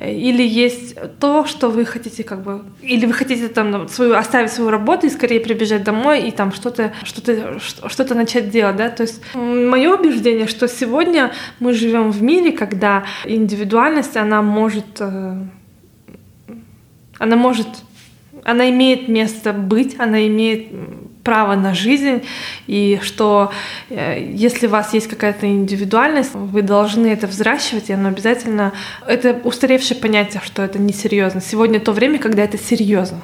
Или 0.00 0.42
есть 0.42 0.96
то, 1.18 1.44
что 1.44 1.68
вы 1.68 1.84
хотите 1.84 2.24
как 2.24 2.42
бы, 2.42 2.64
или 2.80 3.04
вы 3.04 3.12
хотите 3.12 3.48
там 3.48 3.86
свою 3.88 4.14
оставить 4.14 4.50
свою 4.50 4.70
работу 4.70 5.06
и 5.06 5.10
скорее 5.10 5.40
прибежать 5.40 5.84
домой 5.84 6.26
и 6.26 6.30
там 6.30 6.52
что-то 6.52 6.94
что-то 7.02 7.58
что-то 7.60 8.14
начать 8.14 8.48
делать, 8.48 8.76
да. 8.76 8.88
То 8.88 9.02
есть 9.02 9.22
мое 9.34 9.94
убеждение, 9.94 10.46
что 10.46 10.68
сегодня 10.68 11.32
мы 11.58 11.74
живем 11.74 12.12
в 12.12 12.22
мире, 12.22 12.52
когда 12.52 13.04
индивидуальность 13.26 14.16
она 14.16 14.40
может 14.40 15.00
э, 15.00 15.36
она 17.20 17.36
может 17.36 17.68
она 18.44 18.70
имеет 18.70 19.08
место 19.08 19.52
быть, 19.52 19.98
она 19.98 20.26
имеет 20.26 20.68
право 21.22 21.54
на 21.54 21.74
жизнь, 21.74 22.22
и 22.66 22.98
что 23.02 23.52
э, 23.90 24.30
если 24.32 24.66
у 24.66 24.70
вас 24.70 24.94
есть 24.94 25.08
какая-то 25.08 25.46
индивидуальность, 25.46 26.34
вы 26.34 26.62
должны 26.62 27.08
это 27.08 27.26
взращивать, 27.26 27.90
и 27.90 27.92
оно 27.92 28.08
обязательно... 28.08 28.72
Это 29.06 29.38
устаревшее 29.44 30.00
понятие, 30.00 30.40
что 30.44 30.62
это 30.62 30.78
несерьезно. 30.78 31.42
Сегодня 31.42 31.78
то 31.78 31.92
время, 31.92 32.18
когда 32.18 32.42
это 32.42 32.56
серьезно. 32.56 33.20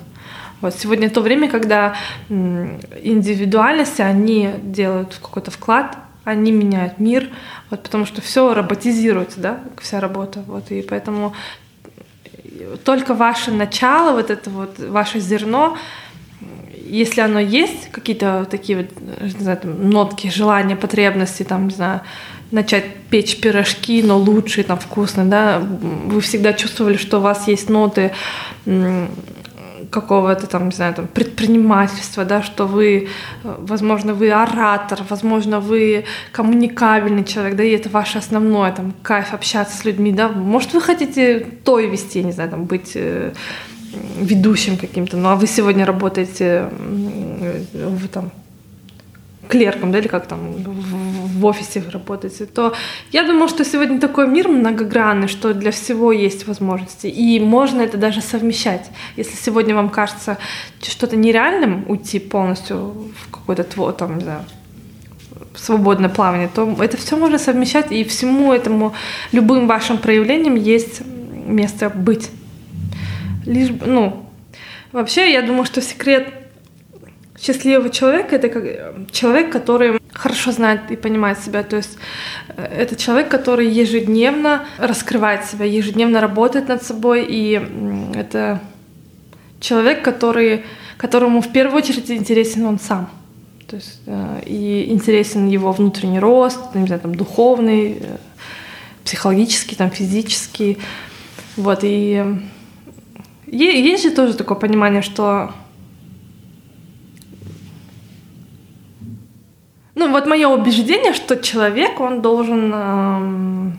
Вот 0.61 0.74
сегодня 0.74 1.09
то 1.09 1.22
время, 1.22 1.49
когда 1.49 1.97
индивидуальности, 2.28 4.03
они 4.03 4.51
делают 4.62 5.18
какой-то 5.22 5.51
вклад, 5.51 5.97
они 6.24 6.51
меняют 6.53 6.99
мир, 6.99 7.30
вот, 7.70 7.82
потому 7.82 8.05
что 8.05 8.20
все 8.20 8.53
роботизируется, 8.53 9.40
да, 9.40 9.61
вся 9.80 10.01
работа, 10.01 10.42
вот, 10.47 10.70
и 10.70 10.82
поэтому 10.82 11.34
только 12.85 13.15
ваше 13.15 13.51
начало, 13.51 14.13
вот 14.13 14.31
это 14.31 14.51
вот 14.51 14.79
ваше 14.79 15.21
зерно, 15.21 15.77
если 16.89 17.21
оно 17.21 17.41
есть, 17.41 17.91
какие-то 17.91 18.47
такие 18.51 18.79
вот, 18.79 18.91
не 19.21 19.43
знаю, 19.43 19.59
там, 19.59 19.91
нотки, 19.91 20.29
желания, 20.29 20.77
потребности, 20.77 21.43
там, 21.43 21.69
не 21.69 21.75
знаю, 21.75 22.01
начать 22.51 22.85
печь 23.11 23.41
пирожки, 23.41 24.03
но 24.03 24.19
лучшие, 24.19 24.65
там, 24.65 24.79
вкусные, 24.79 25.27
да, 25.27 25.59
вы 25.59 26.21
всегда 26.21 26.53
чувствовали, 26.53 26.97
что 26.97 27.19
у 27.19 27.23
вас 27.23 27.49
есть 27.49 27.69
ноты 27.69 28.13
какого-то 30.01 30.47
там, 30.47 30.66
не 30.66 30.74
знаю, 30.74 30.94
там, 30.94 31.07
предпринимательства, 31.07 32.24
да, 32.24 32.42
что 32.42 32.66
вы, 32.66 33.09
возможно, 33.42 34.12
вы 34.12 34.30
оратор, 34.30 35.01
возможно, 35.09 35.61
вы 35.61 36.05
коммуникабельный 36.32 37.24
человек, 37.24 37.57
да, 37.57 37.64
и 37.64 37.70
это 37.70 37.88
ваше 37.88 38.18
основное, 38.18 38.72
там, 38.72 38.92
кайф 39.03 39.32
общаться 39.32 39.76
с 39.76 39.86
людьми, 39.86 40.12
да, 40.12 40.28
может, 40.28 40.74
вы 40.74 40.82
хотите 40.82 41.47
той 41.64 41.88
вести, 41.88 42.24
не 42.24 42.32
знаю, 42.32 42.51
там, 42.51 42.64
быть 42.64 42.92
э, 42.94 43.32
ведущим 44.20 44.76
каким-то, 44.76 45.16
ну, 45.16 45.28
а 45.28 45.34
вы 45.34 45.47
сегодня 45.47 45.86
работаете 45.86 46.68
в, 47.72 48.09
там, 48.09 48.30
клерком, 49.49 49.92
да, 49.92 49.99
или 49.99 50.09
как 50.09 50.26
там 50.26 50.53
в, 51.36 51.47
офисе 51.47 51.82
работаете, 51.92 52.47
то 52.47 52.74
я 53.12 53.22
думаю, 53.22 53.49
что 53.49 53.64
сегодня 53.64 54.01
такой 54.01 54.26
мир 54.26 54.49
многогранный, 54.49 55.28
что 55.28 55.55
для 55.55 55.70
всего 55.70 56.11
есть 56.11 56.47
возможности, 56.47 57.07
и 57.07 57.38
можно 57.40 57.82
это 57.82 57.99
даже 57.99 58.20
совмещать. 58.20 58.90
Если 59.16 59.36
сегодня 59.36 59.74
вам 59.74 59.90
кажется 59.90 60.38
что-то 60.82 61.16
нереальным 61.16 61.84
уйти 61.88 62.18
полностью 62.18 62.76
в 62.76 63.30
какое-то 63.30 63.92
там, 63.92 64.18
не 64.18 64.24
знаю, 64.24 64.44
свободное 65.55 66.09
плавание, 66.09 66.49
то 66.53 66.76
это 66.80 66.97
все 66.97 67.16
можно 67.16 67.38
совмещать, 67.38 67.92
и 67.92 68.05
всему 68.05 68.53
этому, 68.53 68.94
любым 69.32 69.66
вашим 69.66 69.99
проявлениям 69.99 70.55
есть 70.55 71.03
место 71.47 71.90
быть. 71.90 72.30
Лишь, 73.44 73.70
ну, 73.84 74.26
вообще, 74.92 75.32
я 75.32 75.42
думаю, 75.42 75.64
что 75.64 75.80
секрет 75.80 76.32
счастливого 77.41 77.91
человека 77.91 78.37
это 78.37 78.49
как 78.49 79.11
человек, 79.12 79.53
который 79.53 80.01
хорошо 80.12 80.53
знает 80.53 80.91
и 80.91 80.97
понимает 80.97 81.39
себя. 81.39 81.62
То 81.62 81.76
есть 81.76 81.99
э, 82.57 82.64
это 82.64 82.97
человек, 82.97 83.28
который 83.28 83.68
ежедневно 83.68 84.66
раскрывает 84.78 85.45
себя, 85.45 85.64
ежедневно 85.64 86.20
работает 86.20 86.68
над 86.68 86.82
собой, 86.82 87.26
и 87.28 87.61
это 88.14 88.61
человек, 89.61 90.03
который, 90.03 90.64
которому 90.97 91.41
в 91.41 91.53
первую 91.53 91.78
очередь 91.78 92.11
интересен 92.11 92.64
он 92.66 92.78
сам. 92.78 93.11
То 93.66 93.76
есть 93.76 94.01
э, 94.07 94.43
и 94.47 94.91
интересен 94.91 95.49
его 95.49 95.72
внутренний 95.72 96.20
рост, 96.20 96.74
не 96.74 96.87
знаю, 96.87 97.01
там, 97.01 97.14
духовный, 97.14 97.99
э, 98.01 98.16
психологический, 99.05 99.76
там, 99.76 99.91
физический. 99.91 100.78
Вот, 101.57 101.80
и 101.82 102.24
есть 103.47 104.03
же 104.03 104.11
тоже 104.11 104.34
такое 104.34 104.59
понимание, 104.59 105.03
что 105.03 105.53
Ну, 110.07 110.13
вот 110.13 110.27
мое 110.27 110.47
убеждение, 110.47 111.13
что 111.15 111.37
человек, 111.37 112.01
он 112.01 112.23
должен... 112.23 112.73
Эм, 112.73 113.79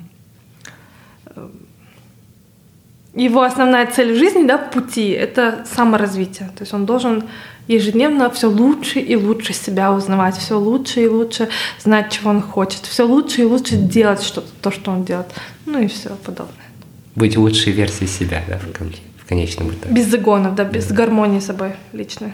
его 3.16 3.44
основная 3.44 3.88
цель 3.88 4.14
в 4.14 4.18
жизни, 4.18 4.46
да, 4.46 4.58
пути, 4.58 5.10
это 5.10 5.66
саморазвитие. 5.74 6.50
То 6.50 6.64
есть 6.64 6.74
он 6.74 6.86
должен 6.86 7.24
ежедневно 7.68 8.30
все 8.30 8.48
лучше 8.50 9.00
и 9.00 9.16
лучше 9.16 9.54
себя 9.54 9.94
узнавать, 9.94 10.36
все 10.36 10.60
лучше 10.60 11.04
и 11.04 11.08
лучше 11.08 11.48
знать, 11.80 12.12
чего 12.12 12.32
он 12.32 12.42
хочет, 12.42 12.82
все 12.82 13.04
лучше 13.08 13.42
и 13.42 13.46
лучше 13.46 13.78
делать 13.78 14.22
что-то, 14.22 14.50
то, 14.62 14.70
что 14.70 14.92
он 14.92 15.06
делает, 15.06 15.28
ну 15.66 15.80
и 15.80 15.88
все 15.88 16.10
подобное. 16.26 16.68
Быть 17.16 17.38
лучшей 17.38 17.72
версией 17.72 18.10
себя, 18.10 18.44
да, 18.50 18.60
в 18.60 19.26
конечном 19.26 19.70
итоге. 19.70 19.96
Без 19.96 20.08
загонов, 20.08 20.56
да, 20.56 20.66
без 20.66 20.92
гармонии 20.92 21.40
с 21.40 21.46
собой 21.46 21.72
личной. 21.94 22.34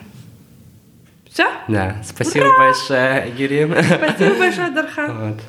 Все? 1.34 1.48
Да. 1.68 1.96
Спасибо 2.06 2.46
Ура! 2.46 2.58
большое, 2.60 3.34
Юрий. 3.36 3.66
Спасибо 3.66 4.38
большое, 4.38 4.70
Дархан. 4.70 5.18
Вот. 5.30 5.42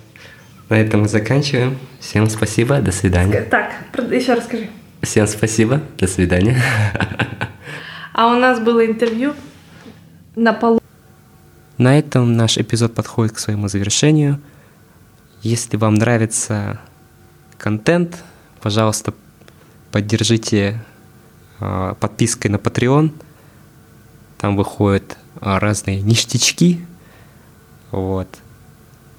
На 0.70 0.80
этом 0.80 1.02
мы 1.02 1.08
заканчиваем. 1.08 1.78
Всем 2.00 2.30
спасибо, 2.30 2.80
до 2.80 2.90
свидания. 2.90 3.42
Так, 3.42 3.70
еще 4.10 4.32
расскажи. 4.32 4.70
Всем 5.02 5.26
спасибо, 5.26 5.82
до 5.98 6.06
свидания. 6.06 6.58
А 8.14 8.28
у 8.28 8.36
нас 8.38 8.60
было 8.60 8.86
интервью 8.86 9.34
на 10.36 10.54
полу. 10.54 10.80
На 11.76 11.98
этом 11.98 12.32
наш 12.34 12.56
эпизод 12.56 12.94
подходит 12.94 13.34
к 13.34 13.38
своему 13.38 13.68
завершению. 13.68 14.40
Если 15.42 15.76
вам 15.76 15.96
нравится 15.96 16.80
контент, 17.58 18.24
пожалуйста, 18.62 19.12
поддержите 19.92 20.80
э, 21.60 21.94
подпиской 22.00 22.50
на 22.50 22.56
Patreon. 22.56 23.10
Там 24.38 24.56
выходит 24.56 25.18
а, 25.18 25.23
разные 25.40 26.00
ништячки, 26.00 26.84
вот. 27.90 28.28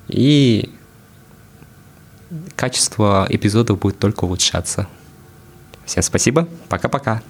И 0.07 0.69
качество 2.55 3.25
эпизодов 3.29 3.79
будет 3.79 3.99
только 3.99 4.25
улучшаться. 4.25 4.87
Всем 5.85 6.03
спасибо, 6.03 6.47
пока-пока. 6.69 7.21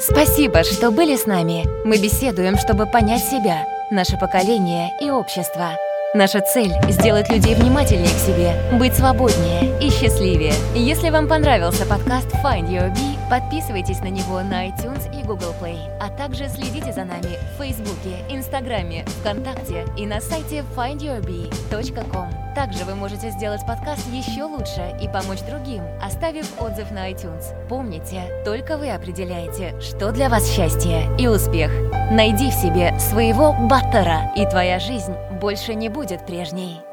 Спасибо, 0.00 0.64
что 0.64 0.90
были 0.90 1.16
с 1.16 1.26
нами. 1.26 1.64
Мы 1.86 1.98
беседуем, 1.98 2.56
чтобы 2.58 2.86
понять 2.86 3.24
себя, 3.24 3.64
наше 3.90 4.16
поколение 4.18 4.90
и 5.00 5.10
общество. 5.10 5.76
Наша 6.12 6.40
цель— 6.40 6.72
сделать 6.88 7.28
людей 7.28 7.54
внимательнее 7.54 8.08
к 8.08 8.18
себе, 8.18 8.52
быть 8.76 8.96
свободнее 8.96 9.78
и 9.80 9.90
счастливее. 9.90 10.54
Если 10.74 11.08
вам 11.08 11.28
понравился 11.28 11.86
подкаст 11.86 12.26
Find 12.42 12.68
Your 12.68 12.92
Bee, 12.92 13.16
подписывайтесь 13.30 14.00
на 14.00 14.08
него 14.08 14.40
на 14.40 14.66
iTunes 14.66 15.08
и 15.16 15.22
Google 15.22 15.54
Play, 15.62 15.78
а 16.00 16.08
также 16.08 16.48
следите 16.48 16.92
за 16.92 17.04
нами 17.04 17.38
в 17.54 17.62
Фейсбуке, 17.62 18.24
Инстаграме, 18.28 19.04
ВКонтакте 19.20 19.86
и 19.96 20.04
на 20.04 20.20
сайте 20.20 20.64
findyourbee.com. 20.76 22.54
Также 22.56 22.84
вы 22.84 22.96
можете 22.96 23.30
сделать 23.30 23.64
подкаст 23.64 24.04
еще 24.12 24.42
лучше 24.42 24.92
и 25.00 25.06
помочь 25.06 25.42
другим, 25.48 25.84
оставив 26.02 26.60
отзыв 26.60 26.90
на 26.90 27.08
iTunes. 27.12 27.44
Помните, 27.68 28.22
только 28.44 28.76
вы 28.78 28.90
определяете, 28.90 29.80
что 29.80 30.10
для 30.10 30.28
вас 30.28 30.50
счастье 30.50 31.08
и 31.20 31.28
успех. 31.28 31.70
Найди 32.10 32.50
в 32.50 32.54
себе 32.54 32.98
своего 32.98 33.52
баттера, 33.52 34.32
и 34.36 34.44
твоя 34.46 34.80
жизнь 34.80 35.14
больше 35.40 35.74
не 35.74 35.88
будет 35.88 36.26
прежней. 36.26 36.89